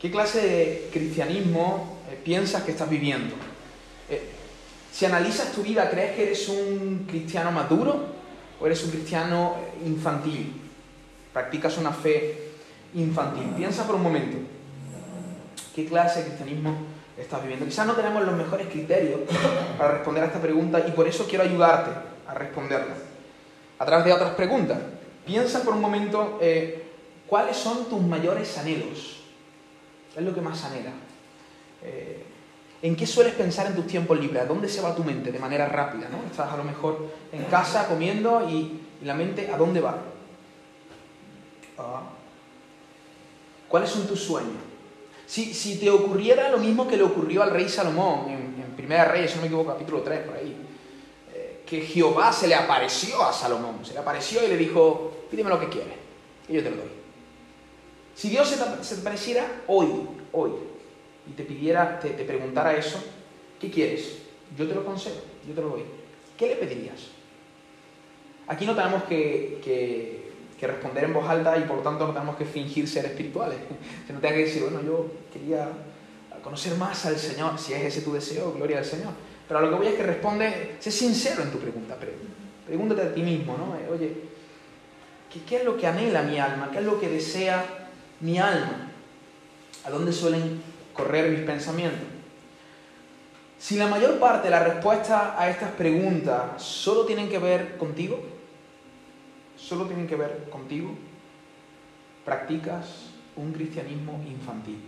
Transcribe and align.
¿Qué 0.00 0.10
clase 0.10 0.40
de 0.40 0.88
cristianismo 0.90 1.98
eh, 2.10 2.18
piensas 2.24 2.62
que 2.62 2.70
estás 2.70 2.88
viviendo? 2.88 3.34
Eh, 4.08 4.30
si 4.90 5.04
analizas 5.04 5.52
tu 5.52 5.62
vida, 5.62 5.90
¿crees 5.90 6.16
que 6.16 6.22
eres 6.22 6.48
un 6.48 7.04
cristiano 7.06 7.52
maduro 7.52 8.06
o 8.58 8.66
eres 8.66 8.82
un 8.82 8.92
cristiano 8.92 9.56
infantil? 9.84 10.58
¿Practicas 11.34 11.76
una 11.76 11.92
fe 11.92 12.52
infantil? 12.94 13.44
Piensa 13.54 13.86
por 13.86 13.96
un 13.96 14.02
momento. 14.02 14.38
¿Qué 15.74 15.84
clase 15.84 16.20
de 16.20 16.26
cristianismo 16.28 16.78
estás 17.18 17.42
viviendo? 17.42 17.66
Quizás 17.66 17.86
no 17.86 17.92
tenemos 17.92 18.24
los 18.24 18.34
mejores 18.34 18.68
criterios 18.68 19.20
para 19.76 19.92
responder 19.92 20.24
a 20.24 20.26
esta 20.28 20.40
pregunta 20.40 20.82
y 20.88 20.92
por 20.92 21.06
eso 21.06 21.26
quiero 21.28 21.44
ayudarte 21.44 21.90
a 22.26 22.32
responderla. 22.32 22.94
A 23.78 23.84
través 23.84 24.06
de 24.06 24.14
otras 24.14 24.32
preguntas. 24.32 24.78
Piensa 25.26 25.62
por 25.62 25.74
un 25.74 25.82
momento 25.82 26.38
eh, 26.40 26.84
cuáles 27.26 27.58
son 27.58 27.84
tus 27.90 28.00
mayores 28.00 28.56
anhelos. 28.56 29.19
¿Qué 30.12 30.20
es 30.20 30.26
lo 30.26 30.34
que 30.34 30.40
más 30.40 30.64
anhela? 30.64 30.92
Eh, 31.82 32.24
¿En 32.82 32.96
qué 32.96 33.06
sueles 33.06 33.34
pensar 33.34 33.66
en 33.66 33.74
tus 33.74 33.86
tiempos 33.86 34.18
libres? 34.18 34.42
¿A 34.42 34.46
dónde 34.46 34.68
se 34.68 34.80
va 34.80 34.94
tu 34.94 35.04
mente 35.04 35.30
de 35.30 35.38
manera 35.38 35.68
rápida? 35.68 36.08
¿no? 36.08 36.18
Estás 36.30 36.52
a 36.52 36.56
lo 36.56 36.64
mejor 36.64 37.10
en 37.30 37.44
casa 37.44 37.86
comiendo 37.86 38.48
y, 38.48 38.80
la 39.02 39.14
mente 39.14 39.50
¿a 39.50 39.56
dónde 39.56 39.80
va? 39.80 39.98
Ah. 41.78 42.02
¿Cuáles 43.68 43.88
son 43.88 44.06
tus 44.06 44.20
sueños? 44.20 44.62
Si, 45.26 45.78
te 45.78 45.88
ocurriera 45.88 46.48
lo 46.48 46.58
mismo 46.58 46.88
que 46.88 46.96
le 46.96 47.04
ocurrió 47.04 47.42
al 47.42 47.50
rey 47.50 47.68
Salomón 47.68 48.28
en, 48.28 48.62
en 48.62 48.76
Primera 48.76 49.04
Reyes, 49.04 49.30
si 49.30 49.36
no 49.36 49.42
me 49.42 49.46
equivoco, 49.46 49.70
capítulo 49.70 50.02
3, 50.02 50.26
por 50.26 50.36
ahí, 50.36 50.56
eh, 51.32 51.62
que 51.64 51.82
Jehová 51.82 52.32
se 52.32 52.48
le 52.48 52.56
apareció 52.56 53.22
a 53.22 53.32
Salomón, 53.32 53.84
se 53.84 53.92
le 53.92 54.00
apareció 54.00 54.44
y 54.44 54.48
le 54.48 54.56
dijo, 54.56 55.12
pídeme 55.30 55.48
lo 55.48 55.60
que 55.60 55.68
quieres, 55.68 55.94
y 56.48 56.54
yo 56.54 56.62
te 56.64 56.70
lo 56.70 56.78
doy. 56.78 56.99
Si 58.20 58.28
Dios 58.28 58.46
se 58.46 58.56
te, 58.58 59.00
apareciera 59.00 59.46
hoy, 59.66 59.88
hoy, 60.32 60.50
y 61.26 61.32
te 61.32 61.42
pidiera, 61.42 61.98
te, 61.98 62.10
preguntara 62.10 62.76
eso, 62.76 63.02
¿qué 63.58 63.70
quieres? 63.70 64.18
Yo 64.58 64.68
te 64.68 64.74
lo 64.74 64.84
concedo, 64.84 65.22
yo 65.48 65.54
te 65.54 65.60
lo 65.62 65.70
doy. 65.70 65.84
¿Qué 66.36 66.48
le 66.48 66.56
pedirías? 66.56 67.00
Aquí 68.46 68.66
no 68.66 68.74
tenemos 68.74 69.04
que 69.04 70.30
responder 70.60 71.04
en 71.04 71.14
voz 71.14 71.26
alta 71.30 71.56
y 71.56 71.62
por 71.62 71.78
lo 71.78 71.82
tanto 71.82 72.08
no 72.08 72.12
tenemos 72.12 72.36
que 72.36 72.44
fingir 72.44 72.86
ser 72.86 73.06
espirituales. 73.06 73.56
Que 74.06 74.12
no 74.12 74.20
tenga 74.20 74.34
que 74.34 74.44
decir, 74.44 74.64
bueno, 74.64 74.82
yo 74.82 75.06
quería 75.32 75.70
conocer 76.44 76.76
más 76.76 77.06
al 77.06 77.16
Señor, 77.16 77.58
si 77.58 77.72
es 77.72 77.84
ese 77.84 78.02
tu 78.02 78.12
deseo, 78.12 78.52
gloria 78.52 78.80
al 78.80 78.84
Señor. 78.84 79.14
Pero 79.48 79.62
lo 79.62 79.70
que 79.70 79.76
voy 79.76 79.86
es 79.86 79.94
que 79.94 80.02
responde, 80.02 80.76
sé 80.78 80.90
sincero 80.90 81.42
en 81.42 81.50
tu 81.50 81.58
pregunta, 81.58 81.96
pregúntate 82.66 83.00
a 83.00 83.14
ti 83.14 83.22
mismo, 83.22 83.56
¿no? 83.56 83.74
Oye, 83.90 84.12
¿qué, 85.32 85.40
¿qué 85.40 85.56
es 85.56 85.64
lo 85.64 85.78
que 85.78 85.86
anhela 85.86 86.20
mi 86.20 86.38
alma? 86.38 86.68
¿Qué 86.70 86.80
es 86.80 86.84
lo 86.84 87.00
que 87.00 87.08
desea 87.08 87.79
mi 88.20 88.38
alma? 88.38 88.90
¿A 89.84 89.90
dónde 89.90 90.12
suelen 90.12 90.62
correr 90.92 91.30
mis 91.30 91.40
pensamientos? 91.40 92.06
Si 93.58 93.76
la 93.76 93.86
mayor 93.86 94.18
parte 94.18 94.44
de 94.44 94.50
la 94.50 94.64
respuesta 94.64 95.38
a 95.38 95.50
estas 95.50 95.72
preguntas 95.72 96.62
solo 96.62 97.04
tienen 97.04 97.28
que 97.28 97.38
ver 97.38 97.76
contigo, 97.76 98.20
solo 99.56 99.84
tienen 99.86 100.06
que 100.06 100.16
ver 100.16 100.48
contigo, 100.50 100.94
practicas 102.24 103.10
un 103.36 103.52
cristianismo 103.52 104.22
infantil. 104.26 104.80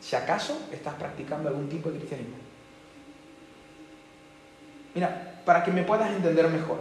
Si 0.00 0.16
acaso 0.16 0.68
estás 0.72 0.94
practicando 0.94 1.48
algún 1.48 1.68
tipo 1.68 1.90
de 1.90 1.98
cristianismo. 1.98 2.36
Mira, 4.94 5.42
para 5.44 5.62
que 5.62 5.70
me 5.70 5.82
puedas 5.82 6.10
entender 6.10 6.48
mejor, 6.48 6.80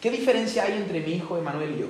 ¿qué 0.00 0.10
diferencia 0.10 0.64
hay 0.64 0.78
entre 0.78 1.00
mi 1.00 1.12
hijo 1.12 1.38
Emanuel 1.38 1.76
y 1.76 1.80
yo? 1.80 1.86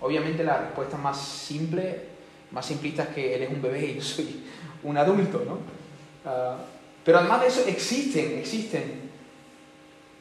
Obviamente 0.00 0.44
la 0.44 0.58
respuesta 0.58 0.96
más 0.96 1.20
simple, 1.20 2.04
más 2.50 2.66
simplista 2.66 3.04
es 3.04 3.08
que 3.10 3.34
él 3.34 3.42
es 3.42 3.50
un 3.50 3.60
bebé 3.60 3.86
y 3.86 3.94
yo 3.96 4.02
soy 4.02 4.44
un 4.82 4.96
adulto, 4.96 5.42
¿no? 5.44 5.58
Ah, 6.24 6.56
pero 7.04 7.18
además 7.18 7.40
de 7.40 7.46
eso 7.46 7.64
existen, 7.66 8.38
existen 8.38 9.10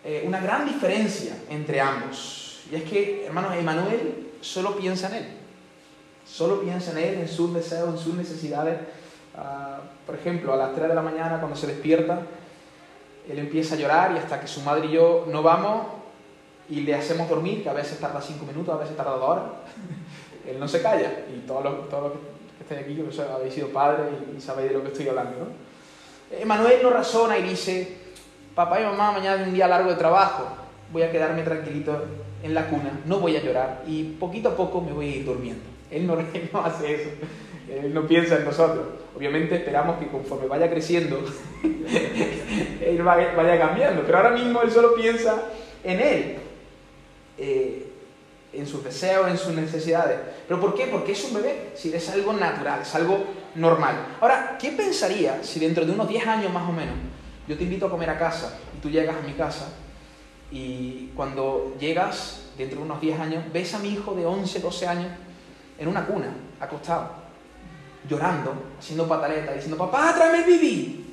eh, 0.04 0.24
una 0.26 0.40
gran 0.40 0.66
diferencia 0.66 1.36
entre 1.50 1.82
ambos. 1.82 2.62
Y 2.72 2.76
es 2.76 2.84
que, 2.84 3.26
hermanos, 3.26 3.56
Emanuel 3.56 4.28
solo 4.42 4.76
piensa 4.78 5.10
en 5.10 5.16
él. 5.16 5.26
Solo 6.26 6.62
piensa 6.62 6.92
en 6.92 6.98
él, 6.98 7.14
en 7.22 7.28
sus 7.28 7.54
deseos, 7.54 7.90
en 7.90 7.98
sus 7.98 8.14
necesidades. 8.16 8.80
Ah, 9.36 9.82
por 10.06 10.16
ejemplo, 10.16 10.54
a 10.54 10.58
las 10.58 10.76
3 10.76 10.88
de 10.90 10.96
la 10.96 11.02
mañana, 11.02 11.40
cuando 11.40 11.58
se 11.58 11.68
despierta, 11.68 12.22
él 13.30 13.40
empieza 13.40 13.76
a 13.76 13.78
llorar 13.78 14.14
y 14.14 14.18
hasta 14.18 14.40
que 14.40 14.48
su 14.48 14.62
madre 14.62 14.88
y 14.88 14.92
yo 14.92 15.28
no 15.30 15.44
vamos 15.44 15.88
y 16.70 16.82
le 16.82 16.96
hacemos 16.96 17.30
dormir, 17.30 17.64
que 17.64 17.70
a 17.70 17.74
veces 17.74 18.00
tarda 18.00 18.22
5 18.22 18.46
minutos, 18.46 18.74
a 18.76 18.78
veces 18.78 18.96
tarda 18.96 19.12
2 19.12 19.30
horas, 19.30 19.44
él 20.48 20.60
no 20.60 20.68
se 20.68 20.82
calla. 20.82 21.26
Y 21.34 21.46
todos 21.48 21.64
los, 21.64 21.90
todos 21.90 22.04
los 22.04 22.14
que 22.58 22.64
estén 22.64 22.80
aquí, 22.80 22.96
que 22.96 23.22
habéis 23.22 23.54
sido 23.54 23.70
padres 23.70 24.08
y, 24.36 24.42
sabéis 24.42 24.70
de 24.70 24.78
lo 24.78 24.84
que 24.84 24.90
estoy 24.90 25.08
hablando. 25.08 25.32
¿no? 25.40 26.38
Emanuel 26.38 26.80
no 26.84 26.90
razona 26.90 27.38
y 27.38 27.44
dice, 27.44 27.98
papá 28.54 28.82
y 28.82 28.84
mamá, 28.84 29.12
mañana 29.12 29.42
es 29.42 29.48
un 29.48 29.54
día 29.54 29.68
largo 29.68 29.90
de 29.90 29.96
trabajo, 29.96 30.48
voy 30.92 31.04
a 31.04 31.12
quedarme 31.12 31.44
tranquilito 31.44 32.04
en 32.44 32.54
la 32.54 32.68
cuna, 32.68 33.00
no 33.06 33.20
voy 33.20 33.36
a 33.36 33.42
llorar 33.42 33.84
y 33.88 34.04
poquito 34.04 34.50
a 34.50 34.56
poco 34.56 34.82
me 34.82 34.92
voy 34.92 35.14
a 35.14 35.16
ir 35.18 35.26
durmiendo. 35.26 35.64
Él 35.90 36.06
no, 36.06 36.18
hace 36.66 36.96
eso, 36.96 37.10
él 37.70 37.94
no 37.94 38.08
piensa 38.08 38.36
en 38.36 38.46
nosotros. 38.46 38.86
Obviamente 39.16 39.56
esperamos 39.56 39.98
que 39.98 40.08
conforme 40.08 40.48
vaya 40.48 40.70
creciendo, 40.70 41.24
él 42.82 43.02
vaya, 43.04 43.60
cambiando, 43.60 44.04
pero 44.06 44.18
ahora 44.18 44.32
mismo 44.32 44.62
él 44.62 44.72
solo 44.72 44.94
piensa 44.96 45.44
en 45.84 46.00
él, 46.00 46.38
eh, 47.38 47.94
en 48.53 48.66
sus 48.66 48.84
deseos, 48.84 49.30
en 49.30 49.38
sus 49.38 49.53
necesidades. 49.53 50.20
¿Pero 50.48 50.59
por 50.59 50.74
qué? 50.74 50.88
Porque 50.88 51.12
es 51.12 51.24
un 51.25 51.36
bebé, 51.36 51.72
si 51.75 51.94
es 51.94 52.09
algo 52.09 52.34
natural, 52.34 52.81
es 52.81 52.96
algo 52.96 53.24
normal. 53.56 54.16
Ahora, 54.22 54.58
¿qué 54.59 54.72
pensaría 54.72 55.44
si 55.44 55.59
dentro 55.59 55.86
de 55.86 55.92
unos 55.92 56.08
10 56.08 56.28
años 56.28 56.53
más 56.53 56.68
o 56.68 56.72
menos 56.72 56.96
yo 57.48 57.58
te 57.58 57.64
invito 57.64 57.86
a 57.86 57.90
comer 57.90 58.09
a 58.09 58.18
casa 58.18 58.59
y 58.75 58.81
tú 58.81 58.90
llegas 58.90 59.16
a 59.16 59.22
mi 59.22 59.34
casa 59.34 59.70
y 60.52 61.12
cuando 61.16 61.75
llegas, 61.80 62.50
dentro 62.58 62.80
de 62.80 62.86
unos 62.86 63.02
10 63.02 63.20
años, 63.20 63.44
ves 63.52 63.74
a 63.74 63.80
mi 63.80 63.90
hijo 63.90 64.16
de 64.16 64.25
11, 64.25 64.59
12 64.59 64.88
años 64.88 65.12
en 65.78 65.88
una 65.88 66.06
cuna, 66.06 66.34
acostado, 66.59 67.12
llorando, 68.09 68.54
haciendo 68.80 69.08
pataleta, 69.08 69.54
diciendo, 69.54 69.78
papá, 69.78 70.14
tráeme 70.16 70.40
el 70.40 70.46
bibí. 70.46 71.06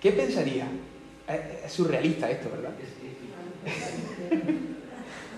¿Qué 0.00 0.12
pensaría? 0.12 0.68
Es 1.64 1.72
surrealista 1.72 2.30
esto, 2.30 2.50
¿verdad? 2.50 2.70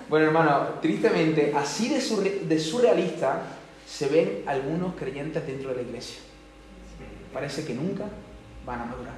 bueno, 0.08 0.26
hermano, 0.26 0.68
tristemente, 0.80 1.52
así 1.54 1.88
de, 1.88 2.60
surrealista 2.60 3.42
se 3.86 4.08
ven 4.08 4.42
algunos 4.46 4.94
creyentes 4.94 5.46
dentro 5.46 5.70
de 5.70 5.76
la 5.76 5.82
iglesia. 5.82 6.20
Parece 7.32 7.64
que 7.64 7.74
nunca 7.74 8.04
van 8.64 8.80
a 8.80 8.84
madurar. 8.86 9.14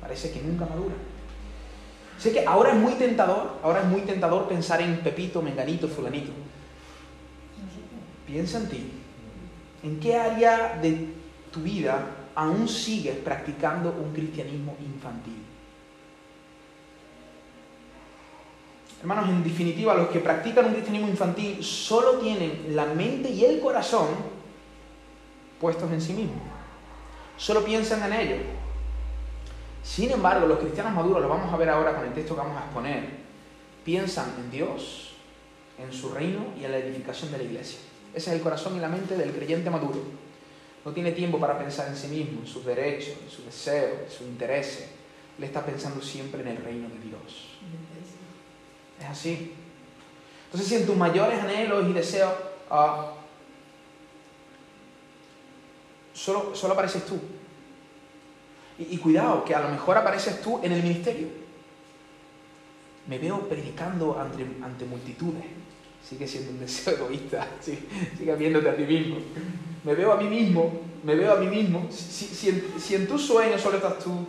Parece 0.00 0.30
que 0.30 0.40
nunca 0.40 0.66
madura. 0.66 0.94
Sé 2.18 2.32
que 2.32 2.44
ahora 2.46 2.70
es 2.70 2.76
muy 2.76 2.94
tentador, 2.94 3.58
ahora 3.62 3.80
es 3.80 3.86
muy 3.86 4.02
tentador 4.02 4.48
pensar 4.48 4.80
en 4.80 4.98
Pepito, 4.98 5.42
Menganito, 5.42 5.88
Fulanito. 5.88 6.32
Piensa 8.26 8.58
en 8.58 8.68
ti. 8.68 8.90
¿En 9.82 10.00
qué 10.00 10.16
área 10.16 10.78
de 10.80 11.08
tu 11.50 11.60
vida 11.60 12.06
aún 12.34 12.68
sigues 12.68 13.16
practicando 13.18 13.90
un 13.90 14.12
cristianismo 14.12 14.76
infantil? 14.80 15.53
Hermanos, 19.04 19.28
en 19.28 19.44
definitiva, 19.44 19.94
los 19.94 20.08
que 20.08 20.20
practican 20.20 20.64
un 20.64 20.72
cristianismo 20.72 21.08
infantil 21.08 21.62
solo 21.62 22.12
tienen 22.18 22.74
la 22.74 22.86
mente 22.86 23.28
y 23.28 23.44
el 23.44 23.60
corazón 23.60 24.08
puestos 25.60 25.92
en 25.92 26.00
sí 26.00 26.14
mismos. 26.14 26.42
Solo 27.36 27.64
piensan 27.64 28.02
en 28.10 28.18
ellos 28.18 28.40
sin 29.84 30.10
embargo, 30.10 30.46
los 30.46 30.58
cristianos 30.58 30.94
maduros, 30.94 31.20
lo 31.20 31.28
vamos 31.28 31.52
a 31.52 31.56
ver 31.58 31.68
ahora 31.68 31.94
con 31.94 32.06
el 32.06 32.14
texto 32.14 32.34
que 32.34 32.40
vamos 32.40 32.56
a 32.56 32.64
exponer, 32.64 33.04
piensan 33.84 34.32
en 34.38 34.50
Dios, 34.50 35.12
en 35.78 35.92
su 35.92 36.08
reino 36.08 36.46
y 36.58 36.64
en 36.64 36.72
la 36.72 36.78
edificación 36.78 37.30
de 37.30 37.38
la 37.38 37.44
iglesia. 37.44 37.80
Ese 38.14 38.30
es 38.30 38.36
el 38.36 38.42
corazón 38.42 38.76
y 38.76 38.80
la 38.80 38.88
mente 38.88 39.14
del 39.14 39.32
creyente 39.32 39.68
maduro. 39.68 40.00
No 40.86 40.92
tiene 40.92 41.12
tiempo 41.12 41.38
para 41.38 41.58
pensar 41.58 41.88
en 41.88 41.96
sí 41.96 42.08
mismo, 42.08 42.40
en 42.40 42.46
sus 42.46 42.64
derechos, 42.64 43.14
en 43.22 43.30
sus 43.30 43.44
deseos, 43.44 43.92
en 44.06 44.10
sus 44.10 44.26
intereses. 44.26 44.88
Le 45.38 45.46
está 45.46 45.64
pensando 45.64 46.00
siempre 46.00 46.40
en 46.40 46.48
el 46.48 46.56
reino 46.56 46.88
de 46.88 46.98
Dios. 47.00 47.58
Es 49.00 49.06
así. 49.06 49.52
Entonces, 50.46 50.68
si 50.68 50.76
en 50.76 50.86
tus 50.86 50.96
mayores 50.96 51.40
anhelos 51.40 51.84
y 51.88 51.92
deseos 51.92 52.32
ah, 52.70 53.12
solo, 56.12 56.54
solo 56.54 56.74
apareces 56.74 57.04
tú, 57.04 57.18
y, 58.78 58.98
cuidado, 58.98 59.44
que 59.44 59.54
a 59.54 59.60
lo 59.60 59.68
mejor 59.68 59.96
apareces 59.96 60.40
tú 60.42 60.58
en 60.62 60.72
el 60.72 60.82
ministerio. 60.82 61.28
Me 63.06 63.18
veo 63.18 63.48
predicando 63.48 64.18
ante, 64.18 64.44
ante 64.62 64.84
multitudes. 64.84 65.44
Sigue 66.02 66.26
siendo 66.26 66.50
un 66.50 66.60
deseo 66.60 66.94
egoísta. 66.94 67.46
Sigue, 67.60 68.34
viéndote 68.36 68.70
a 68.70 68.76
ti 68.76 68.82
mismo. 68.82 69.16
Me 69.84 69.94
veo 69.94 70.12
a 70.12 70.16
mí 70.16 70.28
mismo. 70.28 70.80
Me 71.04 71.14
veo 71.14 71.32
a 71.32 71.36
mí 71.36 71.46
mismo. 71.46 71.86
Si, 71.90 72.26
si, 72.26 72.48
en, 72.48 72.74
si 72.78 72.96
en 72.96 73.06
tus 73.06 73.24
sueños 73.24 73.60
solo 73.60 73.76
estás 73.76 74.00
tú, 74.00 74.26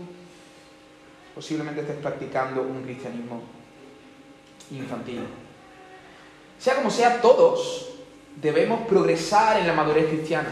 posiblemente 1.34 1.82
estés 1.82 1.98
practicando 1.98 2.62
un 2.62 2.84
cristianismo 2.84 3.55
infantil. 4.72 5.22
Sea 6.60 6.76
como 6.76 6.90
sea, 6.90 7.22
todos, 7.22 7.90
debemos 8.36 8.88
progresar 8.88 9.60
en 9.60 9.68
la 9.68 9.74
madurez 9.74 10.08
cristiana. 10.08 10.50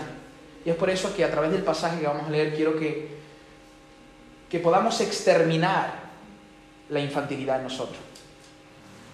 Y 0.66 0.70
es 0.70 0.76
por 0.76 0.90
eso 0.90 1.14
que 1.16 1.24
a 1.24 1.32
través 1.32 1.52
del 1.52 1.64
pasaje 1.64 2.00
que 2.00 2.08
vamos 2.08 2.28
a 2.28 2.30
leer 2.30 2.56
quiero 2.56 2.78
que, 2.78 3.18
que 4.50 4.60
podamos 4.60 5.00
exterminar 5.02 6.04
la 6.90 7.00
infantilidad 7.00 7.58
en 7.58 7.64
nosotros. 7.64 8.00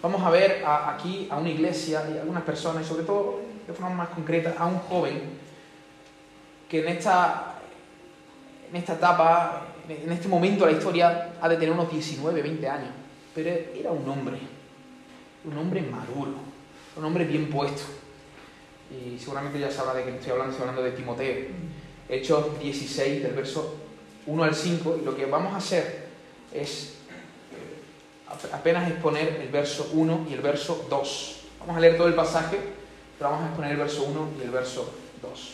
Vamos 0.02 0.22
a 0.22 0.30
ver 0.30 0.64
aquí 0.66 1.28
a 1.30 1.38
una 1.38 1.50
iglesia 1.50 2.04
y 2.14 2.18
a 2.18 2.22
algunas 2.22 2.44
personas, 2.44 2.86
y 2.86 2.88
sobre 2.88 3.04
todo 3.04 3.42
de 3.68 3.74
forma 3.74 3.96
más 3.96 4.10
concreta, 4.10 4.56
a 4.58 4.66
un 4.66 4.80
joven 4.80 5.22
que 6.70 6.82
en 6.82 6.88
esta, 6.88 7.56
en 8.70 8.76
esta 8.76 8.94
etapa, 8.94 9.66
en 9.88 10.12
este 10.12 10.28
momento 10.28 10.66
de 10.66 10.72
la 10.72 10.78
historia, 10.78 11.34
ha 11.42 11.50
de 11.50 11.56
tener 11.56 11.72
unos 11.72 11.92
19, 11.92 12.42
20 12.42 12.70
años. 12.70 12.92
Pero 13.34 13.50
era 13.50 13.92
un 13.92 14.08
hombre, 14.08 14.40
un 15.46 15.58
hombre 15.58 15.82
maduro, 15.82 16.34
un 16.96 17.06
hombre 17.06 17.26
bien 17.26 17.50
puesto. 17.50 17.84
Y 18.92 19.20
seguramente 19.20 19.60
ya 19.60 19.72
sabrá 19.72 19.94
de 19.94 20.04
qué 20.04 20.16
estoy 20.16 20.32
hablando, 20.32 20.52
estoy 20.52 20.68
hablando 20.68 20.84
de 20.84 20.96
Timoteo. 20.96 21.46
Hechos 22.08 22.60
16, 22.60 23.24
del 23.24 23.34
verso 23.34 23.76
1 24.26 24.44
al 24.44 24.56
5, 24.56 25.00
y 25.02 25.06
lo 25.06 25.16
que 25.16 25.26
vamos 25.26 25.54
a 25.54 25.58
hacer 25.58 26.08
es 26.54 26.96
apenas 28.52 28.90
exponer 28.90 29.40
el 29.42 29.50
verso 29.50 29.90
1 29.94 30.28
y 30.30 30.34
el 30.34 30.42
verso 30.42 30.88
2. 30.90 31.42
Vamos 31.60 31.78
a 31.78 31.80
leer 31.80 31.98
todo 31.98 32.08
el 32.08 32.16
pasaje, 32.16 32.58
pero 33.18 33.30
vamos 33.30 33.46
a 33.46 33.48
exponer 33.50 33.72
el 33.72 33.78
verso 33.78 34.04
1 34.04 34.30
y 34.40 34.44
el 34.44 34.52
verso 34.52 34.92
2. 35.22 35.52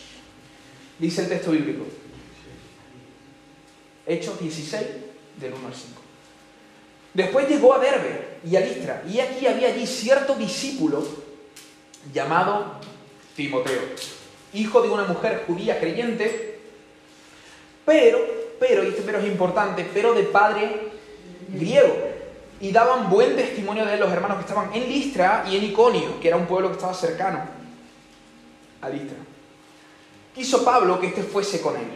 Dice 1.00 1.24
el 1.24 1.30
texto 1.30 1.52
bíblico. 1.52 1.86
Hechos 4.06 4.40
16, 4.40 4.84
del 5.42 5.54
1 5.54 5.68
al 5.68 5.74
5. 5.74 6.02
Después 7.14 7.50
llegó 7.50 7.74
a 7.74 7.80
Derbe 7.80 8.35
y 8.46 8.56
a 8.56 8.60
Listra, 8.60 9.04
y 9.10 9.20
aquí 9.20 9.48
había 9.48 9.70
allí 9.70 9.88
cierto 9.88 10.36
discípulo 10.36 11.04
llamado 12.14 12.76
Timoteo, 13.36 13.82
hijo 14.54 14.82
de 14.82 14.90
una 14.90 15.06
mujer 15.06 15.44
judía 15.48 15.80
creyente, 15.80 16.60
pero, 17.86 18.20
pero, 18.60 18.84
y 18.84 18.88
este 18.88 19.02
pero 19.02 19.20
es 19.20 19.26
importante, 19.26 19.90
pero 19.94 20.14
de 20.14 20.24
padre 20.24 20.92
griego. 21.50 21.96
Y 22.62 22.72
daban 22.72 23.10
buen 23.10 23.36
testimonio 23.36 23.86
de 23.86 23.98
los 23.98 24.12
hermanos 24.12 24.38
que 24.38 24.44
estaban 24.44 24.74
en 24.74 24.88
Listra 24.88 25.46
y 25.50 25.58
en 25.58 25.66
Iconio, 25.66 26.20
que 26.22 26.30
era 26.30 26.38
un 26.38 26.46
pueblo 26.46 26.70
que 26.70 26.76
estaba 26.76 26.94
cercano 26.94 27.42
a 28.82 28.90
Listra. 28.90 29.18
Quiso 30.34 30.64
Pablo 30.64 31.00
que 31.00 31.08
éste 31.08 31.24
fuese 31.24 31.62
con 31.62 31.76
él, 31.76 31.88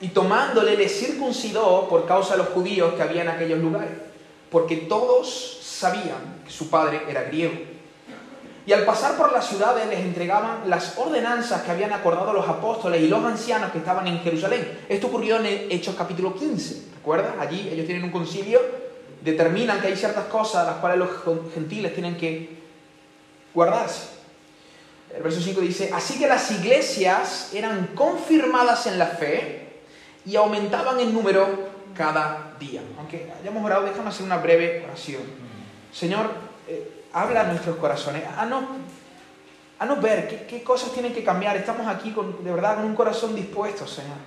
y 0.00 0.08
tomándole 0.08 0.76
le 0.76 0.88
circuncidó 0.88 1.88
por 1.88 2.06
causa 2.06 2.32
de 2.32 2.38
los 2.38 2.48
judíos 2.48 2.94
que 2.94 3.02
había 3.02 3.22
en 3.22 3.28
aquellos 3.28 3.58
lugares, 3.58 4.05
porque 4.50 4.76
todos 4.76 5.58
sabían 5.62 6.42
que 6.44 6.50
su 6.50 6.70
padre 6.70 7.02
era 7.08 7.22
griego. 7.24 7.54
Y 8.66 8.72
al 8.72 8.84
pasar 8.84 9.16
por 9.16 9.32
las 9.32 9.46
ciudades 9.46 9.86
les 9.88 10.00
entregaban 10.00 10.68
las 10.68 10.98
ordenanzas 10.98 11.62
que 11.62 11.70
habían 11.70 11.92
acordado 11.92 12.32
los 12.32 12.48
apóstoles 12.48 13.00
y 13.00 13.08
los 13.08 13.24
ancianos 13.24 13.70
que 13.70 13.78
estaban 13.78 14.08
en 14.08 14.18
Jerusalén. 14.20 14.80
Esto 14.88 15.06
ocurrió 15.06 15.36
en 15.36 15.70
Hechos 15.70 15.94
capítulo 15.96 16.34
15, 16.34 16.94
¿recuerdas? 16.96 17.34
Allí 17.38 17.68
ellos 17.70 17.86
tienen 17.86 18.04
un 18.04 18.10
concilio 18.10 18.86
determinan 19.26 19.80
que 19.80 19.88
hay 19.88 19.96
ciertas 19.96 20.26
cosas 20.26 20.62
a 20.62 20.70
las 20.70 20.76
cuales 20.76 20.98
los 20.98 21.10
gentiles 21.52 21.92
tienen 21.92 22.16
que 22.16 22.48
guardarse. 23.52 24.16
El 25.14 25.22
verso 25.22 25.40
5 25.40 25.60
dice, 25.60 25.90
así 25.92 26.18
que 26.18 26.28
las 26.28 26.50
iglesias 26.52 27.50
eran 27.52 27.88
confirmadas 27.94 28.86
en 28.86 28.98
la 28.98 29.06
fe 29.06 29.80
y 30.24 30.36
aumentaban 30.36 31.00
en 31.00 31.12
número 31.12 31.65
cada 31.96 32.54
día. 32.58 32.82
Aunque 32.98 33.32
hayamos 33.40 33.64
orado, 33.64 33.84
déjame 33.84 34.08
hacer 34.08 34.26
una 34.26 34.38
breve 34.38 34.82
oración. 34.84 35.22
Señor, 35.92 36.30
eh, 36.68 37.04
habla 37.12 37.42
a 37.42 37.44
nuestros 37.44 37.76
corazones, 37.76 38.24
a 38.36 38.44
no, 38.46 38.66
a 39.78 39.86
no 39.86 39.96
ver 39.96 40.28
qué, 40.28 40.46
qué, 40.46 40.62
cosas 40.62 40.92
tienen 40.92 41.14
que 41.14 41.24
cambiar. 41.24 41.56
Estamos 41.56 41.86
aquí 41.86 42.12
con, 42.12 42.44
de 42.44 42.52
verdad 42.52 42.76
con 42.76 42.84
un 42.84 42.94
corazón 42.94 43.34
dispuesto, 43.34 43.86
Señor. 43.86 44.18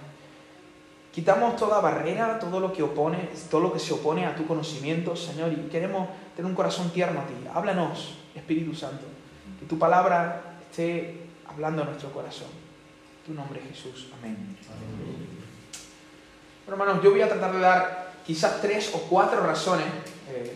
Quitamos 1.12 1.56
toda 1.56 1.82
barrera, 1.82 2.40
todo 2.40 2.60
lo 2.60 2.72
que 2.72 2.84
opone, 2.84 3.30
todo 3.50 3.62
lo 3.62 3.74
que 3.74 3.80
se 3.80 3.94
opone 3.94 4.26
a 4.26 4.36
tu 4.36 4.46
conocimiento, 4.46 5.16
Señor, 5.16 5.52
y 5.52 5.70
queremos 5.70 6.08
tener 6.36 6.50
un 6.50 6.56
corazón 6.56 6.92
tierno 6.92 7.22
a 7.22 7.26
ti. 7.26 7.34
Háblanos, 7.54 8.20
Espíritu 8.36 8.76
Santo, 8.76 9.06
que 9.60 9.66
tu 9.66 9.78
palabra 9.78 10.60
esté 10.70 11.28
hablando 11.48 11.82
a 11.82 11.86
nuestro 11.86 12.12
corazón. 12.12 12.48
En 13.20 13.34
tu 13.34 13.34
nombre, 13.34 13.60
Jesús. 13.60 14.08
Amén. 14.20 14.56
Hermanos, 16.72 17.04
yo 17.04 17.12
voy 17.12 17.22
a 17.22 17.30
tratar 17.30 17.54
de 17.54 17.60
dar 17.60 18.14
quizás 18.26 18.62
tres 18.62 18.92
o 18.94 19.00
cuatro 19.10 19.42
razones. 19.46 19.88
Eh, 20.30 20.56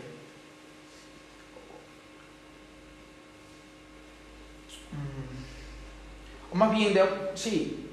o 6.51 6.55
más 6.55 6.71
bien, 6.71 6.93
de, 6.93 7.03
sí, 7.35 7.83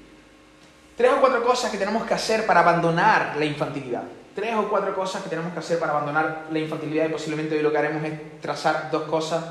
Tres 1.01 1.13
o 1.13 1.19
cuatro 1.19 1.43
cosas 1.43 1.71
que 1.71 1.79
tenemos 1.79 2.03
que 2.03 2.13
hacer 2.13 2.45
para 2.45 2.59
abandonar 2.59 3.35
la 3.35 3.45
infantilidad. 3.45 4.03
Tres 4.35 4.53
o 4.53 4.69
cuatro 4.69 4.93
cosas 4.93 5.23
que 5.23 5.29
tenemos 5.29 5.51
que 5.51 5.57
hacer 5.57 5.79
para 5.79 5.93
abandonar 5.93 6.45
la 6.51 6.59
infantilidad 6.59 7.09
y 7.09 7.11
posiblemente 7.11 7.55
hoy 7.55 7.63
lo 7.63 7.71
que 7.71 7.77
haremos 7.79 8.03
es 8.03 8.39
trazar 8.39 8.91
dos 8.91 9.03
cosas, 9.09 9.43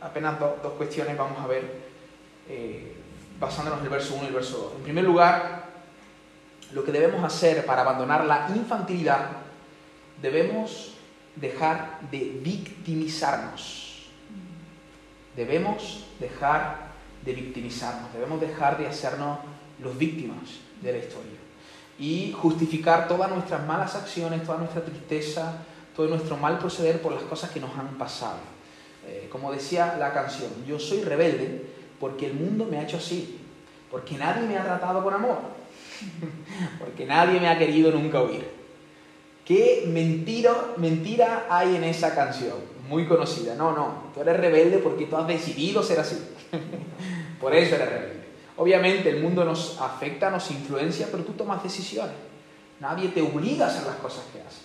apenas 0.00 0.40
dos 0.40 0.72
cuestiones 0.76 1.16
vamos 1.16 1.38
a 1.38 1.46
ver, 1.46 1.62
eh, 2.48 2.96
basándonos 3.38 3.78
en 3.78 3.84
el 3.84 3.90
verso 3.92 4.14
1 4.14 4.24
y 4.24 4.26
el 4.26 4.34
verso 4.34 4.58
2. 4.58 4.72
En 4.78 4.82
primer 4.82 5.04
lugar, 5.04 5.61
lo 6.72 6.84
que 6.84 6.92
debemos 6.92 7.22
hacer 7.24 7.64
para 7.66 7.82
abandonar 7.82 8.24
la 8.24 8.48
infantilidad, 8.54 9.28
debemos 10.20 10.92
dejar 11.36 12.00
de 12.10 12.40
victimizarnos. 12.42 14.08
Debemos 15.36 16.04
dejar 16.20 16.92
de 17.24 17.32
victimizarnos, 17.32 18.12
debemos 18.12 18.40
dejar 18.40 18.78
de 18.78 18.86
hacernos 18.86 19.38
los 19.80 19.96
víctimas 19.96 20.60
de 20.82 20.92
la 20.92 20.98
historia. 20.98 21.38
Y 21.98 22.32
justificar 22.32 23.08
todas 23.08 23.30
nuestras 23.30 23.64
malas 23.66 23.94
acciones, 23.94 24.44
toda 24.44 24.58
nuestra 24.58 24.84
tristeza, 24.84 25.54
todo 25.94 26.08
nuestro 26.08 26.36
mal 26.36 26.58
proceder 26.58 27.00
por 27.00 27.12
las 27.12 27.22
cosas 27.24 27.50
que 27.50 27.60
nos 27.60 27.76
han 27.78 27.88
pasado. 27.98 28.38
Eh, 29.06 29.28
como 29.30 29.52
decía 29.52 29.96
la 29.98 30.12
canción, 30.12 30.50
yo 30.66 30.78
soy 30.78 31.02
rebelde 31.02 31.66
porque 31.98 32.26
el 32.26 32.34
mundo 32.34 32.66
me 32.66 32.78
ha 32.78 32.82
hecho 32.82 32.96
así, 32.96 33.40
porque 33.90 34.16
nadie 34.16 34.46
me 34.46 34.56
ha 34.56 34.64
tratado 34.64 35.02
con 35.02 35.14
amor, 35.14 35.38
porque 36.78 37.06
nadie 37.06 37.40
me 37.40 37.48
ha 37.48 37.58
querido 37.58 37.90
nunca 37.90 38.20
oír. 38.20 38.46
¿Qué 39.44 39.84
mentira, 39.88 40.54
mentira 40.76 41.46
hay 41.50 41.76
en 41.76 41.84
esa 41.84 42.14
canción? 42.14 42.56
Muy 42.88 43.06
conocida. 43.06 43.54
No, 43.54 43.72
no, 43.72 44.10
tú 44.14 44.20
eres 44.20 44.36
rebelde 44.36 44.78
porque 44.78 45.06
tú 45.06 45.16
has 45.16 45.26
decidido 45.26 45.82
ser 45.82 46.00
así. 46.00 46.16
Por 47.40 47.54
eso 47.54 47.74
eres 47.74 47.88
rebelde. 47.88 48.22
Obviamente 48.56 49.10
el 49.10 49.20
mundo 49.20 49.44
nos 49.44 49.80
afecta, 49.80 50.30
nos 50.30 50.50
influencia, 50.50 51.08
pero 51.10 51.24
tú 51.24 51.32
tomas 51.32 51.62
decisiones. 51.62 52.14
Nadie 52.80 53.08
te 53.08 53.22
obliga 53.22 53.66
a 53.66 53.68
hacer 53.68 53.86
las 53.86 53.96
cosas 53.96 54.24
que 54.32 54.40
haces. 54.40 54.62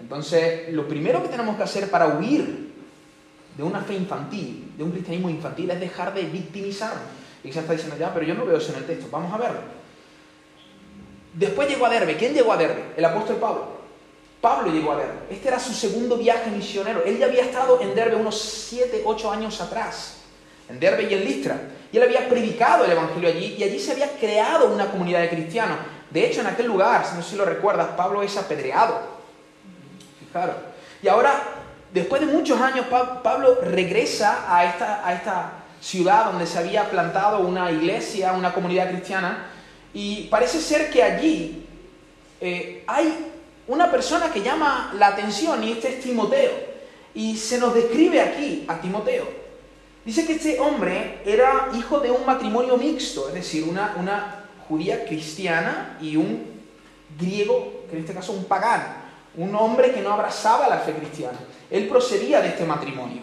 Entonces, 0.00 0.72
lo 0.72 0.86
primero 0.86 1.22
que 1.22 1.28
tenemos 1.28 1.56
que 1.56 1.62
hacer 1.64 1.90
para 1.90 2.18
huir 2.18 2.72
de 3.56 3.62
una 3.62 3.80
fe 3.80 3.94
infantil, 3.94 4.72
de 4.76 4.84
un 4.84 4.92
cristianismo 4.92 5.28
infantil, 5.28 5.70
es 5.70 5.80
dejar 5.80 6.14
de 6.14 6.22
victimizarnos. 6.22 7.02
Y 7.42 7.52
se 7.52 7.60
está 7.60 7.72
diciendo, 7.72 7.96
ya, 7.98 8.14
pero 8.14 8.24
yo 8.24 8.34
no 8.34 8.46
veo 8.46 8.58
eso 8.58 8.72
en 8.72 8.78
el 8.78 8.86
texto. 8.86 9.08
Vamos 9.10 9.32
a 9.32 9.38
verlo. 9.38 9.60
Después 11.34 11.68
llegó 11.68 11.86
a 11.86 11.90
Derbe. 11.90 12.16
¿Quién 12.16 12.34
llegó 12.34 12.52
a 12.52 12.56
Derbe? 12.56 12.92
El 12.96 13.04
apóstol 13.04 13.36
Pablo. 13.36 13.78
Pablo 14.40 14.72
llegó 14.72 14.92
a 14.92 14.96
Derbe. 14.96 15.18
Este 15.30 15.48
era 15.48 15.58
su 15.58 15.74
segundo 15.74 16.16
viaje 16.16 16.50
misionero. 16.50 17.02
Él 17.04 17.18
ya 17.18 17.26
había 17.26 17.42
estado 17.42 17.80
en 17.80 17.94
Derbe 17.94 18.16
unos 18.16 18.40
7, 18.40 19.02
8 19.04 19.30
años 19.30 19.60
atrás. 19.60 20.18
En 20.68 20.78
Derbe 20.78 21.04
y 21.04 21.14
en 21.14 21.24
Listra. 21.24 21.60
Y 21.90 21.96
él 21.96 22.02
había 22.02 22.28
predicado 22.28 22.84
el 22.84 22.92
Evangelio 22.92 23.28
allí 23.28 23.56
y 23.58 23.64
allí 23.64 23.78
se 23.78 23.92
había 23.92 24.10
creado 24.18 24.72
una 24.72 24.90
comunidad 24.90 25.20
de 25.20 25.30
cristianos. 25.30 25.78
De 26.10 26.26
hecho, 26.26 26.40
en 26.40 26.46
aquel 26.46 26.66
lugar, 26.66 27.04
no 27.14 27.22
sé 27.22 27.30
si 27.30 27.36
lo 27.36 27.44
recuerdas, 27.44 27.88
Pablo 27.96 28.22
es 28.22 28.36
apedreado. 28.36 29.00
Fijaros. 30.20 30.56
Y 31.02 31.08
ahora, 31.08 31.42
después 31.92 32.20
de 32.20 32.26
muchos 32.26 32.60
años, 32.60 32.86
Pablo 32.88 33.58
regresa 33.62 34.44
a 34.48 34.64
esta 35.14 35.52
ciudad 35.80 36.26
donde 36.26 36.46
se 36.46 36.58
había 36.58 36.90
plantado 36.90 37.40
una 37.40 37.70
iglesia, 37.70 38.32
una 38.32 38.52
comunidad 38.52 38.90
cristiana, 38.90 39.46
y 39.94 40.24
parece 40.24 40.60
ser 40.60 40.90
que 40.90 41.02
allí 41.02 41.66
eh, 42.40 42.84
hay 42.86 43.32
una 43.66 43.90
persona 43.90 44.30
que 44.32 44.42
llama 44.42 44.92
la 44.96 45.08
atención 45.08 45.62
y 45.64 45.72
este 45.72 45.88
es 45.88 46.00
Timoteo. 46.00 46.52
Y 47.14 47.36
se 47.36 47.58
nos 47.58 47.74
describe 47.74 48.20
aquí 48.20 48.64
a 48.68 48.80
Timoteo. 48.80 49.26
Dice 50.04 50.26
que 50.26 50.34
este 50.34 50.58
hombre 50.60 51.20
era 51.26 51.70
hijo 51.76 52.00
de 52.00 52.10
un 52.10 52.24
matrimonio 52.24 52.76
mixto, 52.76 53.28
es 53.28 53.34
decir, 53.34 53.64
una, 53.64 53.94
una 53.98 54.44
judía 54.68 55.04
cristiana 55.04 55.98
y 56.00 56.16
un 56.16 56.44
griego, 57.18 57.84
que 57.90 57.96
en 57.96 58.02
este 58.02 58.14
caso 58.14 58.32
un 58.32 58.44
pagano, 58.44 58.84
un 59.36 59.54
hombre 59.54 59.92
que 59.92 60.00
no 60.00 60.12
abrazaba 60.12 60.68
la 60.68 60.78
fe 60.78 60.94
cristiana. 60.94 61.38
Él 61.70 61.88
procedía 61.88 62.40
de 62.40 62.48
este 62.48 62.64
matrimonio. 62.64 63.22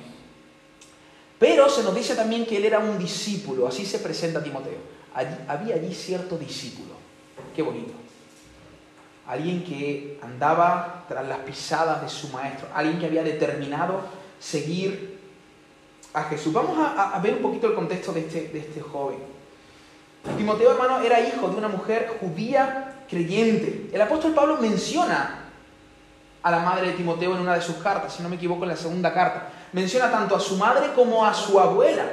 Pero 1.39 1.69
se 1.69 1.83
nos 1.83 1.95
dice 1.95 2.15
también 2.15 2.45
que 2.45 2.57
él 2.57 2.65
era 2.65 2.79
un 2.79 2.97
discípulo, 2.97 3.67
así 3.67 3.85
se 3.85 3.99
presenta 3.99 4.43
Timoteo. 4.43 4.94
Había 5.15 5.75
allí 5.75 5.93
cierto 5.93 6.37
discípulo, 6.37 6.93
qué 7.55 7.61
bonito. 7.61 7.93
Alguien 9.27 9.63
que 9.63 10.19
andaba 10.21 11.05
tras 11.07 11.27
las 11.27 11.39
pisadas 11.39 12.01
de 12.01 12.09
su 12.09 12.29
maestro, 12.29 12.67
alguien 12.73 12.99
que 12.99 13.07
había 13.07 13.23
determinado 13.23 14.01
seguir 14.39 15.19
a 16.13 16.23
Jesús. 16.25 16.53
Vamos 16.53 16.77
a, 16.77 17.19
ver 17.19 17.35
un 17.35 17.41
poquito 17.41 17.67
el 17.67 17.73
contexto 17.73 18.13
de 18.13 18.21
este, 18.21 18.49
de 18.49 18.59
este 18.59 18.81
joven. 18.81 19.17
Timoteo, 20.37 20.71
hermano, 20.71 20.99
era 21.01 21.19
hijo 21.19 21.49
de 21.49 21.55
una 21.55 21.67
mujer 21.67 22.17
judía 22.19 22.95
creyente. 23.09 23.89
El 23.93 24.01
apóstol 24.01 24.33
Pablo 24.33 24.57
menciona 24.57 25.41
a 26.41 26.51
la 26.51 26.59
madre 26.59 26.87
de 26.87 26.93
Timoteo 26.93 27.35
en 27.35 27.41
una 27.41 27.55
de 27.55 27.61
sus 27.61 27.77
cartas, 27.77 28.13
si 28.13 28.23
no 28.23 28.29
me 28.29 28.35
equivoco, 28.35 28.63
en 28.63 28.69
la 28.69 28.77
segunda 28.77 29.13
carta. 29.13 29.49
Menciona 29.73 30.11
tanto 30.11 30.35
a 30.35 30.39
su 30.39 30.57
madre 30.57 30.93
como 30.93 31.25
a 31.25 31.33
su 31.33 31.59
abuela. 31.59 32.05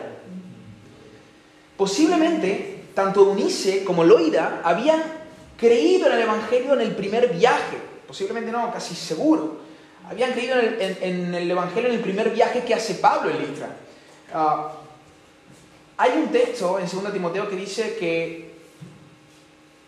Posiblemente, 1.77 2.72
tanto 2.95 3.23
Eunice 3.23 3.85
como 3.85 4.05
Loida 4.05 4.61
habían 4.65 5.03
creído 5.57 6.09
en 6.09 6.15
el 6.15 6.23
Evangelio 6.23 6.75
en 6.75 6.81
el 6.81 6.95
primer 6.95 7.33
viaje. 7.33 7.79
Posiblemente 8.07 8.51
no, 8.51 8.73
casi 8.73 8.95
seguro. 8.95 9.61
Habían 10.09 10.33
creído 10.33 10.57
en 10.59 11.35
el, 11.35 11.51
Evangelio 11.51 11.89
en 11.89 11.95
el 11.95 12.03
primer 12.03 12.31
viaje 12.31 12.65
que 12.65 12.75
hace 12.75 12.95
Pablo 12.95 13.31
en 13.31 13.39
Listra. 13.39 13.77
Ah, 14.35 14.73
hay 15.97 16.19
un 16.19 16.29
texto 16.33 16.79
en 16.79 16.87
2 16.87 17.13
Timoteo 17.13 17.49
que 17.49 17.57
dice 17.57 17.97
que 17.99 18.53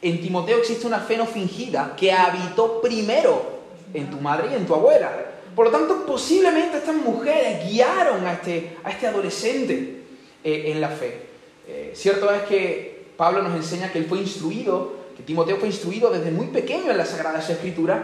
en 0.00 0.20
Timoteo 0.20 0.58
existe 0.58 0.87
una 0.87 1.00
fe 1.00 1.16
no 1.16 1.26
fingida 1.26 1.94
que 1.96 2.12
habitó 2.12 2.80
primero 2.80 3.62
en 3.92 4.11
tu 4.11 4.20
madre 4.20 4.49
y 4.52 4.54
en 4.54 4.66
tu 4.66 4.75
abuela. 4.75 5.11
Por 5.56 5.66
lo 5.66 5.73
tanto, 5.73 6.04
posiblemente 6.06 6.78
estas 6.78 6.96
mujeres 6.96 7.68
guiaron 7.68 8.26
a 8.26 8.34
este, 8.34 8.76
a 8.84 8.90
este 8.90 9.06
adolescente 9.06 10.02
eh, 10.42 10.64
en 10.66 10.80
la 10.80 10.88
fe. 10.88 11.23
Eh, 11.66 11.92
cierto 11.94 12.30
es 12.32 12.42
que 12.42 12.94
Pablo 13.16 13.42
nos 13.42 13.54
enseña 13.54 13.92
que 13.92 13.99
él 13.99 14.06
fue 14.06 14.18
instruido, 14.18 15.04
que 15.16 15.23
Timoteo 15.23 15.56
fue 15.59 15.68
instruido 15.68 16.11
desde 16.11 16.30
muy 16.30 16.49
pequeño 16.49 16.90
en 16.90 16.99
las 16.99 17.11
Sagradas 17.11 17.49
Escrituras. 17.49 18.00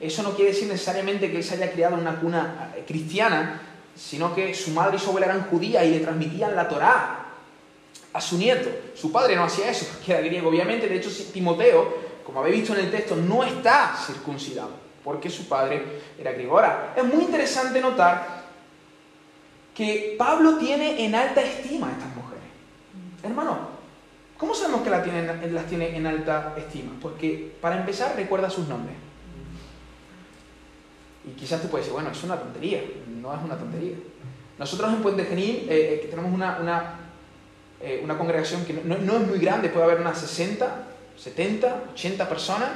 Eso 0.00 0.22
no 0.22 0.34
quiere 0.34 0.52
decir 0.52 0.68
necesariamente 0.68 1.30
que 1.30 1.38
él 1.38 1.44
se 1.44 1.54
haya 1.54 1.72
criado 1.72 1.94
en 1.94 2.00
una 2.00 2.20
cuna 2.20 2.72
eh, 2.76 2.84
cristiana, 2.86 3.60
sino 3.94 4.34
que 4.34 4.54
su 4.54 4.70
madre 4.70 4.96
y 4.96 5.00
su 5.00 5.08
abuela 5.08 5.26
eran 5.26 5.48
judías 5.48 5.84
y 5.84 5.90
le 5.90 6.00
transmitían 6.00 6.56
la 6.56 6.68
Torá 6.68 7.26
a 8.12 8.20
su 8.20 8.38
nieto. 8.38 8.70
Su 8.94 9.10
padre 9.12 9.36
no 9.36 9.44
hacía 9.44 9.70
eso, 9.70 9.86
porque 9.92 10.12
era 10.12 10.20
griego, 10.20 10.48
obviamente. 10.48 10.88
De 10.88 10.96
hecho, 10.96 11.10
Timoteo, 11.32 11.94
como 12.24 12.40
habéis 12.40 12.56
visto 12.56 12.74
en 12.74 12.84
el 12.84 12.90
texto, 12.90 13.16
no 13.16 13.44
está 13.44 13.94
circuncidado, 14.06 14.70
porque 15.04 15.30
su 15.30 15.48
padre 15.48 16.00
era 16.18 16.32
griego. 16.32 16.56
Ahora, 16.56 16.94
es 16.96 17.04
muy 17.04 17.24
interesante 17.24 17.80
notar 17.80 18.42
que 19.74 20.14
Pablo 20.18 20.58
tiene 20.58 21.04
en 21.04 21.14
alta 21.14 21.42
estima 21.42 21.88
a 21.88 21.92
estas 21.92 22.14
mujeres. 22.14 22.44
Hermano, 23.22 23.71
¿cómo 24.52 24.60
sabemos 24.60 24.82
que 24.82 25.50
las 25.50 25.66
tiene 25.66 25.96
en 25.96 26.06
alta 26.06 26.54
estima? 26.58 26.92
Porque, 27.00 27.54
para 27.60 27.78
empezar, 27.78 28.14
recuerda 28.16 28.50
sus 28.50 28.68
nombres. 28.68 28.94
Y 31.24 31.30
quizás 31.30 31.62
te 31.62 31.68
puedes 31.68 31.86
decir, 31.86 31.94
bueno, 31.94 32.10
es 32.10 32.22
una 32.22 32.36
tontería. 32.36 32.82
No 33.08 33.34
es 33.34 33.40
una 33.42 33.56
tontería. 33.56 33.94
Nosotros 34.58 34.92
en 34.92 35.02
Puente 35.02 35.24
Genil 35.24 35.66
eh, 35.70 36.02
eh, 36.04 36.06
tenemos 36.10 36.34
una, 36.34 36.98
eh, 37.80 38.02
una 38.04 38.18
congregación 38.18 38.66
que 38.66 38.74
no, 38.74 38.94
es 38.94 39.26
muy 39.26 39.38
grande, 39.38 39.70
puede 39.70 39.86
haber 39.86 40.00
unas 40.00 40.18
60, 40.18 40.84
70, 41.16 41.84
80 41.94 42.28
personas, 42.28 42.68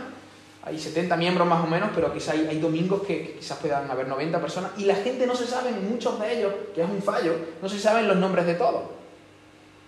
hay 0.62 0.78
70 0.78 1.14
miembros 1.16 1.46
más 1.46 1.62
o 1.62 1.66
menos, 1.66 1.90
pero 1.94 2.12
quizás 2.12 2.36
hay, 2.36 2.58
domingos 2.58 3.02
que, 3.02 3.36
quizás 3.38 3.58
puedan 3.58 3.90
haber 3.90 4.08
90 4.08 4.40
personas, 4.40 4.70
y 4.78 4.86
la 4.86 4.94
gente 4.94 5.26
no 5.26 5.34
se 5.36 5.46
sabe, 5.46 5.72
muchos 5.72 6.18
de 6.18 6.38
ellos, 6.38 6.52
que 6.74 6.82
es 6.82 6.88
un 6.88 7.02
fallo, 7.02 7.34
no 7.60 7.68
se 7.68 7.78
saben 7.78 8.08
los 8.08 8.16
nombres 8.16 8.46
de 8.46 8.54
todos, 8.54 8.82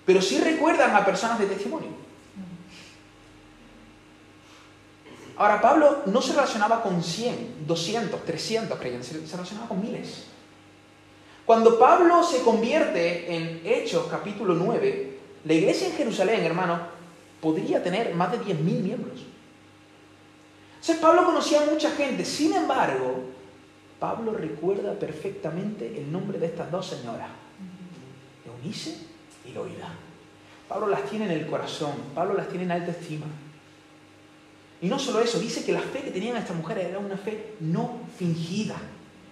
pero 0.08 0.22
sí 0.22 0.40
recuerdan 0.40 0.96
a 0.96 1.04
personas 1.04 1.38
de 1.38 1.44
testimonio. 1.44 1.90
Ahora, 5.36 5.60
Pablo 5.60 6.04
no 6.06 6.22
se 6.22 6.32
relacionaba 6.32 6.82
con 6.82 7.02
100, 7.02 7.66
200, 7.66 8.24
300 8.24 8.78
creyentes, 8.78 9.06
se 9.06 9.36
relacionaba 9.36 9.68
con 9.68 9.82
miles. 9.82 10.28
Cuando 11.44 11.78
Pablo 11.78 12.22
se 12.22 12.40
convierte 12.40 13.36
en 13.36 13.60
Hechos 13.62 14.06
capítulo 14.10 14.54
9, 14.54 15.18
la 15.44 15.52
iglesia 15.52 15.88
en 15.88 15.92
Jerusalén, 15.92 16.42
hermano, 16.42 16.78
podría 17.42 17.82
tener 17.82 18.14
más 18.14 18.32
de 18.32 18.40
10.000 18.40 18.62
miembros. 18.62 19.20
O 20.88 21.00
Pablo 21.02 21.26
conocía 21.26 21.60
a 21.60 21.66
mucha 21.66 21.90
gente. 21.90 22.24
Sin 22.24 22.54
embargo, 22.54 23.24
Pablo 24.00 24.32
recuerda 24.32 24.94
perfectamente 24.94 25.98
el 25.98 26.10
nombre 26.10 26.38
de 26.38 26.46
estas 26.46 26.70
dos 26.70 26.86
señoras, 26.86 27.28
Eunice 28.46 29.07
Pablo 30.68 30.88
las 30.88 31.04
tiene 31.04 31.24
en 31.26 31.32
el 31.32 31.46
corazón, 31.46 31.92
Pablo 32.14 32.34
las 32.34 32.48
tiene 32.48 32.64
en 32.64 32.72
alta 32.72 32.90
estima. 32.90 33.26
Y 34.80 34.88
no 34.88 34.98
solo 34.98 35.20
eso, 35.20 35.40
dice 35.40 35.64
que 35.64 35.72
la 35.72 35.80
fe 35.80 36.02
que 36.02 36.10
tenían 36.10 36.36
estas 36.36 36.56
mujeres 36.56 36.86
era 36.86 36.98
una 36.98 37.16
fe 37.16 37.54
no 37.60 38.00
fingida 38.16 38.76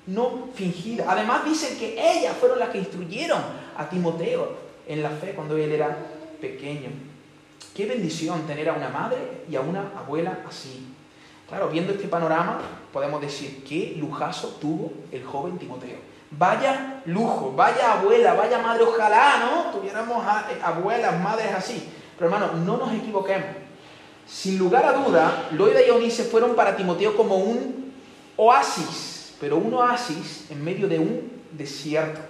no 0.07 0.49
fingida. 0.55 1.05
Además 1.09 1.45
dice 1.45 1.77
que 1.79 1.95
ellas 1.95 2.37
fueron 2.39 2.59
las 2.59 2.71
que 2.71 2.79
instruyeron 2.79 3.41
a 3.77 3.89
Timoteo 3.89 4.57
en 4.87 5.03
la 5.03 5.11
fe 5.11 5.33
cuando 5.35 5.57
él 5.57 5.73
era 5.73 5.97
pequeño. 6.41 6.91
Qué 7.75 7.87
bendición 7.87 8.47
tener 8.47 8.69
a 8.69 8.75
una 8.75 8.89
madre 8.89 9.19
y 9.51 9.57
a 9.57 9.61
una 9.61 9.93
abuela 9.99 10.39
así. 10.49 10.87
Claro, 11.49 11.69
viendo 11.69 11.93
este 11.93 12.09
panorama, 12.09 12.61
podemos 12.93 13.21
decir 13.21 13.63
qué 13.69 13.95
lujazo 13.99 14.57
tuvo 14.61 14.93
el 15.13 15.25
joven 15.25 15.59
Timoteo. 15.59 15.99
Vaya 16.39 17.03
lujo, 17.07 17.53
vaya 17.57 17.95
abuela, 17.95 18.35
vaya 18.35 18.59
madre, 18.59 18.83
ojalá, 18.85 19.39
¿no? 19.39 19.71
Tuviéramos 19.73 20.25
eh, 20.51 20.59
abuelas, 20.63 21.21
madres 21.21 21.53
así. 21.55 21.89
Pero 22.19 22.31
hermano, 22.31 22.53
no 22.59 22.77
nos 22.77 22.93
equivoquemos. 22.93 23.47
Sin 24.27 24.59
lugar 24.59 24.85
a 24.85 24.93
duda, 24.93 25.49
Loida 25.53 25.81
y 25.83 25.89
Eunice 25.89 26.25
fueron 26.25 26.55
para 26.55 26.77
Timoteo 26.77 27.17
como 27.17 27.37
un 27.37 27.95
oasis 28.37 29.17
pero 29.41 29.57
un 29.57 29.73
oasis 29.75 30.47
en 30.51 30.65
medio 30.65 30.89
de 30.89 30.99
un 30.99 31.31
desierto. 31.53 32.21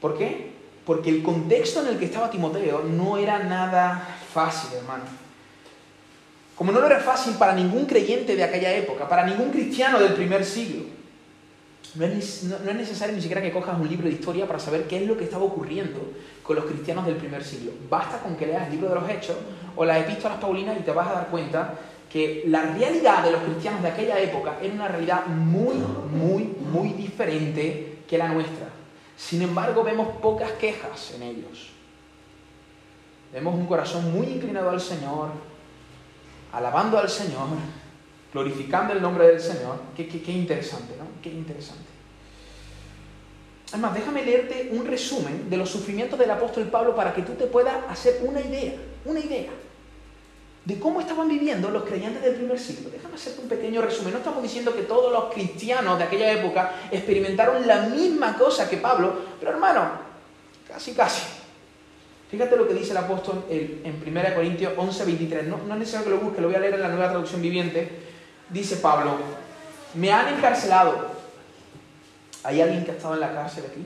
¿Por 0.00 0.16
qué? 0.16 0.52
Porque 0.84 1.10
el 1.10 1.22
contexto 1.22 1.80
en 1.82 1.88
el 1.88 1.98
que 1.98 2.06
estaba 2.06 2.30
Timoteo 2.30 2.82
no 2.84 3.18
era 3.18 3.40
nada 3.40 4.06
fácil, 4.32 4.70
hermano. 4.76 5.04
Como 6.54 6.72
no 6.72 6.80
lo 6.80 6.86
era 6.86 7.00
fácil 7.00 7.34
para 7.34 7.54
ningún 7.54 7.84
creyente 7.84 8.34
de 8.34 8.44
aquella 8.44 8.72
época, 8.72 9.08
para 9.08 9.26
ningún 9.26 9.50
cristiano 9.50 9.98
del 9.98 10.14
primer 10.14 10.44
siglo. 10.44 10.84
No 11.96 12.04
es, 12.04 12.44
necesario 12.74 13.14
ni 13.14 13.22
siquiera 13.22 13.40
que 13.40 13.50
cojas 13.50 13.78
un 13.80 13.88
libro 13.88 14.06
de 14.06 14.14
historia 14.14 14.46
para 14.46 14.58
saber 14.58 14.86
qué 14.86 14.98
es 14.98 15.06
lo 15.06 15.16
que 15.16 15.24
estaba 15.24 15.44
ocurriendo 15.44 15.98
con 16.42 16.56
los 16.56 16.66
cristianos 16.66 17.06
del 17.06 17.16
primer 17.16 17.42
siglo. 17.42 17.72
Basta 17.88 18.18
con 18.18 18.36
que 18.36 18.46
leas 18.46 18.66
el 18.66 18.72
libro 18.72 18.88
de 18.90 18.94
los 18.96 19.08
Hechos 19.08 19.36
o 19.74 19.84
las 19.84 19.98
epístolas 19.98 20.38
paulinas 20.38 20.76
y 20.78 20.82
te 20.82 20.92
vas 20.92 21.08
a 21.08 21.12
dar 21.12 21.28
cuenta 21.28 21.74
que 22.12 22.44
la 22.46 22.62
realidad 22.62 23.24
de 23.24 23.32
los 23.32 23.42
cristianos 23.42 23.82
de 23.82 23.88
aquella 23.88 24.18
época 24.20 24.58
era 24.62 24.74
una 24.74 24.88
realidad 24.88 25.26
muy, 25.26 25.76
muy, 26.12 26.44
muy 26.70 26.90
diferente 26.90 27.98
que 28.06 28.18
la 28.18 28.28
nuestra. 28.28 28.68
Sin 29.16 29.40
embargo, 29.40 29.82
vemos 29.82 30.08
pocas 30.20 30.52
quejas 30.52 31.12
en 31.14 31.22
ellos. 31.22 31.70
Vemos 33.32 33.54
un 33.54 33.66
corazón 33.66 34.12
muy 34.12 34.26
inclinado 34.26 34.70
al 34.70 34.80
Señor, 34.80 35.30
alabando 36.52 36.98
al 36.98 37.08
Señor, 37.08 37.48
glorificando 38.36 38.92
el 38.92 39.00
nombre 39.00 39.28
del 39.28 39.40
Señor. 39.40 39.78
Qué, 39.96 40.02
interesante, 40.32 40.94
¿no? 40.98 41.06
Qué 41.22 41.30
interesante. 41.30 41.84
Además, 43.72 43.94
déjame 43.94 44.24
leerte 44.24 44.68
un 44.72 44.86
resumen 44.86 45.48
de 45.48 45.56
los 45.56 45.70
sufrimientos 45.70 46.18
del 46.18 46.30
apóstol 46.30 46.64
Pablo 46.64 46.94
para 46.94 47.14
que 47.14 47.22
tú 47.22 47.32
te 47.32 47.46
puedas 47.46 47.74
hacer 47.88 48.20
una 48.22 48.40
idea, 48.40 48.74
una 49.06 49.20
idea 49.20 49.50
de 50.66 50.78
cómo 50.78 51.00
estaban 51.00 51.28
viviendo 51.28 51.70
los 51.70 51.84
creyentes 51.84 52.22
del 52.22 52.34
primer 52.34 52.58
siglo. 52.58 52.90
Déjame 52.90 53.14
hacerte 53.14 53.40
un 53.40 53.48
pequeño 53.48 53.80
resumen. 53.80 54.12
No 54.12 54.18
estamos 54.18 54.42
diciendo 54.42 54.74
que 54.74 54.82
todos 54.82 55.10
los 55.10 55.32
cristianos 55.32 55.96
de 55.96 56.04
aquella 56.04 56.30
época 56.32 56.72
experimentaron 56.90 57.66
la 57.66 57.86
misma 57.88 58.36
cosa 58.36 58.68
que 58.68 58.76
Pablo, 58.76 59.14
pero 59.40 59.52
hermano, 59.52 59.92
casi, 60.68 60.92
casi. 60.92 61.22
Fíjate 62.30 62.56
lo 62.56 62.68
que 62.68 62.74
dice 62.74 62.90
el 62.90 62.98
apóstol 62.98 63.44
en 63.48 64.02
1 64.06 64.34
Corintios 64.34 64.72
11, 64.76 65.04
23. 65.04 65.46
No, 65.46 65.58
no 65.66 65.74
es 65.74 65.80
necesario 65.80 66.04
que 66.04 66.10
lo 66.10 66.18
busque, 66.18 66.40
lo 66.42 66.48
voy 66.48 66.56
a 66.56 66.60
leer 66.60 66.74
en 66.74 66.82
la 66.82 66.88
nueva 66.88 67.08
traducción 67.08 67.40
viviente. 67.40 68.05
Dice 68.50 68.76
Pablo, 68.76 69.16
me 69.94 70.12
han 70.12 70.34
encarcelado. 70.34 71.16
¿Hay 72.44 72.60
alguien 72.60 72.84
que 72.84 72.92
ha 72.92 72.94
estado 72.94 73.14
en 73.14 73.20
la 73.20 73.34
cárcel 73.34 73.64
aquí? 73.70 73.84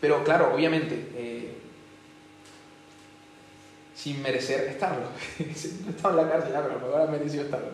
Pero 0.00 0.24
claro, 0.24 0.52
obviamente, 0.54 1.08
eh, 1.14 1.56
sin 3.94 4.20
merecer 4.22 4.60
estarlo. 4.68 5.06
no 5.38 5.90
estaba 5.90 6.20
en 6.20 6.26
la 6.26 6.32
cárcel, 6.32 6.52
pero 6.54 6.78
pero 6.78 6.92
ahora 6.92 7.10
mereció 7.10 7.42
estarlo. 7.42 7.68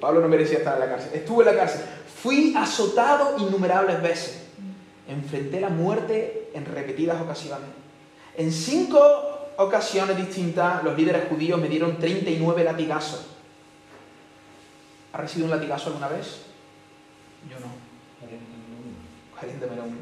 Pablo 0.00 0.20
no 0.20 0.28
merecía 0.28 0.58
estar 0.58 0.74
en 0.74 0.80
la 0.80 0.88
cárcel. 0.88 1.10
Estuve 1.14 1.44
en 1.44 1.54
la 1.54 1.62
cárcel. 1.62 1.82
Fui 2.22 2.54
azotado 2.56 3.36
innumerables 3.38 4.00
veces. 4.02 4.42
Enfrenté 5.06 5.60
la 5.60 5.68
muerte 5.68 6.50
en 6.54 6.64
repetidas 6.64 7.20
ocasiones. 7.20 7.68
En 8.36 8.52
cinco 8.52 9.00
ocasiones 9.56 10.16
distintas, 10.16 10.82
los 10.82 10.96
líderes 10.96 11.28
judíos 11.28 11.60
me 11.60 11.68
dieron 11.68 11.98
39 11.98 12.64
latigazos. 12.64 13.26
¿Ha 15.12 15.18
recibido 15.18 15.46
un 15.46 15.50
latigazo 15.52 15.88
alguna 15.88 16.08
vez? 16.08 16.42
Yo 17.48 17.58
no. 17.60 17.66
Caliéntemelo 19.38 19.82
uno. 19.84 19.96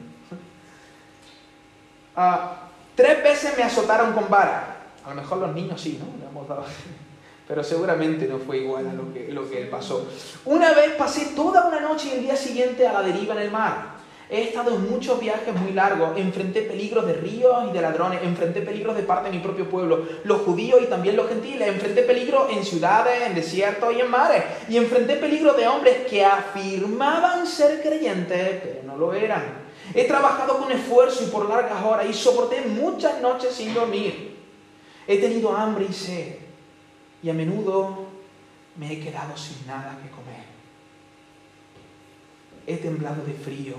Ah, 2.17 2.69
tres 2.95 3.23
veces 3.23 3.57
me 3.57 3.63
azotaron 3.63 4.13
con 4.13 4.29
vara. 4.29 4.77
A 5.05 5.11
lo 5.11 5.15
mejor 5.15 5.39
los 5.39 5.55
niños 5.55 5.81
sí, 5.81 6.01
¿no? 6.01 6.47
Pero 7.49 7.65
seguramente 7.65 8.27
no 8.27 8.39
fue 8.39 8.59
igual 8.59 8.89
a 8.89 8.93
lo 8.93 9.13
que, 9.13 9.29
lo 9.33 9.49
que 9.49 9.63
él 9.63 9.69
pasó. 9.69 10.07
Una 10.45 10.75
vez 10.75 10.93
pasé 10.97 11.33
toda 11.35 11.67
una 11.67 11.81
noche 11.81 12.09
y 12.09 12.13
el 12.19 12.23
día 12.23 12.37
siguiente 12.37 12.87
a 12.87 12.93
la 12.93 13.03
deriva 13.03 13.35
en 13.35 13.41
el 13.41 13.51
mar. 13.51 13.98
He 14.31 14.43
estado 14.43 14.75
en 14.75 14.91
muchos 14.91 15.19
viajes 15.19 15.55
muy 15.55 15.73
largos, 15.73 16.19
enfrenté 16.19 16.61
peligros 16.61 17.07
de 17.07 17.15
ríos 17.15 17.65
y 17.71 17.73
de 17.73 17.81
ladrones, 17.81 18.21
enfrenté 18.23 18.61
peligros 18.61 18.95
de 18.95 19.03
parte 19.03 19.31
de 19.31 19.37
mi 19.37 19.43
propio 19.43 19.71
pueblo, 19.71 20.07
los 20.25 20.43
judíos 20.43 20.83
y 20.83 20.87
también 20.87 21.17
los 21.17 21.29
gentiles, 21.29 21.67
enfrenté 21.67 22.03
peligros 22.03 22.53
en 22.53 22.63
ciudades, 22.63 23.23
en 23.23 23.35
desiertos 23.35 23.95
y 23.97 24.01
en 24.01 24.11
mares, 24.11 24.45
y 24.69 24.77
enfrenté 24.77 25.17
peligros 25.17 25.57
de 25.57 25.67
hombres 25.67 26.07
que 26.07 26.23
afirmaban 26.23 27.47
ser 27.47 27.81
creyentes, 27.81 28.61
pero 28.63 28.83
no 28.85 28.99
lo 28.99 29.15
eran. 29.15 29.67
He 29.95 30.05
trabajado 30.05 30.59
con 30.59 30.71
esfuerzo 30.73 31.25
y 31.25 31.29
por 31.29 31.49
largas 31.49 31.83
horas 31.83 32.05
y 32.07 32.13
soporté 32.13 32.61
muchas 32.61 33.23
noches 33.23 33.55
sin 33.55 33.73
dormir. 33.73 34.37
He 35.07 35.17
tenido 35.17 35.57
hambre 35.57 35.87
y 35.89 35.93
sed, 35.95 36.35
y 37.23 37.31
a 37.31 37.33
menudo 37.33 38.09
me 38.77 38.93
he 38.93 39.01
quedado 39.01 39.35
sin 39.39 39.67
nada 39.67 39.99
que 40.03 40.11
comer. 40.11 40.45
He 42.67 42.77
temblado 42.77 43.25
de 43.25 43.33
frío 43.33 43.77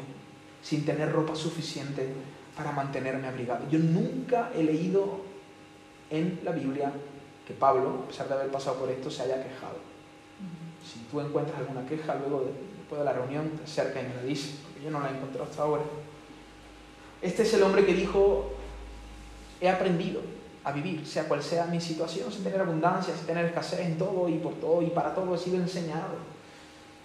sin 0.61 0.85
tener 0.85 1.11
ropa 1.11 1.35
suficiente 1.35 2.07
para 2.55 2.71
mantenerme 2.71 3.27
abrigado. 3.27 3.65
Yo 3.69 3.79
nunca 3.79 4.51
he 4.53 4.63
leído 4.63 5.21
en 6.09 6.39
la 6.43 6.51
Biblia 6.51 6.91
que 7.47 7.53
Pablo, 7.53 8.01
a 8.03 8.07
pesar 8.07 8.27
de 8.27 8.33
haber 8.35 8.51
pasado 8.51 8.77
por 8.77 8.89
esto, 8.89 9.09
se 9.09 9.23
haya 9.23 9.41
quejado. 9.41 9.77
Si 10.85 10.99
tú 11.09 11.21
encuentras 11.21 11.57
alguna 11.57 11.85
queja 11.85 12.15
luego 12.15 12.51
después 12.77 12.99
de 12.99 13.05
la 13.05 13.13
reunión, 13.13 13.49
te 13.51 13.63
acerca 13.63 14.01
y 14.01 14.07
me 14.07 14.15
la 14.15 14.23
dices, 14.23 14.55
porque 14.63 14.83
yo 14.83 14.91
no 14.91 14.99
la 14.99 15.09
he 15.09 15.15
encontrado 15.15 15.49
hasta 15.49 15.63
ahora. 15.63 15.83
Este 17.21 17.43
es 17.43 17.53
el 17.53 17.63
hombre 17.63 17.85
que 17.85 17.93
dijo, 17.93 18.51
he 19.61 19.69
aprendido 19.69 20.21
a 20.63 20.71
vivir, 20.71 21.05
sea 21.05 21.27
cual 21.27 21.41
sea 21.41 21.65
mi 21.65 21.79
situación, 21.79 22.31
sin 22.31 22.43
tener 22.43 22.61
abundancia, 22.61 23.15
sin 23.15 23.25
tener 23.25 23.45
escasez 23.45 23.79
en 23.81 23.97
todo 23.97 24.27
y 24.27 24.37
por 24.37 24.55
todo 24.55 24.81
y 24.81 24.87
para 24.87 25.13
todo 25.15 25.33
he 25.35 25.37
sido 25.37 25.57
enseñado. 25.57 26.15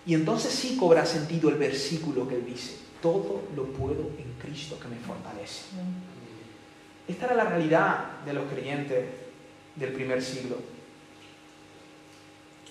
Y 0.06 0.14
entonces 0.14 0.52
sí 0.52 0.76
cobra 0.76 1.06
sentido 1.06 1.48
el 1.48 1.56
versículo 1.56 2.28
que 2.28 2.34
él 2.34 2.44
dice 2.44 2.83
todo 3.04 3.42
lo 3.54 3.64
puedo 3.64 4.00
en 4.16 4.34
Cristo 4.40 4.78
que 4.80 4.88
me 4.88 4.96
fortalece. 4.96 5.64
Esta 7.06 7.26
era 7.26 7.34
la 7.34 7.44
realidad 7.44 8.22
de 8.24 8.32
los 8.32 8.50
creyentes 8.50 9.04
del 9.76 9.92
primer 9.92 10.22
siglo. 10.22 10.56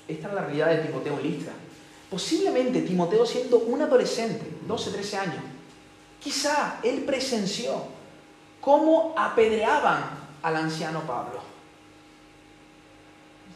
Esta 0.07 0.29
era 0.29 0.41
la 0.41 0.45
realidad 0.45 0.69
de 0.69 0.87
Timoteo 0.87 1.19
en 1.19 1.31
Listra. 1.31 1.53
Posiblemente 2.09 2.81
Timoteo 2.81 3.27
siendo 3.27 3.59
un 3.59 3.83
adolescente, 3.83 4.43
12, 4.65 4.91
13 4.91 5.17
años, 5.17 5.43
quizá 6.19 6.79
él 6.81 7.03
presenció 7.03 7.83
cómo 8.59 9.13
apedreaban 9.15 10.03
al 10.41 10.55
anciano 10.55 11.01
Pablo. 11.01 11.41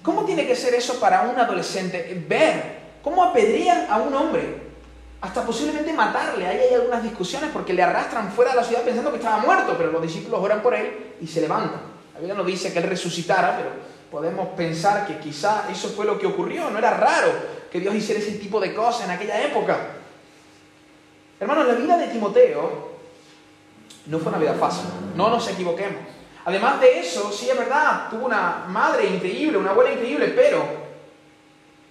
¿Cómo 0.03 0.25
tiene 0.25 0.45
que 0.45 0.55
ser 0.55 0.75
eso 0.75 0.99
para 0.99 1.23
un 1.23 1.39
adolescente? 1.39 2.23
Ver 2.29 2.77
cómo 3.01 3.23
apedrean 3.23 3.87
a 3.89 3.97
un 3.97 4.13
hombre 4.13 4.66
hasta 5.21 5.45
posiblemente 5.45 5.93
matarle. 5.93 6.45
Ahí 6.45 6.59
hay 6.59 6.73
algunas 6.75 7.03
discusiones 7.03 7.49
porque 7.51 7.73
le 7.73 7.83
arrastran 7.83 8.31
fuera 8.31 8.51
de 8.51 8.57
la 8.57 8.63
ciudad 8.63 8.83
pensando 8.83 9.11
que 9.11 9.17
estaba 9.17 9.37
muerto, 9.37 9.75
pero 9.77 9.91
los 9.91 10.01
discípulos 10.01 10.39
oran 10.41 10.61
por 10.61 10.73
él 10.75 11.15
y 11.19 11.27
se 11.27 11.41
levantan. 11.41 11.81
La 12.13 12.19
Biblia 12.19 12.35
no 12.35 12.43
dice 12.43 12.71
que 12.71 12.79
él 12.79 12.85
resucitara, 12.85 13.57
pero 13.57 13.69
podemos 14.11 14.49
pensar 14.49 15.05
que 15.05 15.19
quizá 15.19 15.65
eso 15.71 15.89
fue 15.89 16.05
lo 16.05 16.17
que 16.17 16.27
ocurrió. 16.27 16.69
No 16.69 16.77
era 16.77 16.91
raro 16.91 17.31
que 17.71 17.79
Dios 17.79 17.95
hiciera 17.95 18.21
ese 18.21 18.33
tipo 18.33 18.59
de 18.59 18.73
cosas 18.73 19.05
en 19.05 19.11
aquella 19.11 19.41
época. 19.41 19.77
Hermanos, 21.39 21.67
la 21.67 21.73
vida 21.73 21.97
de 21.97 22.07
Timoteo 22.07 22.97
no 24.07 24.19
fue 24.19 24.29
una 24.29 24.39
vida 24.39 24.53
fácil, 24.53 24.85
no 25.15 25.29
nos 25.29 25.47
equivoquemos. 25.49 26.01
Además 26.45 26.79
de 26.79 26.99
eso, 26.99 27.31
sí 27.31 27.49
es 27.49 27.57
verdad, 27.57 28.09
tuvo 28.09 28.25
una 28.25 28.65
madre 28.69 29.05
increíble, 29.05 29.57
una 29.57 29.71
abuela 29.71 29.91
increíble, 29.91 30.29
pero 30.29 30.63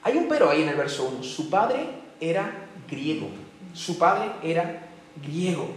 hay 0.02 0.16
un 0.16 0.26
pero 0.28 0.49
ahí 0.49 0.62
en 0.62 0.71
el 0.71 0.76
verso 0.76 1.12
1. 1.14 1.23
Su 1.23 1.50
padre 1.50 1.88
era 2.18 2.65
griego. 2.88 3.28
Su 3.72 3.98
padre 3.98 4.32
era 4.42 4.82
griego. 5.22 5.68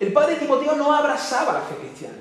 El 0.00 0.12
padre 0.12 0.36
Timoteo 0.36 0.74
no 0.76 0.92
abrazaba 0.92 1.52
la 1.52 1.60
fe 1.60 1.76
cristiana. 1.76 2.18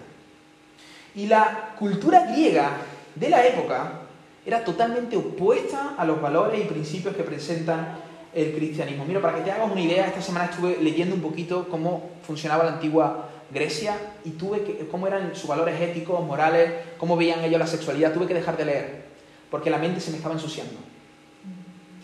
Y 1.15 1.27
la 1.27 1.73
cultura 1.77 2.25
griega 2.27 2.77
de 3.15 3.29
la 3.29 3.45
época 3.45 3.99
era 4.45 4.63
totalmente 4.63 5.15
opuesta 5.15 5.95
a 5.97 6.05
los 6.05 6.21
valores 6.21 6.59
y 6.63 6.67
principios 6.67 7.15
que 7.15 7.23
presentan 7.23 7.97
el 8.33 8.53
cristianismo. 8.53 9.05
Mira, 9.05 9.21
para 9.21 9.37
que 9.37 9.43
te 9.43 9.51
hagas 9.51 9.71
una 9.71 9.81
idea, 9.81 10.07
esta 10.07 10.21
semana 10.21 10.45
estuve 10.45 10.77
leyendo 10.81 11.15
un 11.15 11.21
poquito 11.21 11.67
cómo 11.69 12.11
funcionaba 12.25 12.63
la 12.63 12.73
antigua 12.73 13.29
Grecia 13.51 13.95
y 14.25 14.31
tuve 14.31 14.63
que, 14.63 14.87
cómo 14.87 15.05
eran 15.05 15.35
sus 15.35 15.47
valores 15.47 15.79
éticos, 15.79 16.25
morales, 16.25 16.71
cómo 16.97 17.15
veían 17.15 17.43
ellos 17.43 17.59
la 17.59 17.67
sexualidad. 17.67 18.13
Tuve 18.13 18.27
que 18.27 18.33
dejar 18.33 18.57
de 18.57 18.65
leer 18.65 19.03
porque 19.51 19.69
la 19.69 19.77
mente 19.77 19.99
se 19.99 20.09
me 20.09 20.17
estaba 20.17 20.33
ensuciando. 20.33 20.73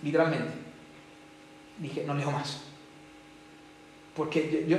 Literalmente 0.04 0.59
dije, 1.80 2.04
no 2.06 2.14
leo 2.14 2.32
más. 2.32 2.60
Porque 4.16 4.66
yo, 4.68 4.78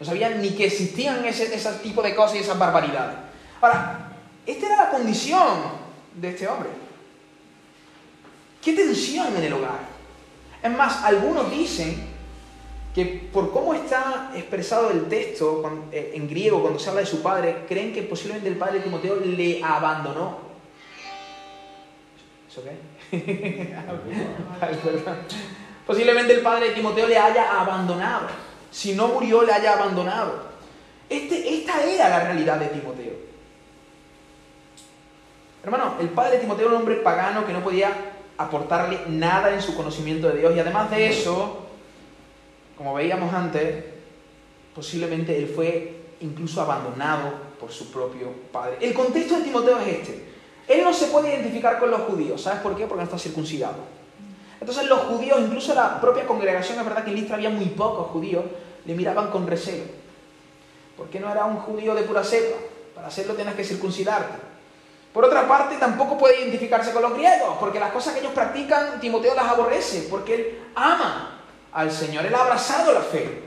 no 0.00 0.06
sabía 0.06 0.30
ni 0.30 0.50
que 0.50 0.66
existían 0.66 1.24
ese, 1.24 1.54
ese 1.54 1.72
tipo 1.74 2.02
de 2.02 2.14
cosas 2.14 2.36
y 2.36 2.40
esas 2.40 2.58
barbaridades. 2.58 3.16
Ahora, 3.60 4.12
esta 4.46 4.66
era 4.66 4.84
la 4.84 4.90
condición 4.90 5.58
de 6.14 6.30
este 6.30 6.48
hombre. 6.48 6.70
¿Qué 8.60 8.72
tensión 8.72 9.36
en 9.36 9.44
el 9.44 9.52
hogar? 9.52 9.80
Es 10.62 10.70
más, 10.70 11.04
algunos 11.04 11.50
dicen 11.50 12.10
que 12.94 13.28
por 13.32 13.52
cómo 13.52 13.74
está 13.74 14.32
expresado 14.34 14.90
el 14.90 15.06
texto 15.06 15.88
eh, 15.90 16.12
en 16.14 16.28
griego 16.28 16.60
cuando 16.60 16.78
se 16.78 16.88
habla 16.88 17.00
de 17.00 17.06
su 17.06 17.22
padre, 17.22 17.64
creen 17.66 17.92
que 17.92 18.02
posiblemente 18.02 18.48
el 18.48 18.56
padre 18.56 18.78
de 18.78 18.84
Timoteo 18.84 19.16
le 19.16 19.62
abandonó. 19.62 20.52
¿Eso 22.48 22.62
qué? 22.62 22.92
Posiblemente 25.86 26.34
el 26.34 26.40
padre 26.40 26.68
de 26.68 26.74
Timoteo 26.74 27.06
le 27.08 27.18
haya 27.18 27.60
abandonado. 27.60 28.28
Si 28.70 28.94
no 28.94 29.08
murió, 29.08 29.42
le 29.42 29.52
haya 29.52 29.74
abandonado. 29.74 30.52
Este, 31.08 31.54
esta 31.54 31.82
era 31.84 32.08
la 32.08 32.20
realidad 32.20 32.58
de 32.58 32.68
Timoteo. 32.68 33.12
Hermano, 35.62 35.94
el 36.00 36.08
padre 36.08 36.32
de 36.32 36.38
Timoteo 36.38 36.66
era 36.66 36.74
un 36.74 36.80
hombre 36.82 36.96
pagano 36.96 37.46
que 37.46 37.52
no 37.52 37.62
podía 37.62 37.92
aportarle 38.38 39.00
nada 39.08 39.52
en 39.52 39.62
su 39.62 39.76
conocimiento 39.76 40.28
de 40.28 40.38
Dios. 40.38 40.56
Y 40.56 40.60
además 40.60 40.90
de 40.90 41.08
eso, 41.08 41.66
como 42.76 42.94
veíamos 42.94 43.32
antes, 43.32 43.84
posiblemente 44.74 45.36
él 45.36 45.52
fue 45.54 46.00
incluso 46.20 46.60
abandonado 46.62 47.32
por 47.60 47.70
su 47.70 47.92
propio 47.92 48.32
padre. 48.50 48.78
El 48.80 48.94
contexto 48.94 49.36
de 49.36 49.44
Timoteo 49.44 49.78
es 49.80 49.88
este. 49.88 50.32
Él 50.68 50.82
no 50.82 50.92
se 50.92 51.06
puede 51.06 51.34
identificar 51.34 51.78
con 51.78 51.90
los 51.90 52.02
judíos. 52.02 52.40
¿Sabes 52.40 52.60
por 52.60 52.76
qué? 52.76 52.86
Porque 52.86 53.00
no 53.00 53.04
está 53.04 53.18
circuncidado. 53.18 54.01
Entonces 54.62 54.86
los 54.86 55.00
judíos, 55.00 55.40
incluso 55.40 55.74
la 55.74 56.00
propia 56.00 56.24
congregación, 56.24 56.78
es 56.78 56.84
verdad 56.84 57.02
que 57.02 57.10
en 57.10 57.16
Listra 57.16 57.34
había 57.34 57.50
muy 57.50 57.64
pocos 57.64 58.06
judíos, 58.12 58.44
le 58.84 58.94
miraban 58.94 59.28
con 59.32 59.44
recelo. 59.44 59.82
Porque 60.96 61.18
no 61.18 61.28
era 61.28 61.46
un 61.46 61.56
judío 61.56 61.96
de 61.96 62.02
pura 62.02 62.22
cepa. 62.22 62.58
Para 62.94 63.08
hacerlo 63.08 63.34
tienes 63.34 63.56
que 63.56 63.64
circuncidarte. 63.64 64.38
Por 65.12 65.24
otra 65.24 65.48
parte, 65.48 65.78
tampoco 65.78 66.16
puede 66.16 66.42
identificarse 66.42 66.92
con 66.92 67.02
los 67.02 67.12
griegos, 67.12 67.56
porque 67.58 67.80
las 67.80 67.90
cosas 67.90 68.14
que 68.14 68.20
ellos 68.20 68.30
practican, 68.34 69.00
Timoteo 69.00 69.34
las 69.34 69.46
aborrece, 69.46 70.06
porque 70.08 70.34
él 70.36 70.58
ama 70.76 71.40
al 71.72 71.90
Señor, 71.90 72.24
él 72.24 72.34
ha 72.36 72.42
abrazado 72.42 72.92
la 72.92 73.00
fe. 73.00 73.42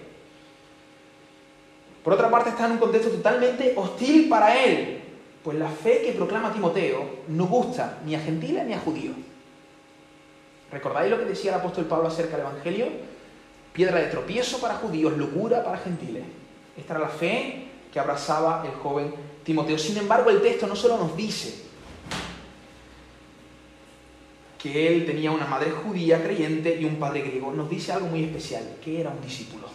Por 2.04 2.12
otra 2.12 2.30
parte, 2.30 2.50
está 2.50 2.66
en 2.66 2.74
un 2.74 2.78
contexto 2.78 3.10
totalmente 3.10 3.74
hostil 3.78 4.28
para 4.28 4.62
él, 4.62 5.02
pues 5.46 5.58
la 5.58 5.70
fe 5.70 6.02
que 6.02 6.12
proclama 6.12 6.52
Timoteo 6.52 7.22
no 7.30 7.46
gusta 7.46 8.00
ni 8.04 8.16
a 8.16 8.20
gentiles 8.20 8.66
ni 8.66 8.74
a 8.74 8.80
judíos. 8.80 9.16
¿Recordáis 10.72 11.12
lo 11.12 11.20
que 11.20 11.26
decía 11.26 11.52
el 11.52 11.60
apóstol 11.60 11.86
Pablo 11.86 12.08
acerca 12.08 12.38
del 12.38 12.46
Evangelio? 12.46 12.88
Piedra 13.74 14.00
de 14.00 14.08
tropiezo 14.08 14.60
para 14.60 14.76
judíos, 14.76 15.18
locura 15.18 15.64
para 15.64 15.78
gentiles. 15.78 16.24
Esta 16.78 16.94
era 16.94 17.04
la 17.04 17.10
fe 17.10 17.68
que 17.92 18.00
abrazaba 18.00 18.64
el 18.66 18.74
joven 18.74 19.14
Timoteo. 19.44 19.78
Sin 19.78 19.98
embargo, 19.98 20.30
el 20.30 20.42
texto 20.42 20.68
no 20.68 20.76
solo 20.76 20.98
nos 20.98 21.16
dice 21.16 21.66
que 24.58 24.88
él 24.88 25.06
tenía 25.06 25.32
una 25.32 25.46
madre 25.46 25.72
judía 25.72 26.24
creyente 26.24 26.76
y 26.80 26.86
un 26.86 26.96
padre 26.96 27.22
griego, 27.22 27.52
nos 27.52 27.70
dice 27.70 27.92
algo 27.92 28.08
muy 28.08 28.24
especial, 28.24 28.64
que 28.84 29.00
era 29.00 29.12
un 29.12 29.22
discípulo. 29.22 29.68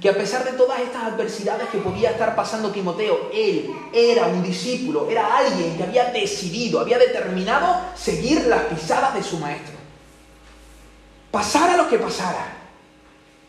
Que 0.00 0.08
a 0.10 0.14
pesar 0.14 0.44
de 0.44 0.58
todas 0.58 0.80
estas 0.80 1.04
adversidades 1.04 1.68
que 1.68 1.78
podía 1.78 2.10
estar 2.10 2.34
pasando 2.34 2.70
Timoteo, 2.70 3.30
él 3.32 3.70
era 3.92 4.26
un 4.26 4.42
discípulo, 4.42 5.08
era 5.08 5.38
alguien 5.38 5.76
que 5.76 5.84
había 5.84 6.10
decidido, 6.10 6.80
había 6.80 6.98
determinado 6.98 7.80
seguir 7.94 8.46
las 8.46 8.64
pisadas 8.64 9.14
de 9.14 9.22
su 9.22 9.38
maestro 9.38 9.77
pasara 11.30 11.76
lo 11.76 11.88
que 11.88 11.98
pasara. 11.98 12.58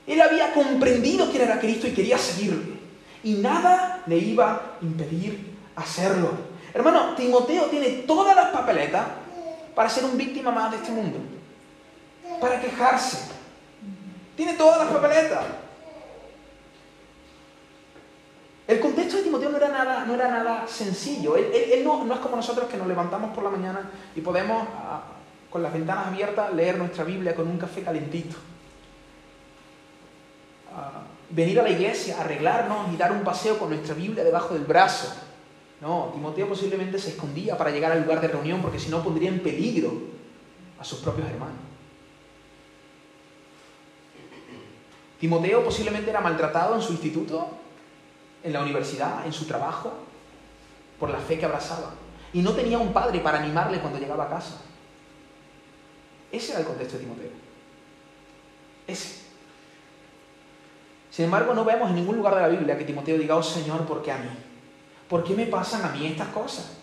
Él 0.07 0.21
había 0.21 0.53
comprendido 0.53 1.29
quién 1.29 1.43
era 1.43 1.59
Cristo 1.59 1.87
y 1.87 1.93
quería 1.93 2.17
seguirle. 2.17 2.79
Y 3.23 3.33
nada 3.33 4.01
le 4.07 4.17
iba 4.17 4.51
a 4.51 4.61
impedir 4.81 5.55
hacerlo. 5.75 6.31
Hermano, 6.73 7.15
Timoteo 7.15 7.65
tiene 7.65 7.89
todas 8.07 8.35
las 8.35 8.49
papeletas 8.49 9.05
para 9.75 9.89
ser 9.89 10.05
un 10.05 10.17
víctima 10.17 10.51
más 10.51 10.71
de 10.71 10.77
este 10.77 10.91
mundo. 10.91 11.19
Para 12.39 12.59
quejarse. 12.59 13.29
Tiene 14.35 14.53
todas 14.53 14.79
las 14.79 14.87
papeletas. 14.87 15.45
El 18.67 18.79
contexto 18.79 19.17
de 19.17 19.23
Timoteo 19.23 19.49
no 19.49 19.57
era 19.57 19.69
nada, 19.69 20.05
no 20.05 20.13
era 20.13 20.27
nada 20.27 20.67
sencillo. 20.67 21.35
Él, 21.35 21.83
no, 21.83 22.13
es 22.13 22.19
como 22.19 22.35
nosotros 22.35 22.69
que 22.69 22.77
nos 22.77 22.87
levantamos 22.87 23.33
por 23.33 23.43
la 23.43 23.49
mañana 23.49 23.89
y 24.15 24.21
podemos 24.21 24.67
ah, 24.75 25.01
con 25.49 25.63
las 25.63 25.73
ventanas 25.73 26.07
abiertas, 26.07 26.53
leer 26.53 26.77
nuestra 26.77 27.03
Biblia 27.03 27.35
con 27.35 27.47
un 27.47 27.57
café 27.57 27.81
calentito. 27.81 28.35
venir 31.31 31.59
a 31.59 31.63
la 31.63 31.69
iglesia, 31.69 32.19
arreglarnos 32.19 32.91
y 32.93 32.97
dar 32.97 33.11
un 33.11 33.23
paseo 33.23 33.57
con 33.57 33.69
nuestra 33.69 33.93
Biblia 33.93 34.23
debajo 34.23 34.53
del 34.53 34.63
brazo. 34.63 35.13
No, 35.81 36.11
Timoteo 36.13 36.47
posiblemente 36.47 36.99
se 36.99 37.11
escondía 37.11 37.57
para 37.57 37.71
llegar 37.71 37.91
al 37.91 38.01
lugar 38.01 38.19
de 38.19 38.27
reunión 38.27 38.61
porque 38.61 38.79
si 38.79 38.89
no 38.89 39.03
pondría 39.03 39.29
en 39.29 39.39
peligro 39.39 39.93
a 40.79 40.83
sus 40.83 40.99
propios 40.99 41.29
hermanos. 41.29 41.55
Timoteo 45.19 45.63
posiblemente 45.63 46.09
era 46.09 46.21
maltratado 46.21 46.75
en 46.75 46.81
su 46.81 46.93
instituto, 46.93 47.49
en 48.43 48.53
la 48.53 48.61
universidad, 48.61 49.25
en 49.25 49.33
su 49.33 49.45
trabajo, 49.45 49.91
por 50.99 51.09
la 51.09 51.19
fe 51.19 51.37
que 51.37 51.45
abrazaba. 51.45 51.91
Y 52.31 52.41
no 52.41 52.53
tenía 52.53 52.77
un 52.77 52.93
padre 52.93 53.19
para 53.19 53.39
animarle 53.39 53.79
cuando 53.79 53.99
llegaba 53.99 54.25
a 54.25 54.29
casa. 54.29 54.61
Ese 56.31 56.51
era 56.51 56.61
el 56.61 56.65
contexto 56.65 56.97
de 56.97 57.03
Timoteo. 57.03 57.31
Ese. 58.87 59.19
Sin 61.11 61.25
embargo, 61.25 61.53
no 61.53 61.65
vemos 61.65 61.89
en 61.89 61.95
ningún 61.95 62.17
lugar 62.17 62.35
de 62.35 62.41
la 62.41 62.47
Biblia 62.47 62.77
que 62.77 62.85
Timoteo 62.85 63.17
diga, 63.17 63.35
oh 63.35 63.43
Señor, 63.43 63.85
¿por 63.85 64.01
qué 64.01 64.11
a 64.11 64.17
mí? 64.17 64.29
¿Por 65.07 65.23
qué 65.23 65.33
me 65.33 65.47
pasan 65.47 65.83
a 65.83 65.89
mí 65.89 66.05
estas 66.05 66.27
cosas? 66.29 66.77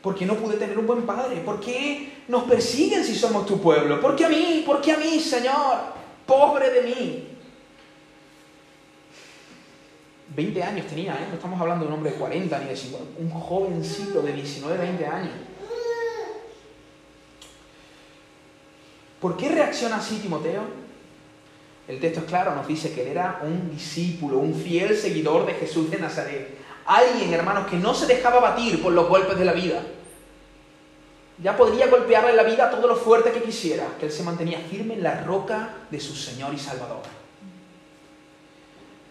¿Por 0.00 0.14
qué 0.14 0.26
no 0.26 0.34
pude 0.34 0.56
tener 0.56 0.78
un 0.78 0.86
buen 0.86 1.06
padre? 1.06 1.36
¿Por 1.40 1.60
qué 1.60 2.24
nos 2.28 2.44
persiguen 2.44 3.04
si 3.04 3.14
somos 3.14 3.46
tu 3.46 3.60
pueblo? 3.60 4.00
¿Por 4.00 4.16
qué 4.16 4.24
a 4.24 4.28
mí? 4.28 4.62
¿Por 4.66 4.80
qué 4.80 4.92
a 4.92 4.98
mí, 4.98 5.20
Señor? 5.20 5.78
Pobre 6.26 6.70
de 6.70 6.82
mí. 6.82 7.28
20 10.34 10.62
años 10.62 10.86
tenía, 10.86 11.14
¿eh? 11.14 11.26
No 11.28 11.34
estamos 11.34 11.60
hablando 11.60 11.84
de 11.84 11.88
un 11.88 11.94
hombre 11.94 12.10
de 12.12 12.18
40 12.18 12.58
ni 12.58 12.66
de 12.66 12.76
50, 12.76 13.20
un 13.20 13.30
jovencito 13.30 14.20
de 14.22 14.32
19, 14.32 14.76
20 14.78 15.06
años. 15.06 15.32
¿Por 19.24 19.38
qué 19.38 19.48
reacciona 19.48 19.96
así 19.96 20.18
Timoteo? 20.18 20.60
El 21.88 21.98
texto 21.98 22.20
es 22.20 22.26
claro, 22.26 22.54
nos 22.54 22.68
dice 22.68 22.92
que 22.92 23.00
él 23.00 23.08
era 23.08 23.40
un 23.42 23.70
discípulo, 23.70 24.36
un 24.36 24.54
fiel 24.54 24.94
seguidor 24.94 25.46
de 25.46 25.54
Jesús 25.54 25.90
de 25.90 25.98
Nazaret. 25.98 26.58
Alguien, 26.84 27.32
hermanos, 27.32 27.66
que 27.68 27.76
no 27.76 27.94
se 27.94 28.04
dejaba 28.04 28.38
batir 28.38 28.82
por 28.82 28.92
los 28.92 29.08
golpes 29.08 29.38
de 29.38 29.46
la 29.46 29.54
vida. 29.54 29.80
Ya 31.42 31.56
podría 31.56 31.86
golpearle 31.86 32.34
la 32.34 32.42
vida 32.42 32.70
todo 32.70 32.86
lo 32.86 32.96
fuerte 32.96 33.32
que 33.32 33.42
quisiera, 33.42 33.86
que 33.98 34.04
él 34.04 34.12
se 34.12 34.24
mantenía 34.24 34.58
firme 34.58 34.92
en 34.92 35.02
la 35.02 35.22
roca 35.22 35.70
de 35.90 36.00
su 36.00 36.14
Señor 36.14 36.52
y 36.52 36.58
Salvador. 36.58 37.04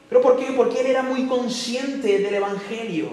¿Pero 0.09 0.21
por 0.21 0.37
qué? 0.37 0.53
Porque 0.55 0.81
él 0.81 0.85
era 0.91 1.01
muy 1.01 1.25
consciente 1.25 2.19
del 2.19 2.35
Evangelio. 2.35 3.09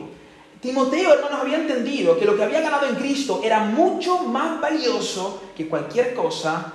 Timoteo, 0.61 1.15
hermanos, 1.15 1.41
había 1.41 1.57
entendido 1.57 2.19
que 2.19 2.27
lo 2.27 2.37
que 2.37 2.45
había 2.45 2.61
ganado 2.61 2.87
en 2.87 2.97
Cristo 2.97 3.41
era 3.43 3.61
mucho 3.61 4.19
más 4.25 4.61
valioso 4.61 5.45
que 5.57 5.67
cualquier 5.67 6.13
cosa 6.13 6.75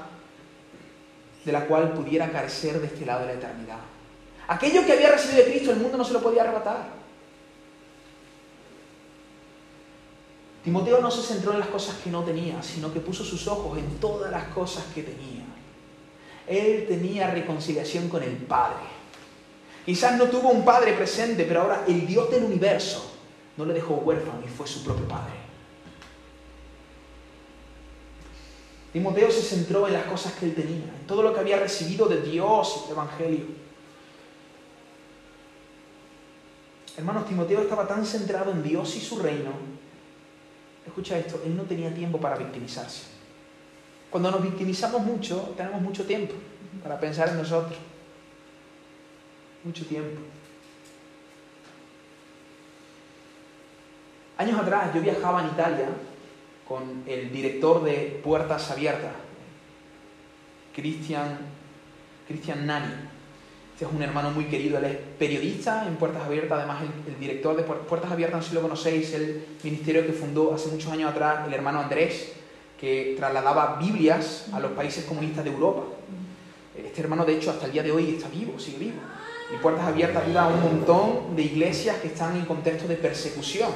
de 1.46 1.52
la 1.52 1.66
cual 1.68 1.94
pudiera 1.94 2.32
carecer 2.32 2.82
de 2.82 2.88
este 2.88 3.06
lado 3.06 3.22
de 3.22 3.28
la 3.28 3.34
eternidad. 3.34 3.80
Aquello 4.48 4.86
que 4.86 4.94
había 4.94 5.12
recibido 5.12 5.46
de 5.46 5.52
Cristo, 5.52 5.72
el 5.72 5.78
mundo 5.80 5.98
no 5.98 6.04
se 6.04 6.14
lo 6.14 6.22
podía 6.22 6.42
arrebatar. 6.42 7.06
Timoteo 10.64 11.00
no 11.00 11.12
se 11.12 11.22
centró 11.22 11.54
en 11.54 11.60
las 11.60 11.68
cosas 11.68 11.96
que 12.04 12.10
no 12.10 12.24
tenía, 12.24 12.62
sino 12.64 12.92
que 12.92 13.00
puso 13.00 13.24
sus 13.24 13.48
ojos 13.48 13.78
en 13.78 14.00
todas 14.00 14.32
las 14.32 14.46
cosas 14.46 14.84
que 14.96 15.04
tenía. 15.04 15.46
Él 16.48 16.86
tenía 16.88 17.30
reconciliación 17.30 18.10
con 18.10 18.24
el 18.24 18.36
Padre. 18.38 18.84
Quizás 19.86 20.18
no 20.18 20.26
tuvo 20.26 20.50
un 20.50 20.66
Padre 20.66 20.94
presente, 20.94 21.46
pero 21.46 21.62
ahora 21.62 21.84
el 21.88 22.08
Dios 22.08 22.32
del 22.32 22.46
universo 22.46 23.12
no 23.58 23.66
le 23.66 23.76
dejó 23.76 23.96
huérfano 23.96 24.42
y 24.44 24.50
fue 24.50 24.66
su 24.66 24.84
propio 24.84 25.08
Padre. 25.08 25.45
Timoteo 28.96 29.30
se 29.30 29.42
centró 29.42 29.86
en 29.88 29.94
las 29.94 30.06
cosas 30.06 30.32
que 30.36 30.46
él 30.46 30.56
tenía, 30.56 30.86
en 30.86 31.06
todo 31.06 31.22
lo 31.22 31.34
que 31.34 31.42
había 31.42 31.60
recibido 31.60 32.08
de 32.08 32.22
Dios 32.22 32.78
y 32.80 32.86
el 32.86 32.92
Evangelio. 32.94 33.46
Hermanos, 36.96 37.28
Timoteo 37.28 37.60
estaba 37.60 37.86
tan 37.86 38.06
centrado 38.06 38.52
en 38.52 38.64
Dios 38.64 38.96
y 38.96 39.02
su 39.02 39.20
reino. 39.20 39.52
Escucha 40.88 41.18
esto, 41.18 41.42
él 41.46 41.58
no 41.58 41.64
tenía 41.64 41.94
tiempo 41.94 42.22
para 42.22 42.38
victimizarse. 42.38 43.02
Cuando 44.10 44.32
nos 44.32 44.42
victimizamos 44.42 45.02
mucho, 45.02 45.54
tenemos 45.58 45.82
mucho 45.82 46.06
tiempo 46.06 46.34
para 46.82 46.98
pensar 46.98 47.28
en 47.28 47.36
nosotros. 47.36 47.78
Mucho 49.66 49.86
tiempo. 49.88 50.22
Años 54.38 54.58
atrás 54.58 54.94
yo 54.96 55.02
viajaba 55.02 55.42
en 55.42 55.48
Italia 55.48 55.90
con 56.68 57.04
el 57.08 57.32
director 57.32 57.84
de 57.84 58.20
Puertas 58.24 58.72
Abiertas, 58.72 59.12
Cristian, 60.74 61.38
Cristian 62.28 62.66
Nani. 62.66 62.94
Este 63.74 63.86
es 63.86 63.92
un 63.92 64.02
hermano 64.02 64.32
muy 64.32 64.46
querido, 64.46 64.78
él 64.78 64.86
es 64.86 64.98
periodista 65.20 65.86
en 65.86 65.98
Puertas 65.98 66.24
Abiertas, 66.24 66.60
además 66.60 66.84
el, 67.08 67.20
director 67.20 67.56
de 67.58 67.64
Puertas 67.64 68.12
Abiertas, 68.12 68.46
si 68.46 68.56
lo 68.56 68.62
conocéis, 68.62 69.14
el 69.14 69.46
ministerio 69.64 70.06
que 70.06 70.14
fundó 70.14 70.54
hace 70.54 70.70
muchos 70.70 70.92
años 70.92 71.12
atrás 71.12 71.46
el 71.46 71.54
hermano 71.54 71.82
Andrés, 71.82 72.32
que 72.80 73.16
trasladaba 73.18 73.78
Biblias 73.78 74.48
a 74.54 74.60
los 74.60 74.72
países 74.72 75.06
comunistas 75.06 75.44
de 75.44 75.52
Europa. 75.52 75.84
Este 76.76 77.02
hermano, 77.02 77.26
de 77.26 77.36
hecho, 77.36 77.52
hasta 77.52 77.66
el 77.66 77.74
día 77.74 77.84
de 77.84 77.92
hoy 77.92 78.16
está 78.16 78.30
vivo, 78.30 78.58
sigue 78.58 78.78
vivo. 78.78 78.98
Y 79.54 79.58
Puertas 79.58 79.86
Abiertas 79.86 80.24
ayuda 80.24 80.46
a 80.46 80.48
un 80.48 80.62
montón 80.62 81.36
de 81.36 81.44
iglesias 81.44 81.98
que 81.98 82.08
están 82.08 82.36
en 82.38 82.46
contexto 82.46 82.88
de 82.88 82.96
persecución 82.96 83.70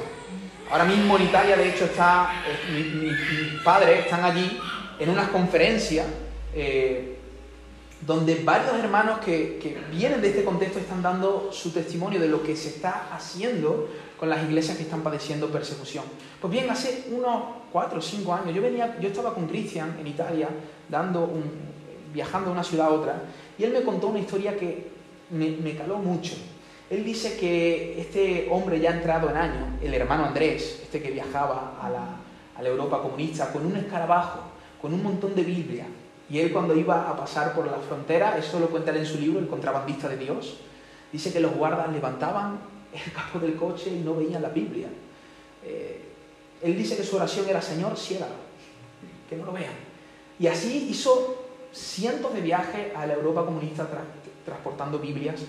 Ahora 0.70 0.84
mismo 0.84 1.16
en 1.16 1.24
Italia, 1.24 1.56
de 1.56 1.68
hecho, 1.68 1.86
está, 1.86 2.44
eh, 2.46 3.12
mis 3.52 3.60
padres 3.62 4.04
están 4.04 4.24
allí 4.24 4.56
en 5.00 5.10
unas 5.10 5.28
conferencias 5.30 6.06
eh, 6.54 7.16
donde 8.06 8.36
varios 8.44 8.74
hermanos 8.76 9.18
que, 9.18 9.58
que, 9.60 9.76
vienen 9.90 10.22
de 10.22 10.28
este 10.28 10.44
contexto 10.44 10.78
están 10.78 11.02
dando 11.02 11.50
su 11.52 11.72
testimonio 11.72 12.20
de 12.20 12.28
lo 12.28 12.44
que 12.44 12.54
se 12.54 12.68
está 12.68 13.08
haciendo 13.12 13.88
con 14.16 14.30
las 14.30 14.44
iglesias 14.44 14.76
que 14.76 14.84
están 14.84 15.02
padeciendo 15.02 15.48
persecución. 15.50 16.04
Pues 16.40 16.52
bien, 16.52 16.70
hace 16.70 17.06
unos 17.10 17.42
cuatro 17.72 17.98
o 17.98 18.02
cinco 18.02 18.32
años 18.32 18.54
yo, 18.54 18.62
venía, 18.62 18.96
yo 19.00 19.08
estaba 19.08 19.34
con 19.34 19.48
Cristian 19.48 19.96
en 19.98 20.06
Italia, 20.06 20.48
dando 20.88 21.24
un, 21.24 21.50
viajando 22.14 22.50
de 22.50 22.52
una 22.52 22.64
ciudad 22.64 22.86
a 22.86 22.90
otra, 22.90 23.22
y 23.58 23.64
él 23.64 23.72
me 23.72 23.82
contó 23.82 24.06
una 24.06 24.20
historia 24.20 24.56
que 24.56 24.88
me, 25.30 25.50
me 25.50 25.74
caló 25.74 25.98
mucho. 25.98 26.34
Él 26.90 27.04
dice 27.04 27.36
que 27.36 28.00
este 28.00 28.48
hombre 28.50 28.80
ya 28.80 28.90
entrado 28.90 29.30
en 29.30 29.36
años, 29.36 29.68
el 29.80 29.94
hermano 29.94 30.24
Andrés, 30.24 30.80
este 30.82 31.00
que 31.00 31.12
viajaba 31.12 31.78
a 31.80 31.88
la, 31.88 32.16
Europa 32.66 33.00
comunista, 33.00 33.52
con 33.52 33.64
un 33.64 33.74
escarabajo, 33.74 34.40
con 34.82 34.92
un 34.92 35.02
montón 35.02 35.34
de 35.34 35.42
Biblia, 35.42 35.86
y 36.28 36.40
él 36.40 36.52
cuando 36.52 36.76
iba 36.76 37.08
a 37.08 37.16
pasar 37.16 37.54
por 37.54 37.64
la 37.64 37.78
frontera, 37.78 38.36
eso 38.36 38.60
lo 38.60 38.68
cuenta 38.68 38.90
él 38.90 38.98
en 38.98 39.06
su 39.06 39.18
libro, 39.18 39.38
El 39.38 39.48
contrabandista 39.48 40.08
de 40.08 40.18
Dios, 40.18 40.58
dice 41.10 41.32
que 41.32 41.40
los 41.40 41.54
guardas 41.54 41.90
levantaban 41.90 42.58
el 42.92 43.12
capó 43.12 43.38
del 43.38 43.56
coche 43.56 43.88
y 43.90 44.00
no 44.00 44.14
veían 44.14 44.42
la 44.42 44.50
Biblia. 44.50 44.88
Eh, 45.64 46.02
él 46.60 46.76
dice 46.76 46.96
que 46.96 47.02
su 47.02 47.16
oración 47.16 47.48
era, 47.48 47.62
Señor, 47.62 47.96
ciégalo, 47.96 48.34
que 49.28 49.36
no 49.36 49.46
lo 49.46 49.52
vean. 49.52 49.72
Y 50.38 50.48
así 50.48 50.88
hizo 50.90 51.46
cientos 51.72 52.34
de 52.34 52.42
viajes 52.42 52.94
a 52.94 53.06
la 53.06 53.14
Europa 53.14 53.46
comunista 53.46 53.88
transportando 54.44 54.98
Biblias 54.98 55.40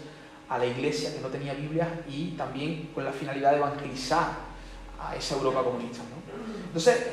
a 0.51 0.57
la 0.57 0.65
iglesia 0.65 1.13
que 1.13 1.21
no 1.21 1.29
tenía 1.29 1.53
Biblia 1.53 1.87
y 2.09 2.31
también 2.31 2.89
con 2.93 3.05
la 3.05 3.13
finalidad 3.13 3.51
de 3.51 3.57
evangelizar 3.57 4.27
a 4.99 5.15
esa 5.15 5.35
Europa 5.35 5.63
comunista. 5.63 6.01
Entonces, 6.67 7.07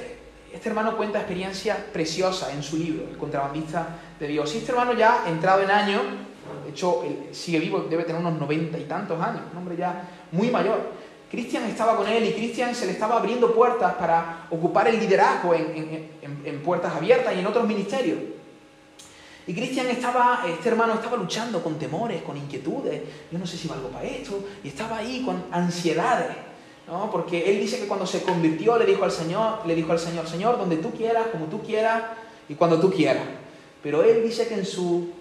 este 0.52 0.68
hermano 0.68 0.96
cuenta 0.96 1.20
experiencia 1.20 1.86
preciosa 1.92 2.52
en 2.52 2.64
su 2.64 2.76
libro, 2.76 3.06
El 3.08 3.16
contrabandista 3.16 3.86
de 4.18 4.26
Dios. 4.26 4.52
Este 4.52 4.72
hermano 4.72 4.92
ya 4.94 5.24
entrado 5.28 5.62
en 5.62 5.70
años, 5.70 6.02
de 6.64 6.70
hecho 6.70 7.04
sigue 7.30 7.60
vivo, 7.60 7.86
debe 7.88 8.02
tener 8.02 8.20
unos 8.20 8.40
noventa 8.40 8.76
y 8.76 8.84
tantos 8.84 9.22
años, 9.22 9.42
un 9.52 9.58
hombre 9.58 9.76
ya 9.76 10.02
muy 10.32 10.50
mayor. 10.50 10.90
Cristian 11.30 11.62
estaba 11.64 11.96
con 11.96 12.08
él 12.08 12.24
y 12.24 12.32
Cristian 12.32 12.74
se 12.74 12.86
le 12.86 12.92
estaba 12.92 13.18
abriendo 13.18 13.54
puertas 13.54 13.94
para 13.94 14.46
ocupar 14.50 14.88
el 14.88 14.98
liderazgo 14.98 15.54
en 15.54 16.62
puertas 16.64 16.92
abiertas 16.92 17.36
y 17.36 17.38
en 17.38 17.46
otros 17.46 17.68
ministerios. 17.68 18.18
Y 19.48 19.54
Cristian 19.54 19.86
estaba, 19.88 20.44
este 20.46 20.68
hermano 20.68 20.92
estaba 20.92 21.16
luchando 21.16 21.62
con 21.64 21.78
temores, 21.78 22.20
con 22.20 22.36
inquietudes. 22.36 23.00
Yo 23.32 23.38
no 23.38 23.46
sé 23.46 23.56
si 23.56 23.66
valgo 23.66 23.88
para 23.88 24.06
esto. 24.06 24.44
Y 24.62 24.68
estaba 24.68 24.98
ahí 24.98 25.22
con 25.24 25.42
ansiedades. 25.50 26.36
¿no? 26.86 27.10
Porque 27.10 27.50
él 27.50 27.58
dice 27.58 27.80
que 27.80 27.86
cuando 27.86 28.06
se 28.06 28.22
convirtió 28.22 28.76
le 28.76 28.84
dijo 28.84 29.04
al 29.04 29.10
Señor, 29.10 29.66
le 29.66 29.74
dijo 29.74 29.90
al 29.90 29.98
Señor, 29.98 30.28
Señor, 30.28 30.58
donde 30.58 30.76
tú 30.76 30.90
quieras, 30.90 31.28
como 31.32 31.46
tú 31.46 31.62
quieras 31.62 32.02
y 32.46 32.56
cuando 32.56 32.78
tú 32.78 32.92
quieras. 32.92 33.24
Pero 33.82 34.02
él 34.02 34.22
dice 34.22 34.46
que 34.48 34.54
en 34.54 34.66
su 34.66 35.12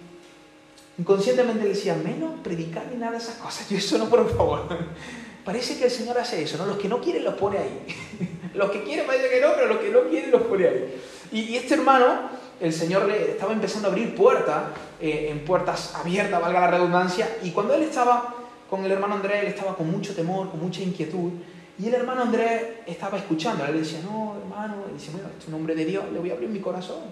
inconscientemente 0.98 1.62
le 1.62 1.70
decía, 1.70 1.94
menos 1.94 2.38
predicar 2.44 2.84
ni 2.92 2.98
nada 2.98 3.12
de 3.12 3.18
esas 3.18 3.36
cosas. 3.36 3.66
Yo 3.70 3.78
eso 3.78 3.96
no, 3.96 4.10
por 4.10 4.28
favor. 4.36 4.68
Parece 5.46 5.78
que 5.78 5.84
el 5.84 5.90
Señor 5.90 6.18
hace 6.18 6.42
eso, 6.42 6.58
¿no? 6.58 6.66
Los 6.66 6.76
que 6.76 6.88
no 6.90 7.00
quieren 7.00 7.24
los 7.24 7.32
pone 7.32 7.56
ahí. 7.56 7.86
los 8.54 8.70
que 8.70 8.82
quieren 8.82 9.06
parece 9.06 9.30
que 9.30 9.40
no, 9.40 9.52
pero 9.54 9.68
los 9.68 9.78
que 9.78 9.88
no 9.88 10.02
quieren 10.02 10.30
los 10.30 10.42
pone 10.42 10.68
ahí. 10.68 11.02
y 11.32 11.56
este 11.56 11.72
hermano 11.72 12.28
el 12.60 12.72
Señor 12.72 13.06
le 13.06 13.32
estaba 13.32 13.52
empezando 13.52 13.88
a 13.88 13.90
abrir 13.90 14.14
puertas, 14.14 14.64
eh, 15.00 15.28
en 15.30 15.44
puertas 15.44 15.94
abiertas, 15.94 16.40
valga 16.40 16.60
la 16.60 16.66
redundancia, 16.68 17.38
y 17.42 17.50
cuando 17.50 17.74
él 17.74 17.82
estaba 17.82 18.34
con 18.68 18.84
el 18.84 18.90
hermano 18.90 19.14
Andrés, 19.14 19.42
él 19.42 19.48
estaba 19.48 19.76
con 19.76 19.90
mucho 19.90 20.14
temor, 20.14 20.50
con 20.50 20.60
mucha 20.60 20.82
inquietud, 20.82 21.32
y 21.78 21.86
el 21.86 21.94
hermano 21.94 22.22
Andrés 22.22 22.62
estaba 22.86 23.18
escuchando, 23.18 23.64
él 23.64 23.78
decía, 23.78 24.00
no, 24.02 24.36
hermano, 24.42 24.74
dice, 24.92 25.10
bueno, 25.12 25.28
es 25.38 25.46
un 25.46 25.54
hombre 25.54 25.74
de 25.74 25.84
Dios, 25.84 26.04
le 26.12 26.18
voy 26.18 26.30
a 26.30 26.34
abrir 26.34 26.48
mi 26.48 26.60
corazón, 26.60 27.02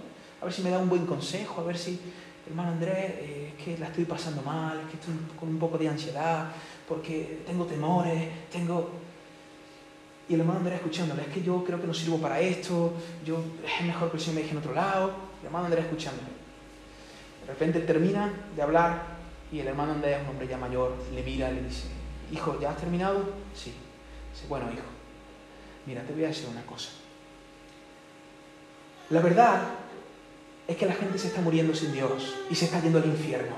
a 0.41 0.45
ver 0.45 0.53
si 0.53 0.63
me 0.63 0.71
da 0.71 0.79
un 0.79 0.89
buen 0.89 1.07
consejo, 1.07 1.61
a 1.61 1.65
ver 1.65 1.79
si... 1.79 2.01
hermano 2.47 2.71
Andrés, 2.71 3.11
eh, 3.19 3.55
es 3.57 3.65
que 3.65 3.79
la 3.79 3.87
estoy 3.87 4.05
pasando 4.05 4.43
mal, 4.43 4.79
es 4.81 4.87
que 4.91 4.97
estoy 4.97 5.15
con 5.39 5.49
un 5.49 5.59
poco 5.59 5.79
de 5.79 5.89
ansiedad, 5.89 6.49
porque 6.89 7.43
tengo 7.47 7.65
temores, 7.65 8.29
tengo... 8.51 9.06
Y 10.29 10.35
el 10.35 10.41
hermano 10.41 10.59
Andrés 10.59 10.77
escuchándole, 10.77 11.23
es 11.23 11.29
que 11.29 11.43
yo 11.43 11.63
creo 11.65 11.81
que 11.81 11.87
no 11.87 11.95
sirvo 11.95 12.19
para 12.19 12.41
esto, 12.41 12.95
yo, 13.25 13.39
es 13.65 13.87
mejor 13.87 14.11
que 14.11 14.17
el 14.17 14.23
Señor 14.23 14.35
me 14.35 14.41
deje 14.43 14.53
en 14.53 14.59
otro 14.59 14.75
lado. 14.75 15.13
El 15.41 15.47
hermano 15.47 15.67
Andrés 15.67 15.85
escuchándole. 15.85 16.29
De 17.43 17.47
repente 17.53 17.81
termina 17.81 18.33
de 18.57 18.63
hablar 18.63 19.03
y 19.53 19.61
el 19.61 19.69
hermano 19.69 19.93
Andrés, 19.93 20.19
un 20.25 20.31
hombre 20.31 20.49
ya 20.49 20.59
mayor, 20.59 20.97
le 21.15 21.23
mira 21.23 21.51
y 21.51 21.55
le 21.55 21.63
dice, 21.63 21.85
hijo, 22.33 22.59
¿ya 22.61 22.71
has 22.71 22.77
terminado? 22.77 23.21
Sí. 23.55 23.73
Dice, 24.33 24.47
bueno, 24.49 24.67
hijo, 24.73 24.83
mira, 25.87 26.03
te 26.03 26.13
voy 26.13 26.25
a 26.25 26.29
decir 26.29 26.49
una 26.51 26.67
cosa. 26.67 26.91
La 29.11 29.21
verdad 29.21 29.63
es 30.67 30.77
que 30.77 30.87
la 30.87 30.95
gente 30.95 31.19
se 31.19 31.29
está 31.29 31.41
muriendo 31.41 31.73
sin 31.73 31.93
Dios 31.93 32.35
y 32.51 32.55
se 32.57 32.65
está 32.65 32.81
yendo 32.81 32.99
al 32.99 33.07
infierno. 33.07 33.55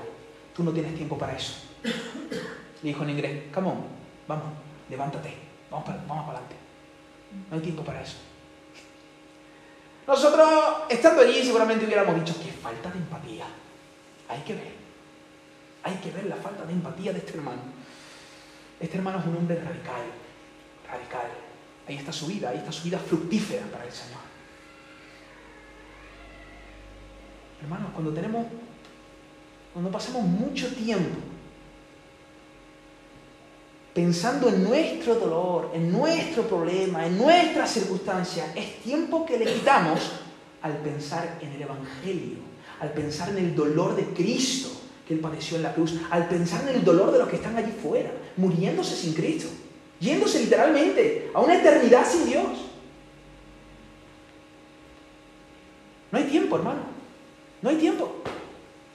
Tú 0.55 0.63
no 0.63 0.71
tienes 0.71 0.93
tiempo 0.93 1.17
para 1.17 1.35
eso. 1.35 1.55
Le 1.83 2.89
dijo 2.89 3.03
en 3.03 3.09
inglés, 3.09 3.43
come 3.51 3.69
on, 3.69 3.83
vamos, 4.27 4.45
levántate, 4.87 5.48
vamos 5.69 5.85
para, 5.85 6.03
vamos 6.07 6.25
para 6.25 6.39
adelante. 6.39 6.55
No 7.49 7.55
hay 7.55 7.61
tiempo 7.61 7.83
para 7.83 8.01
eso. 8.01 8.17
Nosotros, 10.07 10.49
estando 10.89 11.21
allí, 11.21 11.43
seguramente 11.43 11.85
hubiéramos 11.85 12.15
dicho, 12.15 12.35
qué 12.43 12.51
falta 12.51 12.89
de 12.89 12.97
empatía. 12.97 13.45
Hay 14.27 14.41
que 14.41 14.55
ver. 14.55 14.73
Hay 15.83 15.95
que 15.95 16.11
ver 16.11 16.25
la 16.25 16.35
falta 16.35 16.65
de 16.65 16.73
empatía 16.73 17.13
de 17.13 17.19
este 17.19 17.37
hermano. 17.37 17.61
Este 18.79 18.97
hermano 18.97 19.19
es 19.19 19.25
un 19.25 19.37
hombre 19.37 19.55
radical, 19.55 20.03
radical. 20.89 21.29
Ahí 21.87 21.95
está 21.95 22.11
su 22.11 22.27
vida, 22.27 22.49
ahí 22.49 22.57
está 22.57 22.71
su 22.71 22.83
vida 22.83 22.97
fructífera 22.97 23.65
para 23.67 23.85
el 23.85 23.91
Señor. 23.91 24.21
Hermanos, 27.61 27.91
cuando 27.93 28.13
tenemos, 28.13 28.47
cuando 29.73 29.91
pasamos 29.91 30.23
mucho 30.23 30.73
tiempo 30.73 31.19
pensando 33.93 34.49
en 34.49 34.63
nuestro 34.63 35.15
dolor, 35.15 35.71
en 35.73 35.91
nuestro 35.91 36.43
problema, 36.43 37.05
en 37.05 37.17
nuestras 37.17 37.71
circunstancias, 37.71 38.47
es 38.55 38.81
tiempo 38.81 39.25
que 39.25 39.37
le 39.37 39.45
quitamos 39.45 39.99
al 40.61 40.77
pensar 40.77 41.39
en 41.41 41.53
el 41.53 41.61
Evangelio, 41.61 42.37
al 42.79 42.91
pensar 42.91 43.29
en 43.29 43.37
el 43.37 43.55
dolor 43.55 43.95
de 43.95 44.05
Cristo 44.13 44.69
que 45.07 45.15
Él 45.15 45.19
padeció 45.19 45.57
en 45.57 45.63
la 45.63 45.73
cruz, 45.73 45.95
al 46.11 46.27
pensar 46.27 46.61
en 46.69 46.75
el 46.75 46.85
dolor 46.85 47.11
de 47.11 47.17
los 47.17 47.27
que 47.27 47.37
están 47.37 47.57
allí 47.57 47.71
fuera, 47.71 48.11
muriéndose 48.37 48.95
sin 48.95 49.13
Cristo, 49.13 49.49
yéndose 49.99 50.39
literalmente 50.39 51.31
a 51.33 51.39
una 51.39 51.55
eternidad 51.55 52.05
sin 52.07 52.25
Dios. 52.25 52.47
No 56.11 56.17
hay 56.17 56.25
tiempo, 56.25 56.55
hermano. 56.57 56.81
No 57.61 57.69
hay 57.69 57.77
tiempo. 57.77 58.21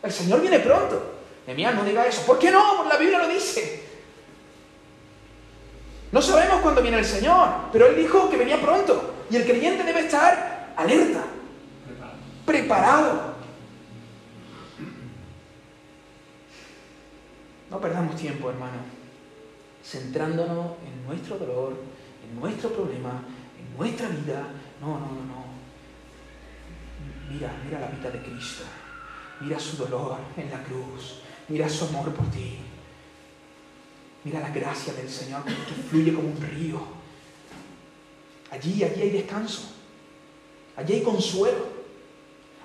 El 0.03 0.13
Señor 0.13 0.41
viene 0.41 0.61
pronto. 0.61 1.15
Nehemías, 1.47 1.75
no 1.75 1.85
diga 1.85 2.07
eso. 2.07 2.23
¿Por 2.23 2.39
qué 2.39 2.51
no? 2.51 2.85
La 2.89 2.97
Biblia 2.97 3.19
lo 3.19 3.29
dice. 3.29 3.84
No 6.15 6.23
sabemos 6.23 6.61
cuándo 6.61 6.81
viene 6.81 7.01
el 7.01 7.05
Señor, 7.05 7.49
pero 7.73 7.89
Él 7.89 7.97
dijo 7.97 8.31
que 8.31 8.37
venía 8.37 8.61
pronto. 8.61 9.15
Y 9.29 9.35
el 9.35 9.45
creyente 9.45 9.83
debe 9.83 9.99
estar 9.99 10.73
alerta, 10.77 11.25
preparado. 12.47 13.35
No 17.69 17.81
perdamos 17.81 18.15
tiempo, 18.15 18.49
hermano, 18.49 18.77
centrándonos 19.85 20.77
en 20.87 21.05
nuestro 21.05 21.37
dolor, 21.37 21.75
en 22.23 22.39
nuestro 22.39 22.71
problema, 22.71 23.25
en 23.59 23.77
nuestra 23.77 24.07
vida. 24.07 24.47
No, 24.81 24.87
no, 24.87 25.07
no, 25.07 25.25
no. 25.25 25.45
Mira, 27.29 27.51
mira 27.65 27.81
la 27.81 27.89
vida 27.89 28.11
de 28.13 28.23
Cristo. 28.23 28.63
Mira 29.41 29.59
su 29.59 29.79
dolor 29.79 30.19
en 30.37 30.49
la 30.49 30.63
cruz. 30.63 31.23
Mira 31.49 31.69
su 31.69 31.87
amor 31.87 32.15
por 32.15 32.31
ti. 32.31 32.64
Mira 34.25 34.41
la 34.41 34.51
gracia 34.51 34.95
del 34.95 35.09
Señor 35.09 35.45
que 35.45 35.53
fluye 35.89 36.15
como 36.15 36.29
un 36.29 36.41
río. 36.41 36.81
Allí, 38.51 38.83
allí 38.83 39.03
hay 39.03 39.11
descanso. 39.11 39.71
Allí 40.77 40.95
hay 40.95 41.03
consuelo. 41.03 41.67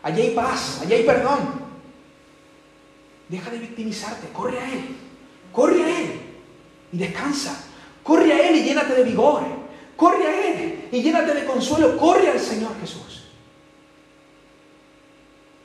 Allí 0.02 0.22
hay 0.22 0.30
paz. 0.32 0.80
Allí 0.82 0.94
hay 0.94 1.04
perdón. 1.04 1.70
Deja 3.28 3.52
de 3.52 3.60
victimizarte. 3.60 4.30
Corre 4.30 4.60
a 4.60 4.74
Él. 4.74 4.96
Corre 5.52 5.84
a 5.84 6.02
Él. 6.02 6.22
Y 6.94 6.98
descansa. 6.98 7.66
Corre 8.04 8.32
a 8.32 8.50
Él 8.50 8.56
y 8.56 8.64
llénate 8.64 8.96
de 8.96 9.04
vigor. 9.04 9.44
Corre 9.98 10.26
a 10.26 10.48
Él 10.48 10.88
y 10.92 11.02
llénate 11.02 11.34
de 11.34 11.46
consuelo. 11.46 11.98
Corre 11.98 12.30
al 12.30 12.40
Señor 12.40 12.72
Jesús. 12.80 13.26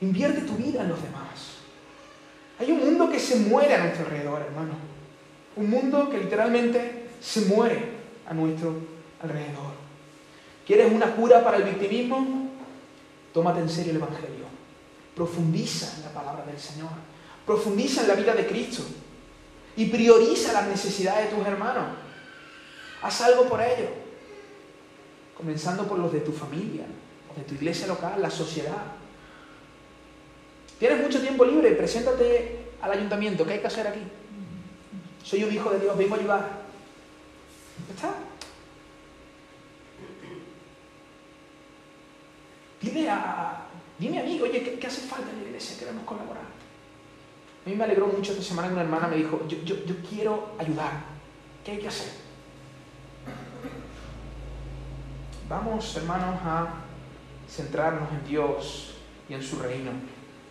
Invierte 0.01 0.41
tu 0.41 0.55
vida 0.55 0.81
en 0.81 0.89
los 0.89 1.01
demás. 1.01 1.55
Hay 2.59 2.71
un 2.71 2.79
mundo 2.79 3.09
que 3.09 3.19
se 3.19 3.37
muere 3.37 3.73
a 3.73 3.83
nuestro 3.83 4.05
alrededor, 4.05 4.41
hermano. 4.41 4.84
Un 5.55 5.69
mundo 5.69 6.09
que 6.09 6.17
literalmente 6.17 7.09
se 7.21 7.41
muere 7.41 7.79
a 8.27 8.33
nuestro 8.33 8.75
alrededor. 9.21 9.73
¿Quieres 10.65 10.91
una 10.91 11.15
cura 11.15 11.43
para 11.43 11.57
el 11.57 11.63
victimismo? 11.63 12.49
Tómate 13.33 13.59
en 13.59 13.69
serio 13.69 13.91
el 13.91 13.97
Evangelio. 13.97 14.45
Profundiza 15.15 15.95
en 15.97 16.03
la 16.03 16.09
palabra 16.09 16.45
del 16.45 16.59
Señor. 16.59 16.89
Profundiza 17.45 18.01
en 18.01 18.07
la 18.07 18.15
vida 18.15 18.33
de 18.33 18.47
Cristo. 18.47 18.83
Y 19.77 19.85
prioriza 19.85 20.53
las 20.53 20.67
necesidades 20.67 21.29
de 21.29 21.37
tus 21.37 21.45
hermanos. 21.45 21.85
Haz 23.01 23.21
algo 23.21 23.47
por 23.47 23.61
ellos. 23.61 23.89
Comenzando 25.37 25.87
por 25.87 25.99
los 25.99 26.11
de 26.11 26.21
tu 26.21 26.31
familia, 26.31 26.85
los 27.27 27.37
de 27.37 27.43
tu 27.43 27.55
iglesia 27.55 27.87
local, 27.87 28.21
la 28.21 28.29
sociedad. 28.29 28.83
Tienes 30.79 31.01
mucho 31.01 31.21
tiempo 31.21 31.45
libre, 31.45 31.71
preséntate 31.71 32.69
al 32.81 32.91
ayuntamiento. 32.91 33.45
¿Qué 33.45 33.53
hay 33.53 33.59
que 33.59 33.67
hacer 33.67 33.87
aquí? 33.87 34.01
Soy 35.25 35.43
un 35.43 35.51
hijo 35.51 35.71
de 35.71 35.79
Dios, 35.79 35.97
vengo 35.97 36.13
a 36.13 36.17
ayudar. 36.19 36.49
¿Está? 37.89 38.13
Dile 42.79 43.09
a, 43.09 43.65
dime 43.97 44.19
a 44.19 44.23
mí, 44.23 44.39
oye, 44.39 44.77
¿qué, 44.79 44.85
hace 44.85 45.01
falta 45.01 45.31
en 45.31 45.37
la 45.37 45.47
iglesia? 45.47 45.79
Queremos 45.79 46.03
colaborar. 46.03 46.43
A 47.65 47.69
mí 47.69 47.75
me 47.75 47.83
alegró 47.83 48.05
mucho 48.05 48.33
esta 48.33 48.43
semana 48.43 48.67
que 48.67 48.75
una 48.75 48.83
hermana 48.83 49.07
me 49.07 49.15
dijo, 49.15 49.41
yo, 49.47 49.57
yo, 49.63 49.83
yo 49.85 49.95
quiero 50.07 50.51
ayudar. 50.59 50.91
¿Qué 51.63 51.71
hay 51.71 51.79
que 51.79 51.87
hacer? 51.87 52.11
Vamos, 55.49 55.97
hermanos, 55.97 56.39
a 56.43 56.67
centrarnos 57.49 58.11
en 58.11 58.27
Dios 58.27 58.97
y 59.27 59.33
en 59.33 59.41
su 59.41 59.57
reino. 59.57 59.89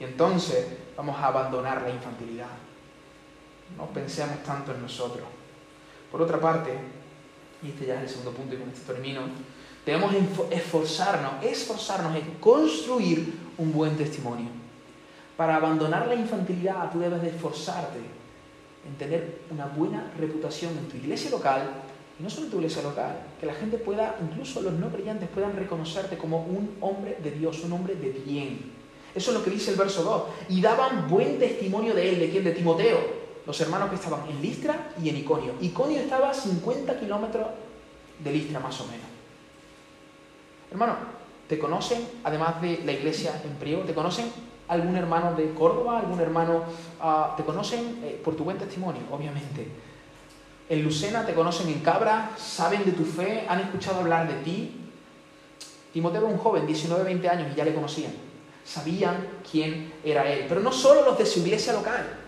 Y 0.00 0.04
entonces 0.04 0.66
vamos 0.96 1.16
a 1.16 1.28
abandonar 1.28 1.82
la 1.82 1.90
infantilidad. 1.90 2.48
No 3.76 3.86
pensemos 3.86 4.42
tanto 4.42 4.72
en 4.72 4.82
nosotros. 4.82 5.26
Por 6.10 6.22
otra 6.22 6.40
parte, 6.40 6.70
y 7.62 7.68
este 7.68 7.86
ya 7.86 7.96
es 7.96 8.02
el 8.02 8.08
segundo 8.08 8.32
punto 8.32 8.54
y 8.54 8.58
con 8.58 8.68
esto 8.68 8.92
termino, 8.92 9.22
debemos 9.84 10.14
esforzarnos, 10.50 11.44
esforzarnos 11.44 12.16
en 12.16 12.34
construir 12.40 13.34
un 13.58 13.72
buen 13.72 13.96
testimonio. 13.96 14.48
Para 15.36 15.56
abandonar 15.56 16.06
la 16.06 16.14
infantilidad 16.14 16.92
tú 16.92 17.00
debes 17.00 17.20
de 17.22 17.30
esforzarte 17.30 17.98
en 18.86 18.94
tener 18.96 19.40
una 19.50 19.66
buena 19.66 20.12
reputación 20.18 20.76
en 20.78 20.88
tu 20.88 20.96
iglesia 20.96 21.30
local, 21.30 21.68
y 22.18 22.22
no 22.22 22.30
solo 22.30 22.46
en 22.46 22.50
tu 22.52 22.58
iglesia 22.58 22.82
local, 22.82 23.18
que 23.40 23.46
la 23.46 23.54
gente 23.54 23.78
pueda, 23.78 24.16
incluso 24.22 24.62
los 24.62 24.74
no 24.74 24.90
creyentes, 24.90 25.28
puedan 25.30 25.56
reconocerte 25.56 26.16
como 26.16 26.44
un 26.44 26.76
hombre 26.80 27.18
de 27.22 27.32
Dios, 27.32 27.64
un 27.64 27.72
hombre 27.72 27.96
de 27.96 28.10
bien. 28.10 28.72
Eso 29.14 29.30
es 29.30 29.36
lo 29.36 29.44
que 29.44 29.50
dice 29.50 29.72
el 29.72 29.76
verso 29.76 30.02
2. 30.02 30.50
Y 30.50 30.60
daban 30.60 31.08
buen 31.08 31.38
testimonio 31.38 31.94
de 31.94 32.10
él, 32.10 32.20
¿de 32.20 32.30
quién? 32.30 32.44
De 32.44 32.52
Timoteo, 32.52 33.23
los 33.46 33.60
hermanos 33.60 33.90
que 33.90 33.96
estaban 33.96 34.28
en 34.28 34.40
Listra 34.40 34.92
y 35.02 35.08
en 35.08 35.16
Iconio. 35.16 35.54
Iconio 35.60 36.00
estaba 36.00 36.30
a 36.30 36.34
50 36.34 36.98
kilómetros 36.98 37.46
de 38.18 38.32
Listra 38.32 38.60
más 38.60 38.80
o 38.80 38.86
menos. 38.86 39.06
Hermano, 40.70 40.96
¿te 41.48 41.58
conocen, 41.58 42.06
además 42.24 42.60
de 42.60 42.82
la 42.84 42.92
iglesia 42.92 43.40
en 43.44 43.54
Priego, 43.56 43.82
te 43.82 43.94
conocen 43.94 44.30
algún 44.68 44.96
hermano 44.96 45.34
de 45.34 45.52
Córdoba, 45.52 45.98
algún 45.98 46.20
hermano, 46.20 46.64
ah, 47.00 47.34
te 47.36 47.44
conocen 47.44 48.00
eh, 48.02 48.20
por 48.24 48.34
tu 48.34 48.44
buen 48.44 48.58
testimonio, 48.58 49.02
obviamente. 49.10 49.68
En 50.68 50.82
Lucena 50.82 51.26
te 51.26 51.34
conocen 51.34 51.68
en 51.68 51.80
Cabra, 51.80 52.30
saben 52.38 52.84
de 52.84 52.92
tu 52.92 53.04
fe, 53.04 53.44
han 53.46 53.60
escuchado 53.60 54.00
hablar 54.00 54.26
de 54.26 54.42
ti. 54.42 54.80
Timoteo 55.92 56.22
era 56.22 56.30
un 56.30 56.38
joven, 56.38 56.66
19, 56.66 57.04
20 57.04 57.28
años, 57.28 57.52
y 57.52 57.56
ya 57.56 57.64
le 57.64 57.74
conocían 57.74 58.12
sabían 58.64 59.28
quién 59.48 59.92
era 60.02 60.30
él. 60.30 60.46
Pero 60.48 60.60
no 60.60 60.72
solo 60.72 61.04
los 61.04 61.18
de 61.18 61.26
su 61.26 61.40
iglesia 61.40 61.72
local. 61.72 62.23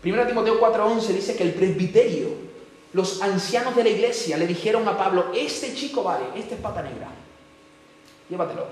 Primero 0.00 0.26
Timoteo 0.26 0.58
4:11 0.58 1.12
dice 1.12 1.36
que 1.36 1.42
el 1.42 1.52
presbiterio, 1.52 2.28
los 2.92 3.20
ancianos 3.22 3.76
de 3.76 3.84
la 3.84 3.90
iglesia 3.90 4.36
le 4.36 4.46
dijeron 4.46 4.86
a 4.88 4.96
Pablo, 4.96 5.32
este 5.34 5.74
chico 5.74 6.02
vale, 6.02 6.24
este 6.36 6.54
es 6.54 6.60
pata 6.60 6.82
negra, 6.82 7.08
llévatelo. 8.28 8.66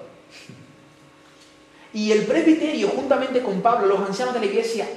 Y 1.93 2.13
el 2.13 2.25
presbiterio, 2.25 2.89
juntamente 2.89 3.43
con 3.43 3.61
Pablo, 3.61 3.87
los 3.87 4.01
ancianos 4.01 4.35
de 4.35 4.41
la 4.41 4.47
iglesia, 4.47 4.89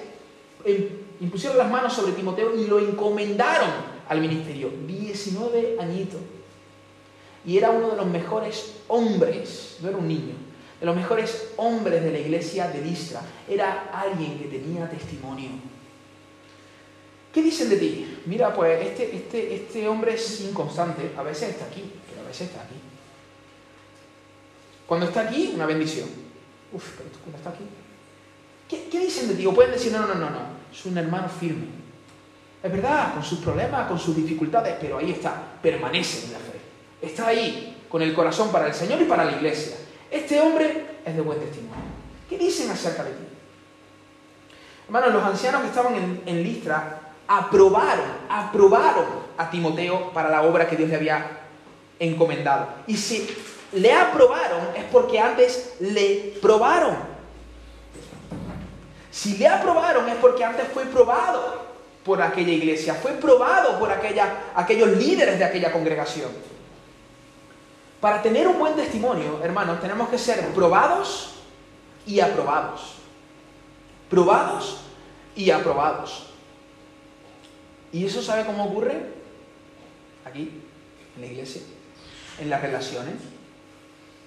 em, 0.66 0.88
impusieron 1.22 1.58
las 1.58 1.70
manos 1.70 1.94
sobre 1.94 2.12
Timoteo 2.14 2.56
y 2.56 2.68
lo 2.68 2.80
encomendaron 2.80 3.70
al 4.10 4.20
ministerio. 4.20 4.70
19 4.86 5.78
añitos. 5.80 6.20
Y 7.46 7.58
era 7.58 7.72
uno 7.72 7.92
de 7.92 7.98
los 7.98 8.06
mejores 8.08 8.74
hombres, 8.88 9.78
no 9.82 9.90
era 9.90 9.98
un 9.98 10.08
niño, 10.08 10.36
de 10.80 10.86
los 10.86 10.96
mejores 10.96 11.54
hombres 11.58 12.04
de 12.04 12.12
la 12.12 12.20
iglesia 12.20 12.68
de 12.68 12.82
Listra. 12.82 13.22
Era 13.48 13.90
alguien 13.94 14.38
que 14.38 14.46
tenía 14.46 14.90
testimonio. 14.90 15.50
¿Qué 17.34 17.42
dicen 17.42 17.70
de 17.70 17.78
ti? 17.78 18.22
Mira, 18.26 18.54
pues 18.54 18.88
este, 18.88 19.16
este, 19.16 19.56
este 19.56 19.88
hombre 19.88 20.16
es 20.16 20.42
inconstante, 20.42 21.14
a 21.18 21.24
veces 21.24 21.50
está 21.50 21.66
aquí, 21.66 21.92
pero 22.10 22.22
a 22.22 22.28
veces 22.28 22.50
está 22.50 22.62
aquí. 22.62 22.76
Cuando 24.86 25.06
está 25.06 25.22
aquí, 25.22 25.54
una 25.56 25.66
bendición. 25.66 26.10
Uf, 26.74 26.98
pero 26.98 27.10
cuando 27.22 27.38
está 27.38 27.50
aquí. 27.52 27.64
¿Qué, 28.68 29.00
dicen 29.00 29.30
de 29.30 29.36
ti? 29.36 29.46
O 29.46 29.54
pueden 29.54 29.72
decir, 29.72 29.92
no, 29.92 30.06
no, 30.06 30.16
no, 30.16 30.30
no, 30.30 30.40
es 30.72 30.86
un 30.86 30.98
hermano 30.98 31.28
firme. 31.30 31.68
Es 32.62 32.72
verdad, 32.72 33.14
con 33.14 33.24
sus 33.24 33.40
problemas, 33.40 33.88
con 33.88 33.98
sus 33.98 34.16
dificultades, 34.16 34.76
pero 34.80 34.98
ahí 34.98 35.12
está, 35.12 35.58
permanece 35.62 36.28
en 36.28 36.34
la 36.34 36.40
fe. 36.40 36.60
Está 37.02 37.28
ahí, 37.28 37.86
con 37.90 38.02
el 38.02 38.14
corazón 38.14 38.52
para 38.52 38.68
el 38.68 38.74
Señor 38.74 39.02
y 39.02 39.06
para 39.06 39.26
la 39.26 39.32
iglesia. 39.32 39.76
Este 40.10 40.40
hombre 40.40 40.86
es 41.06 41.16
de 41.16 41.22
buen 41.22 41.40
testimonio. 41.40 41.84
¿Qué 42.30 42.38
dicen 42.38 42.70
acerca 42.70 43.04
de 43.04 43.12
ti? 43.12 43.24
Hermanos, 44.86 45.14
los 45.14 45.24
ancianos 45.24 45.62
que 45.62 45.68
estaban 45.68 45.96
en, 45.96 46.22
en 46.26 46.44
Listra 46.44 47.01
aprobaron, 47.38 48.06
aprobaron 48.30 49.06
a 49.38 49.50
Timoteo 49.50 50.12
para 50.12 50.30
la 50.30 50.42
obra 50.42 50.68
que 50.68 50.76
Dios 50.76 50.90
le 50.90 50.98
había 50.98 51.26
encomendado. 51.98 52.68
Y 52.88 52.98
si 52.98 53.26
le 53.72 53.94
aprobaron 53.94 54.76
es 54.76 54.84
porque 54.92 55.18
antes 55.18 55.76
le 55.80 56.36
probaron. 56.42 56.98
Si 59.10 59.38
le 59.38 59.48
aprobaron 59.48 60.10
es 60.10 60.16
porque 60.16 60.44
antes 60.44 60.68
fue 60.74 60.86
probado 60.86 61.72
por 62.04 62.22
aquella 62.22 62.52
iglesia, 62.52 62.96
fue 62.96 63.12
probado 63.14 63.80
por 63.80 63.92
aquella, 63.92 64.52
aquellos 64.54 64.90
líderes 64.90 65.40
de 65.40 65.46
aquella 65.46 65.72
congregación. 65.72 66.32
Para 68.02 68.22
tener 68.22 68.48
un 68.48 68.60
buen 68.60 68.76
testimonio, 68.76 69.40
hermanos, 69.42 69.80
tenemos 69.80 70.10
que 70.10 70.18
ser 70.18 70.46
probados 70.48 71.36
y 72.06 72.20
aprobados. 72.20 72.96
Probados 74.10 74.82
y 75.36 75.50
aprobados. 75.52 76.31
¿Y 77.92 78.06
eso 78.06 78.22
sabe 78.22 78.46
cómo 78.46 78.66
ocurre? 78.66 79.02
Aquí, 80.26 80.62
en 81.16 81.22
la 81.22 81.28
iglesia, 81.28 81.62
en 82.40 82.50
las 82.50 82.62
relaciones. 82.62 83.16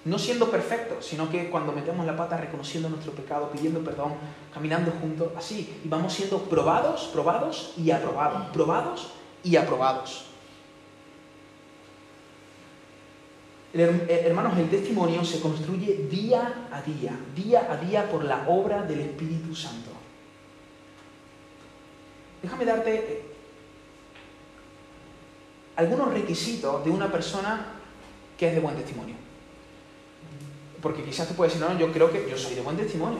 No 0.05 0.19
siendo 0.19 0.51
perfectos, 0.51 1.03
sino 1.03 1.31
que 1.31 1.49
cuando 1.49 1.71
metemos 1.71 2.05
la 2.05 2.15
pata 2.15 2.37
reconociendo 2.37 2.89
nuestro 2.89 3.13
pecado, 3.13 3.49
pidiendo 3.51 3.83
perdón, 3.83 4.13
caminando 4.53 4.91
juntos, 4.91 5.31
así, 5.35 5.81
y 5.83 5.87
vamos 5.87 6.13
siendo 6.13 6.43
probados, 6.43 7.09
probados 7.11 7.73
y 7.75 7.89
aprobados, 7.89 8.49
probados 8.49 9.11
y 9.43 9.55
aprobados. 9.55 10.25
Eh, 13.77 14.23
hermanos, 14.25 14.57
el 14.57 14.69
testimonio 14.69 15.25
se 15.25 15.41
construye 15.41 16.07
día 16.09 16.69
a 16.71 16.81
día, 16.81 17.11
día 17.35 17.67
a 17.69 17.75
día 17.75 18.09
por 18.09 18.23
la 18.23 18.47
obra 18.47 18.83
del 18.83 19.01
Espíritu 19.01 19.53
Santo. 19.53 19.89
Déjame 22.41 22.63
darte 22.63 22.95
eh, 22.95 23.24
algunos 25.75 26.13
requisitos 26.13 26.83
de 26.83 26.89
una 26.89 27.11
persona 27.11 27.65
que 28.37 28.47
es 28.47 28.55
de 28.55 28.61
buen 28.61 28.75
testimonio. 28.75 29.15
Porque 30.81 31.03
quizás 31.03 31.27
tú 31.27 31.33
puedes 31.33 31.53
decir, 31.53 31.67
no, 31.67 31.77
yo 31.79 31.91
creo 31.91 32.11
que 32.11 32.27
yo 32.29 32.37
soy 32.37 32.55
de 32.55 32.61
buen 32.61 32.77
testimonio. 32.77 33.19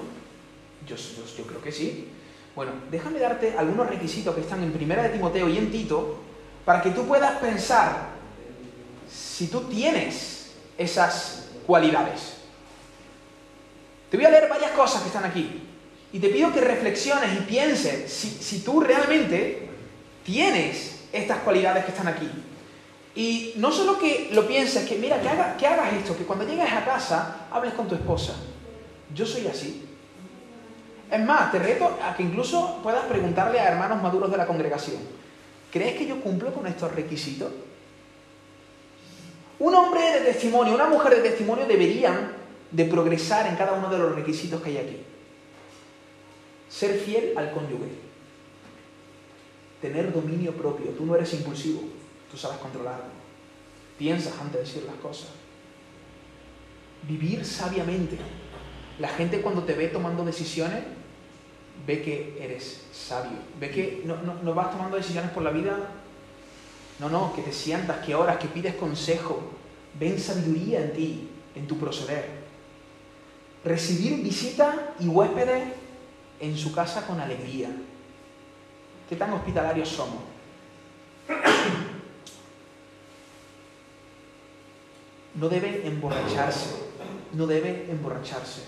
Yo, 0.87 0.95
yo, 0.95 1.43
creo 1.45 1.61
que 1.61 1.71
sí. 1.71 2.09
Bueno, 2.55 2.71
déjame 2.91 3.19
darte 3.19 3.55
algunos 3.57 3.87
requisitos 3.89 4.35
que 4.35 4.41
están 4.41 4.61
en 4.63 4.71
Primera 4.71 5.03
de 5.03 5.09
Timoteo 5.09 5.49
y 5.49 5.57
en 5.57 5.71
Tito 5.71 6.19
para 6.63 6.81
que 6.81 6.91
tú 6.91 7.05
puedas 7.05 7.39
pensar 7.39 8.09
si 9.09 9.47
tú 9.47 9.61
tienes 9.61 10.53
esas 10.77 11.49
cualidades. 11.65 12.35
Te 14.09 14.17
voy 14.17 14.25
a 14.25 14.29
leer 14.29 14.47
varias 14.47 14.71
cosas 14.71 15.01
que 15.01 15.07
están 15.07 15.25
aquí 15.25 15.63
y 16.13 16.19
te 16.19 16.29
pido 16.29 16.53
que 16.53 16.61
reflexiones 16.61 17.33
y 17.33 17.43
pienses 17.43 18.11
si, 18.11 18.29
si 18.29 18.59
tú 18.59 18.79
realmente 18.79 19.69
tienes 20.23 20.94
estas 21.15 21.39
cualidades 21.39 21.85
que 21.85 21.91
están 21.91 22.07
aquí. 22.07 22.29
Y 23.15 23.53
no 23.55 23.71
solo 23.71 23.97
que 23.97 24.29
lo 24.33 24.45
pienses, 24.45 24.87
que 24.87 24.97
mira, 24.97 25.21
que, 25.21 25.29
que 25.57 25.67
hagas 25.67 25.93
esto, 25.93 26.17
que 26.17 26.25
cuando 26.25 26.45
llegues 26.45 26.71
a 26.71 26.83
casa 26.83 27.47
hables 27.49 27.73
con 27.73 27.87
tu 27.87 27.95
esposa. 27.95 28.35
Yo 29.13 29.25
soy 29.25 29.47
así. 29.47 29.87
Es 31.09 31.23
más, 31.23 31.51
te 31.51 31.59
reto 31.59 31.97
a 32.03 32.15
que 32.15 32.23
incluso 32.23 32.79
puedas 32.83 33.05
preguntarle 33.05 33.59
a 33.59 33.69
hermanos 33.69 34.01
maduros 34.01 34.29
de 34.29 34.37
la 34.37 34.45
congregación, 34.45 34.97
¿crees 35.71 35.95
que 35.95 36.07
yo 36.07 36.19
cumplo 36.19 36.53
con 36.53 36.67
estos 36.67 36.91
requisitos? 36.93 37.51
Un 39.59 39.73
hombre 39.73 40.01
de 40.01 40.19
testimonio, 40.21 40.73
una 40.73 40.87
mujer 40.87 41.15
de 41.15 41.29
testimonio 41.29 41.65
deberían 41.65 42.33
de 42.71 42.85
progresar 42.85 43.47
en 43.47 43.55
cada 43.55 43.73
uno 43.73 43.89
de 43.89 43.97
los 43.97 44.13
requisitos 44.13 44.61
que 44.61 44.69
hay 44.71 44.77
aquí. 44.77 45.03
Ser 46.67 46.99
fiel 46.99 47.33
al 47.37 47.51
cónyuge. 47.51 48.04
Tener 49.85 50.11
dominio 50.11 50.51
propio. 50.51 50.87
Tú 50.97 51.05
no 51.05 51.15
eres 51.15 51.31
impulsivo. 51.35 51.83
Tú 52.31 52.35
sabes 52.35 52.57
controlarlo. 52.57 53.05
Piensas 53.99 54.33
antes 54.41 54.53
de 54.53 54.59
decir 54.61 54.83
las 54.83 54.95
cosas. 54.95 55.27
Vivir 57.07 57.45
sabiamente. 57.45 58.17
La 58.97 59.09
gente 59.09 59.41
cuando 59.41 59.61
te 59.61 59.73
ve 59.73 59.89
tomando 59.89 60.25
decisiones, 60.25 60.81
ve 61.85 62.01
que 62.01 62.35
eres 62.41 62.81
sabio. 62.91 63.37
Ve 63.59 63.69
que 63.69 64.01
no, 64.05 64.17
no, 64.41 64.53
vas 64.55 64.71
tomando 64.71 64.97
decisiones 64.97 65.29
por 65.29 65.43
la 65.43 65.51
vida. 65.51 65.77
No, 66.97 67.07
no, 67.07 67.31
que 67.35 67.43
te 67.43 67.53
sientas, 67.53 68.03
que 68.03 68.15
oras, 68.15 68.37
que 68.39 68.47
pides 68.47 68.73
consejo. 68.73 69.51
Ven 69.99 70.19
sabiduría 70.19 70.81
en 70.81 70.93
ti, 70.93 71.29
en 71.53 71.67
tu 71.67 71.77
proceder. 71.77 72.25
Recibir 73.63 74.23
visita 74.23 74.95
y 74.99 75.07
huéspedes 75.07 75.73
en 76.39 76.57
su 76.57 76.73
casa 76.73 77.05
con 77.05 77.19
alegría. 77.19 77.69
¿Qué 79.09 79.15
tan 79.15 79.33
hospitalarios 79.33 79.89
somos? 79.89 80.21
no 85.35 85.49
debe 85.49 85.87
emborracharse, 85.87 86.75
no 87.33 87.45
debe 87.45 87.89
emborracharse. 87.89 88.61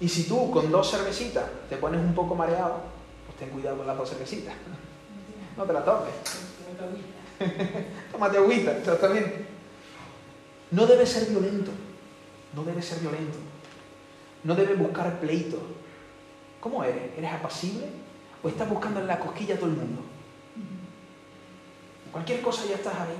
Y 0.00 0.08
si 0.08 0.24
tú 0.24 0.50
con 0.50 0.70
dos 0.70 0.90
cervecitas 0.90 1.44
te 1.68 1.76
pones 1.76 2.00
un 2.00 2.14
poco 2.14 2.34
mareado, 2.34 2.80
pues 3.26 3.38
ten 3.38 3.50
cuidado 3.50 3.78
con 3.78 3.86
las 3.86 3.98
dos 3.98 4.08
cervecitas. 4.08 4.54
No 5.56 5.64
te 5.64 5.72
la 5.72 5.84
tomes. 5.84 6.14
Tómate 8.12 8.38
agüita, 8.38 8.78
exactamente. 8.78 9.46
No 10.70 10.86
debe 10.86 11.04
ser 11.04 11.28
violento, 11.28 11.72
no 12.54 12.64
debe 12.64 12.80
ser 12.80 13.00
violento. 13.00 13.38
No 14.42 14.54
debe 14.54 14.74
buscar 14.74 15.20
pleito. 15.20 15.60
¿Cómo 16.60 16.82
eres? 16.82 17.18
¿Eres 17.18 17.32
apacible? 17.32 17.86
¿O 18.42 18.48
estás 18.48 18.68
buscando 18.68 19.00
en 19.00 19.06
la 19.06 19.18
cosquilla 19.18 19.54
a 19.54 19.58
todo 19.58 19.70
el 19.70 19.76
mundo? 19.76 20.02
Cualquier 22.12 22.40
cosa 22.40 22.64
ya 22.66 22.74
estás 22.74 22.94
ahí 22.94 23.16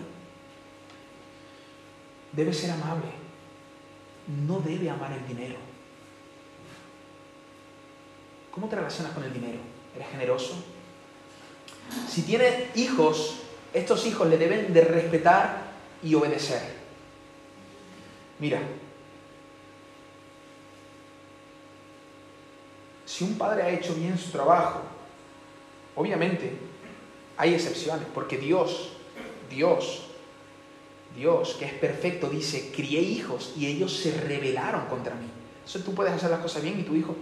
debe 2.33 2.53
ser 2.53 2.71
amable, 2.71 3.09
no 4.47 4.61
debe 4.61 4.89
amar 4.89 5.13
el 5.13 5.27
dinero. 5.27 5.57
¿Cómo 8.51 8.69
te 8.69 8.77
relacionas 8.77 9.13
con 9.13 9.25
el 9.25 9.33
dinero? 9.33 9.59
¿Eres 9.95 10.09
generoso? 10.09 10.55
Si 12.09 12.23
tienes 12.23 12.77
hijos, 12.77 13.41
estos 13.73 14.07
hijos 14.07 14.29
le 14.29 14.39
deben 14.39 14.73
de 14.73 14.83
respetar 14.83 15.71
y 16.03 16.15
obedecer. 16.15 16.81
Mira, 18.39 18.61
si 23.05 23.25
un 23.25 23.37
padre 23.37 23.63
ha 23.63 23.71
hecho 23.71 23.95
bien 23.95 24.17
su 24.17 24.31
trabajo, 24.31 24.83
obviamente 25.97 26.53
hay 27.37 27.55
excepciones, 27.55 28.07
porque 28.15 28.37
Dios, 28.37 28.91
Dios 29.49 30.11
Dios, 31.15 31.57
que 31.59 31.65
es 31.65 31.73
perfecto, 31.73 32.29
dice, 32.29 32.71
crié 32.75 33.01
hijos 33.01 33.55
y 33.57 33.67
ellos 33.67 33.97
se 33.97 34.13
rebelaron 34.21 34.87
contra 34.87 35.15
mí. 35.15 35.27
Eso 35.65 35.81
tú 35.81 35.95
puedes 35.95 36.13
hacer 36.13 36.31
las 36.31 36.41
cosas 36.41 36.63
bien 36.63 36.79
y 36.79 36.83
tu 36.83 36.95
hijo, 36.95 37.17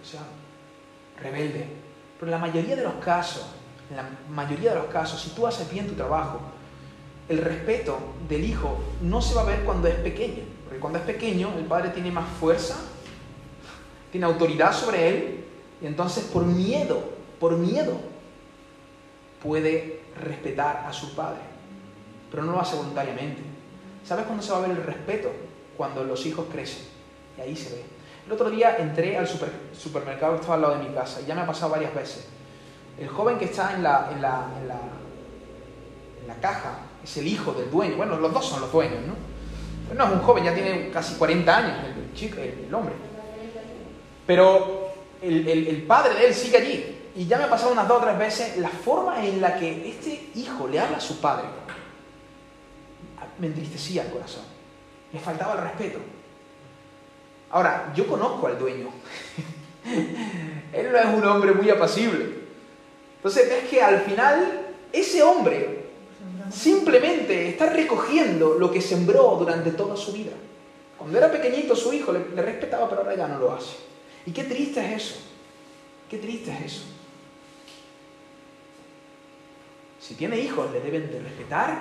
que 0.00 0.08
sea 0.08 0.22
rebelde. 1.20 1.66
Pero 2.18 2.30
la 2.30 2.38
mayoría 2.38 2.76
de 2.76 2.84
los 2.84 2.94
casos, 2.94 3.44
en 3.90 3.96
la 3.96 4.08
mayoría 4.30 4.70
de 4.70 4.78
los 4.78 4.86
casos, 4.86 5.20
si 5.20 5.30
tú 5.30 5.46
haces 5.46 5.70
bien 5.70 5.88
tu 5.88 5.94
trabajo, 5.94 6.40
el 7.28 7.38
respeto 7.38 7.98
del 8.28 8.44
hijo 8.44 8.78
no 9.02 9.20
se 9.20 9.34
va 9.34 9.42
a 9.42 9.46
ver 9.46 9.64
cuando 9.64 9.88
es 9.88 9.96
pequeño. 9.96 10.44
Porque 10.64 10.78
cuando 10.78 10.98
es 11.00 11.04
pequeño, 11.04 11.52
el 11.58 11.64
padre 11.64 11.90
tiene 11.90 12.12
más 12.12 12.28
fuerza, 12.38 12.76
tiene 14.12 14.26
autoridad 14.26 14.72
sobre 14.72 15.08
él, 15.08 15.44
y 15.82 15.86
entonces 15.86 16.24
por 16.24 16.44
miedo, 16.44 17.02
por 17.44 17.58
miedo, 17.58 18.00
puede 19.42 20.00
respetar 20.18 20.86
a 20.88 20.92
su 20.94 21.14
padre 21.14 21.54
pero 22.34 22.42
no 22.42 22.52
lo 22.52 22.60
hace 22.60 22.74
voluntariamente. 22.74 23.40
¿Sabes 24.04 24.24
cuándo 24.24 24.42
se 24.42 24.50
va 24.50 24.58
a 24.58 24.62
ver 24.62 24.72
el 24.72 24.82
respeto? 24.82 25.30
Cuando 25.76 26.02
los 26.02 26.26
hijos 26.26 26.46
crecen. 26.50 26.82
Y 27.38 27.42
ahí 27.42 27.54
se 27.54 27.76
ve. 27.76 27.84
El 28.26 28.32
otro 28.32 28.50
día 28.50 28.76
entré 28.76 29.16
al 29.16 29.28
supermercado 29.28 30.32
que 30.32 30.40
estaba 30.40 30.56
al 30.56 30.62
lado 30.62 30.78
de 30.78 30.88
mi 30.88 30.92
casa 30.92 31.20
y 31.20 31.26
ya 31.26 31.36
me 31.36 31.42
ha 31.42 31.46
pasado 31.46 31.70
varias 31.70 31.94
veces. 31.94 32.26
El 32.98 33.06
joven 33.06 33.38
que 33.38 33.44
está 33.44 33.74
en 33.74 33.84
la, 33.84 34.08
caja 36.40 36.78
es 37.04 37.16
el 37.18 37.28
hijo 37.28 37.52
del 37.52 37.70
dueño. 37.70 37.96
Bueno, 37.98 38.16
los 38.16 38.32
dos 38.32 38.44
son 38.44 38.62
los 38.62 38.72
dueños, 38.72 38.98
¿no? 39.06 39.94
No 39.94 40.04
es 40.04 40.12
un 40.12 40.18
joven, 40.22 40.42
ya 40.42 40.54
tiene 40.54 40.90
casi 40.90 41.14
40 41.14 41.56
años 41.56 41.76
el, 41.84 42.14
chico, 42.14 42.38
el, 42.40 42.74
hombre. 42.74 42.94
Pero 44.26 44.88
el, 45.22 45.46
el, 45.46 45.82
padre 45.84 46.14
de 46.14 46.26
él 46.26 46.34
sigue 46.34 46.56
allí. 46.56 46.93
Y 47.14 47.26
ya 47.26 47.38
me 47.38 47.44
ha 47.44 47.50
pasado 47.50 47.72
unas 47.72 47.86
dos 47.86 48.02
o 48.02 48.04
tres 48.04 48.18
veces 48.18 48.56
la 48.56 48.68
forma 48.68 49.24
en 49.24 49.40
la 49.40 49.56
que 49.56 49.88
este 49.88 50.30
hijo 50.34 50.66
le 50.66 50.80
habla 50.80 50.96
a 50.96 51.00
su 51.00 51.20
padre. 51.20 51.46
Me 53.38 53.46
entristecía 53.46 54.02
el 54.02 54.10
corazón. 54.10 54.42
Me 55.12 55.20
faltaba 55.20 55.54
el 55.54 55.60
respeto. 55.60 55.98
Ahora, 57.50 57.92
yo 57.94 58.06
conozco 58.08 58.48
al 58.48 58.58
dueño. 58.58 58.88
él 60.72 60.90
no 60.90 60.98
es 60.98 61.06
un 61.06 61.24
hombre 61.24 61.52
muy 61.52 61.70
apacible. 61.70 62.44
Entonces 63.16 63.50
es 63.50 63.68
que 63.70 63.80
al 63.80 64.00
final 64.00 64.66
ese 64.92 65.22
hombre 65.22 65.84
simplemente 66.52 67.48
está 67.48 67.66
recogiendo 67.66 68.54
lo 68.54 68.70
que 68.70 68.80
sembró 68.80 69.36
durante 69.38 69.70
toda 69.70 69.96
su 69.96 70.12
vida. 70.12 70.32
Cuando 70.98 71.18
era 71.18 71.30
pequeñito 71.30 71.76
su 71.76 71.92
hijo 71.92 72.12
le, 72.12 72.20
respetaba, 72.40 72.88
pero 72.88 73.02
ahora 73.02 73.16
ya 73.16 73.28
no 73.28 73.38
lo 73.38 73.52
hace. 73.52 73.76
Y 74.26 74.32
qué 74.32 74.44
triste 74.44 74.80
es 74.80 75.02
eso. 75.02 75.14
Qué 76.10 76.18
triste 76.18 76.52
es 76.52 76.72
eso. 76.72 76.82
Si 80.06 80.16
tiene 80.16 80.38
hijos, 80.38 80.70
le 80.70 80.80
deben 80.80 81.10
de 81.10 81.18
respetar 81.18 81.78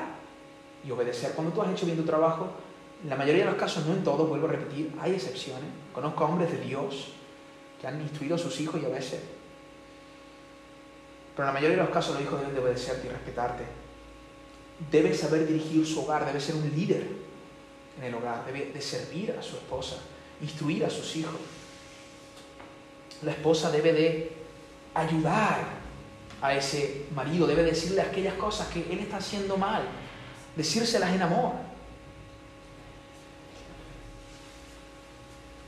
y 0.87 0.91
obedecer. 0.91 1.33
Cuando 1.33 1.51
tú 1.51 1.61
has 1.61 1.69
hecho 1.71 1.85
bien 1.85 1.97
tu 1.97 2.05
trabajo, 2.05 2.51
en 3.03 3.09
la 3.09 3.17
mayoría 3.17 3.43
de 3.43 3.51
los 3.51 3.59
casos, 3.59 3.85
no 3.85 3.93
en 3.93 4.01
todos, 4.01 4.29
vuelvo 4.29 4.47
a 4.47 4.51
repetir, 4.51 4.93
hay 5.01 5.11
excepciones. 5.15 5.69
Conozco 5.91 6.23
a 6.23 6.29
hombres 6.29 6.49
de 6.49 6.61
Dios 6.61 7.09
que 7.81 7.85
han 7.85 7.99
instruido 7.99 8.35
a 8.35 8.37
sus 8.37 8.57
hijos 8.61 8.81
y 8.81 8.85
obedecen. 8.85 9.19
Pero 11.35 11.43
en 11.43 11.47
la 11.47 11.59
mayoría 11.59 11.75
de 11.75 11.83
los 11.83 11.91
casos 11.91 12.13
los 12.13 12.23
hijos 12.23 12.39
deben 12.39 12.55
de 12.55 12.61
obedecerte 12.61 13.07
y 13.07 13.09
respetarte. 13.09 13.63
Debe 14.89 15.13
saber 15.13 15.45
dirigir 15.45 15.85
su 15.85 16.05
hogar, 16.05 16.25
debe 16.25 16.39
ser 16.39 16.55
un 16.55 16.71
líder 16.73 17.05
en 17.97 18.03
el 18.05 18.15
hogar, 18.15 18.45
debe 18.45 18.71
de 18.71 18.81
servir 18.81 19.35
a 19.37 19.43
su 19.43 19.57
esposa, 19.57 19.97
instruir 20.41 20.85
a 20.85 20.89
sus 20.89 21.13
hijos. 21.17 21.41
La 23.21 23.31
esposa 23.31 23.69
debe 23.69 23.91
de 23.91 24.31
ayudar 24.93 25.82
a 26.43 26.53
ese 26.53 27.07
marido, 27.15 27.47
debe 27.47 27.63
decirle 27.63 28.01
aquellas 28.01 28.35
cosas 28.35 28.67
que 28.67 28.81
él 28.91 28.99
está 28.99 29.17
haciendo 29.17 29.57
mal, 29.57 29.81
decírselas 30.55 31.11
en 31.11 31.23
amor. 31.23 31.53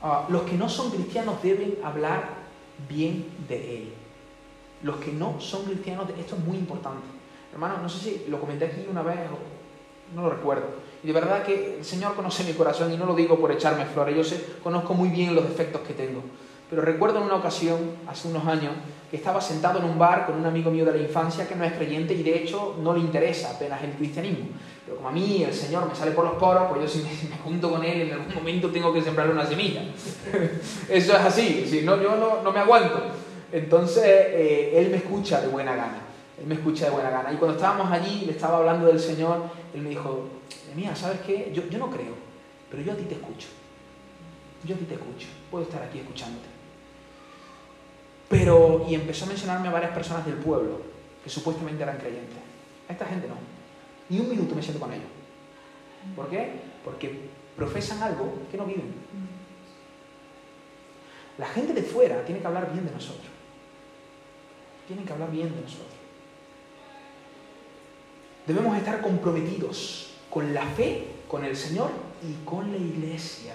Ah, 0.00 0.26
los 0.28 0.42
que 0.42 0.52
no 0.52 0.68
son 0.68 0.92
cristianos 0.92 1.42
deben 1.42 1.78
hablar 1.82 2.28
bien 2.88 3.26
de 3.48 3.76
él 3.76 3.92
los 4.82 4.96
que 4.96 5.12
no 5.12 5.40
son 5.40 5.64
cristianos, 5.64 6.08
esto 6.18 6.36
es 6.36 6.44
muy 6.44 6.56
importante. 6.56 7.06
Hermano, 7.52 7.78
no 7.82 7.88
sé 7.88 7.98
si 7.98 8.24
lo 8.28 8.40
comenté 8.40 8.66
aquí 8.66 8.86
una 8.90 9.02
vez 9.02 9.18
no 10.14 10.22
lo 10.22 10.30
recuerdo. 10.30 10.66
Y 11.02 11.08
de 11.08 11.12
verdad 11.12 11.44
que 11.44 11.78
el 11.78 11.84
Señor 11.84 12.14
conoce 12.14 12.44
mi 12.44 12.52
corazón 12.52 12.92
y 12.92 12.96
no 12.96 13.06
lo 13.06 13.14
digo 13.14 13.38
por 13.38 13.50
echarme 13.50 13.86
flores, 13.86 14.16
yo 14.16 14.24
sé, 14.24 14.44
conozco 14.62 14.94
muy 14.94 15.08
bien 15.08 15.34
los 15.34 15.48
defectos 15.48 15.80
que 15.82 15.94
tengo. 15.94 16.22
Pero 16.68 16.82
recuerdo 16.82 17.18
en 17.18 17.24
una 17.24 17.36
ocasión, 17.36 17.78
hace 18.08 18.28
unos 18.28 18.44
años, 18.46 18.72
que 19.10 19.16
estaba 19.16 19.40
sentado 19.40 19.78
en 19.78 19.84
un 19.84 19.98
bar 19.98 20.26
con 20.26 20.36
un 20.36 20.46
amigo 20.46 20.70
mío 20.70 20.84
de 20.84 20.92
la 20.92 20.98
infancia 20.98 21.46
que 21.46 21.54
no 21.54 21.64
es 21.64 21.72
creyente 21.72 22.12
y 22.12 22.22
de 22.22 22.38
hecho 22.38 22.76
no 22.82 22.92
le 22.92 23.00
interesa 23.00 23.52
apenas 23.52 23.82
el 23.84 23.92
cristianismo. 23.92 24.46
Pero 24.84 24.96
como 24.96 25.08
a 25.08 25.12
mí 25.12 25.44
el 25.44 25.54
Señor 25.54 25.88
me 25.88 25.94
sale 25.94 26.10
por 26.10 26.24
los 26.24 26.34
poros, 26.34 26.64
pues 26.68 26.82
yo 26.82 26.88
si 26.88 27.28
me, 27.28 27.36
junto 27.44 27.70
con 27.70 27.84
él 27.84 28.02
en 28.02 28.12
algún 28.12 28.34
momento 28.34 28.70
tengo 28.70 28.92
que 28.92 29.02
sembrarle 29.02 29.32
una 29.32 29.46
semilla. 29.46 29.82
Eso 30.88 31.12
es 31.12 31.20
así, 31.20 31.66
si 31.68 31.82
no, 31.82 32.00
yo 32.02 32.16
no, 32.16 32.42
no 32.42 32.52
me 32.52 32.60
aguanto. 32.60 33.00
Entonces, 33.52 34.04
eh, 34.04 34.72
él 34.74 34.90
me 34.90 34.96
escucha 34.96 35.40
de 35.40 35.48
buena 35.48 35.76
gana. 35.76 36.02
Él 36.38 36.46
me 36.46 36.56
escucha 36.56 36.86
de 36.86 36.90
buena 36.90 37.10
gana. 37.10 37.32
Y 37.32 37.36
cuando 37.36 37.56
estábamos 37.56 37.90
allí, 37.90 38.24
le 38.26 38.32
estaba 38.32 38.58
hablando 38.58 38.88
del 38.88 38.98
Señor, 38.98 39.44
él 39.72 39.82
me 39.82 39.90
dijo, 39.90 40.28
mía, 40.74 40.94
¿sabes 40.96 41.20
qué? 41.20 41.52
Yo, 41.54 41.62
yo 41.70 41.78
no 41.78 41.90
creo, 41.90 42.14
pero 42.70 42.82
yo 42.82 42.92
a 42.92 42.96
ti 42.96 43.04
te 43.04 43.14
escucho. 43.14 43.48
Yo 44.64 44.74
a 44.74 44.78
ti 44.78 44.84
te 44.84 44.94
escucho. 44.94 45.28
Puedo 45.50 45.64
estar 45.64 45.82
aquí 45.82 46.00
escuchándote. 46.00 46.55
Pero, 48.28 48.86
y 48.88 48.94
empezó 48.94 49.24
a 49.24 49.28
mencionarme 49.28 49.68
a 49.68 49.72
varias 49.72 49.92
personas 49.92 50.26
del 50.26 50.36
pueblo 50.36 50.80
que 51.22 51.30
supuestamente 51.30 51.82
eran 51.82 51.98
creyentes. 51.98 52.38
A 52.88 52.92
esta 52.92 53.06
gente 53.06 53.28
no. 53.28 53.34
Ni 54.08 54.20
un 54.20 54.28
minuto 54.28 54.54
me 54.54 54.62
siento 54.62 54.80
con 54.80 54.92
ellos. 54.92 55.08
¿Por 56.14 56.28
qué? 56.28 56.52
Porque 56.84 57.28
profesan 57.56 58.02
algo 58.02 58.32
que 58.50 58.56
no 58.56 58.64
viven. 58.64 58.94
La 61.38 61.46
gente 61.46 61.72
de 61.72 61.82
fuera 61.82 62.24
tiene 62.24 62.40
que 62.40 62.46
hablar 62.46 62.72
bien 62.72 62.86
de 62.86 62.92
nosotros 62.92 63.36
tienen 64.86 65.04
que 65.04 65.12
hablar 65.12 65.30
bien 65.30 65.54
de 65.54 65.60
nosotros. 65.60 65.88
Debemos 68.46 68.76
estar 68.78 69.00
comprometidos 69.00 70.12
con 70.30 70.54
la 70.54 70.64
fe, 70.64 71.06
con 71.28 71.44
el 71.44 71.56
Señor 71.56 71.90
y 72.22 72.44
con 72.44 72.70
la 72.70 72.78
iglesia. 72.78 73.54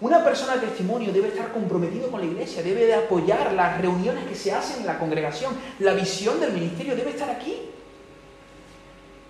Una 0.00 0.22
persona 0.22 0.56
de 0.56 0.66
testimonio 0.66 1.12
debe 1.12 1.28
estar 1.28 1.52
comprometido 1.52 2.10
con 2.10 2.20
la 2.20 2.26
iglesia, 2.26 2.62
debe 2.62 2.84
de 2.86 2.94
apoyar 2.94 3.52
las 3.52 3.80
reuniones 3.80 4.26
que 4.26 4.34
se 4.34 4.52
hacen 4.52 4.80
en 4.80 4.86
la 4.86 4.98
congregación. 4.98 5.56
La 5.78 5.94
visión 5.94 6.38
del 6.38 6.52
ministerio 6.52 6.94
debe 6.94 7.10
estar 7.10 7.30
aquí. 7.30 7.70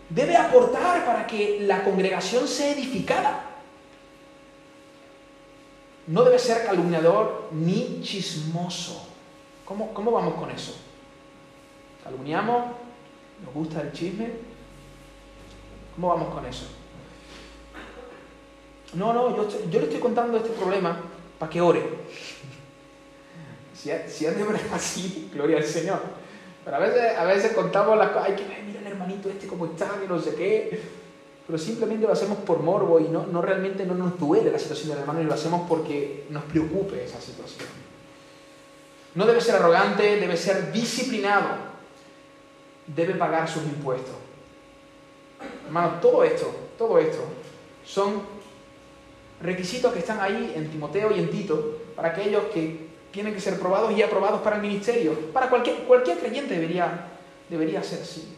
Debe 0.09 0.37
aportar 0.37 1.05
para 1.05 1.27
que 1.27 1.61
la 1.61 1.85
congregación 1.85 2.49
sea 2.49 2.73
edificada. 2.73 3.45
No 6.09 6.23
debe 6.25 6.39
ser 6.39 6.65
calumniador 6.65 7.49
ni 7.53 8.01
chismoso. 8.03 9.09
¿Cómo, 9.65 9.93
cómo 9.93 10.11
vamos 10.13 10.35
con 10.35 10.51
eso? 10.51 10.77
calumniamos, 12.07 12.67
nos 13.45 13.53
gusta 13.53 13.81
el 13.81 13.93
chisme. 13.93 14.31
¿Cómo 15.95 16.09
vamos 16.09 16.33
con 16.33 16.47
eso? 16.47 16.67
No, 18.95 19.13
no, 19.13 19.37
yo, 19.37 19.49
le 19.71 19.85
estoy 19.85 20.01
contando 20.01 20.37
este 20.37 20.51
problema 20.51 20.99
para 21.39 21.51
que 21.51 21.61
ore. 21.61 21.83
Si, 23.75 23.91
si 24.09 24.27
es 24.27 24.37
de 24.37 24.45
verdad 24.45 24.61
así, 24.73 25.31
gloria 25.33 25.59
al 25.59 25.65
Señor. 25.65 26.01
Pero 26.65 26.77
a 26.77 26.81
veces, 26.81 27.19
a 27.19 27.25
veces 27.25 27.53
contamos 27.53 27.97
las 27.99 28.11
cosas, 28.11 28.29
ay, 28.29 28.37
que 28.37 28.45
mira 28.65 28.81
el 28.81 28.87
hermanito 28.87 29.29
este 29.29 29.47
cómo 29.47 29.67
está, 29.67 29.89
que 30.01 30.09
no 30.09 30.21
sé 30.21 30.35
qué. 30.35 30.81
Pero 31.47 31.59
simplemente 31.59 32.07
lo 32.07 32.13
hacemos 32.13 32.39
por 32.39 32.61
morbo 32.61 32.99
y 32.99 33.05
no, 33.05 33.27
no 33.27 33.41
realmente 33.41 33.87
no 33.87 33.95
nos 33.95 34.19
duele 34.19 34.51
la 34.51 34.59
situación 34.59 34.91
del 34.91 34.99
hermano 34.99 35.21
y 35.21 35.25
lo 35.25 35.35
hacemos 35.35 35.69
porque 35.69 36.27
nos 36.31 36.43
preocupe 36.45 37.05
esa 37.05 37.21
situación. 37.21 37.69
No 39.15 39.27
debe 39.27 39.41
ser 39.41 39.57
arrogante, 39.57 40.17
debe 40.17 40.37
ser 40.37 40.73
disciplinado 40.73 41.77
debe 42.87 43.15
pagar 43.15 43.49
sus 43.49 43.65
impuestos. 43.65 44.15
Hermanos, 45.67 46.01
todo 46.01 46.25
esto, 46.25 46.55
todo 46.79 46.99
esto 46.99 47.23
son 47.85 48.23
requisitos 49.41 49.93
que 49.93 49.99
están 49.99 50.21
ahí 50.21 50.53
en 50.55 50.71
Timoteo 50.71 51.11
y 51.15 51.21
en 51.21 51.31
Tito 51.31 51.79
para 51.95 52.09
aquellos 52.09 52.45
que 52.55 52.87
tienen 53.11 53.35
que 53.35 53.41
ser 53.41 53.59
probados 53.59 53.97
y 53.97 54.03
aprobados 54.03 54.43
para 54.43 54.57
el 54.57 54.63
ministerio. 54.63 55.33
Para 55.33 55.49
cualquier, 55.49 55.77
cualquier 55.85 56.19
creyente 56.19 56.55
debería, 56.55 57.09
debería 57.49 57.83
ser 57.83 58.03
así. 58.03 58.37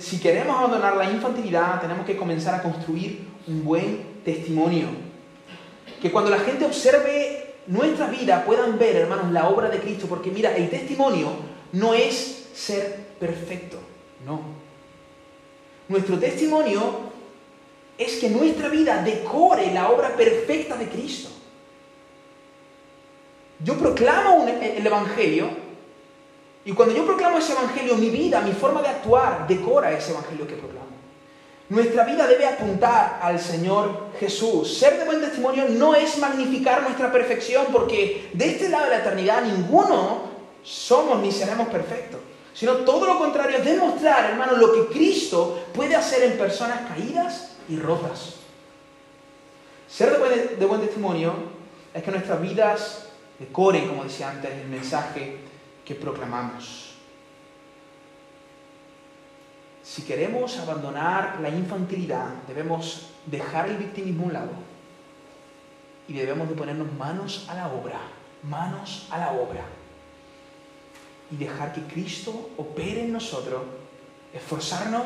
Si, 0.00 0.18
queremos 0.18 0.56
abandonar 0.56 0.96
la 0.96 1.08
infantilidad, 1.08 1.80
tenemos 1.80 2.04
que 2.04 2.16
comenzar 2.16 2.54
a 2.54 2.62
construir 2.62 3.28
un 3.46 3.64
buen 3.64 4.22
testimonio. 4.24 4.88
Que 6.00 6.10
cuando 6.10 6.30
la 6.30 6.40
gente 6.40 6.64
observe 6.64 7.54
nuestra 7.68 8.08
vida 8.08 8.44
puedan 8.44 8.76
ver, 8.76 8.96
hermanos, 8.96 9.30
la 9.30 9.48
obra 9.48 9.68
de 9.68 9.78
Cristo. 9.78 10.06
Porque 10.08 10.32
mira, 10.32 10.56
el 10.56 10.68
testimonio 10.68 11.28
no 11.72 11.94
es 11.94 12.48
ser 12.54 13.06
perfecto, 13.20 13.78
no. 14.26 14.40
Nuestro 15.88 16.18
testimonio 16.18 17.11
es 18.02 18.16
que 18.16 18.28
nuestra 18.28 18.68
vida 18.68 19.02
decore 19.02 19.72
la 19.72 19.90
obra 19.90 20.16
perfecta 20.16 20.76
de 20.76 20.88
Cristo. 20.88 21.28
Yo 23.64 23.74
proclamo 23.78 24.46
el 24.46 24.86
Evangelio 24.86 25.50
y 26.64 26.72
cuando 26.72 26.94
yo 26.94 27.04
proclamo 27.04 27.38
ese 27.38 27.52
Evangelio, 27.52 27.96
mi 27.96 28.10
vida, 28.10 28.40
mi 28.40 28.52
forma 28.52 28.82
de 28.82 28.88
actuar, 28.88 29.46
decora 29.46 29.92
ese 29.92 30.12
Evangelio 30.12 30.46
que 30.46 30.54
proclamo. 30.54 30.92
Nuestra 31.68 32.04
vida 32.04 32.26
debe 32.26 32.46
apuntar 32.46 33.18
al 33.22 33.40
Señor 33.40 34.08
Jesús. 34.20 34.76
Ser 34.76 34.98
de 34.98 35.04
buen 35.04 35.20
testimonio 35.20 35.66
no 35.70 35.94
es 35.94 36.18
magnificar 36.18 36.82
nuestra 36.82 37.10
perfección, 37.10 37.66
porque 37.72 38.30
de 38.32 38.46
este 38.46 38.68
lado 38.68 38.84
de 38.84 38.90
la 38.90 38.98
eternidad 38.98 39.42
ninguno 39.42 40.32
somos 40.62 41.20
ni 41.20 41.32
seremos 41.32 41.68
perfectos, 41.68 42.20
sino 42.52 42.74
todo 42.78 43.06
lo 43.06 43.18
contrario, 43.18 43.56
es 43.56 43.64
demostrar, 43.64 44.30
hermano, 44.30 44.56
lo 44.56 44.72
que 44.72 44.92
Cristo 44.92 45.64
puede 45.72 45.96
hacer 45.96 46.24
en 46.24 46.38
personas 46.38 46.80
caídas 46.88 47.51
y 47.68 47.76
rotas. 47.76 48.36
Ser 49.88 50.10
de 50.12 50.66
buen, 50.66 50.80
testimonio 50.80 51.34
es 51.92 52.02
que 52.02 52.10
nuestras 52.10 52.40
vidas 52.40 53.08
decoren, 53.38 53.88
como 53.88 54.04
decía 54.04 54.30
antes, 54.30 54.50
el 54.50 54.68
mensaje 54.68 55.38
que 55.84 55.94
proclamamos. 55.94 56.94
Si 59.82 60.02
queremos 60.02 60.58
abandonar 60.58 61.40
la 61.40 61.50
infantilidad, 61.50 62.28
debemos 62.46 63.10
dejar 63.26 63.68
el 63.68 63.76
victimismo 63.76 64.22
a 64.22 64.26
un 64.26 64.32
lado 64.32 64.52
y 66.08 66.14
debemos 66.14 66.48
de 66.48 66.54
ponernos 66.54 66.90
manos 66.92 67.46
a 67.48 67.54
la 67.54 67.68
obra, 67.68 68.00
manos 68.42 69.08
a 69.10 69.18
la 69.18 69.32
obra 69.32 69.64
y 71.30 71.36
dejar 71.36 71.72
que 71.72 71.82
Cristo 71.82 72.50
opere 72.56 73.04
en 73.04 73.12
nosotros, 73.12 73.62
esforzarnos 74.32 75.02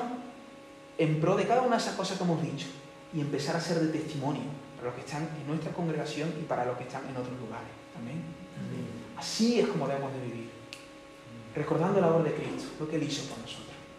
en 0.98 1.20
pro 1.20 1.36
de 1.36 1.46
cada 1.46 1.62
una 1.62 1.76
de 1.76 1.82
esas 1.82 1.94
cosas 1.94 2.18
que 2.18 2.24
hemos 2.24 2.42
dicho. 2.42 2.66
y 3.14 3.20
empezar 3.20 3.56
a 3.56 3.60
ser 3.60 3.78
de 3.80 3.88
testimonio 3.88 4.42
para 4.76 4.88
los 4.88 4.94
que 4.96 5.00
están 5.00 5.22
en 5.40 5.46
nuestra 5.46 5.72
congregación 5.72 6.34
y 6.38 6.42
para 6.42 6.66
los 6.66 6.76
que 6.76 6.84
están 6.84 7.08
en 7.08 7.16
otros 7.16 7.38
lugares. 7.38 7.70
Amén. 7.96 8.20
Así 9.16 9.60
es 9.60 9.68
como 9.68 9.86
debemos 9.88 10.12
de 10.12 10.20
vivir, 10.20 10.50
recordando 11.54 12.00
la 12.00 12.08
obra 12.08 12.24
de 12.24 12.34
Cristo, 12.34 12.68
lo 12.78 12.88
que 12.88 12.96
Él 12.96 13.04
hizo 13.04 13.22
por 13.24 13.38
nosotros. 13.38 13.65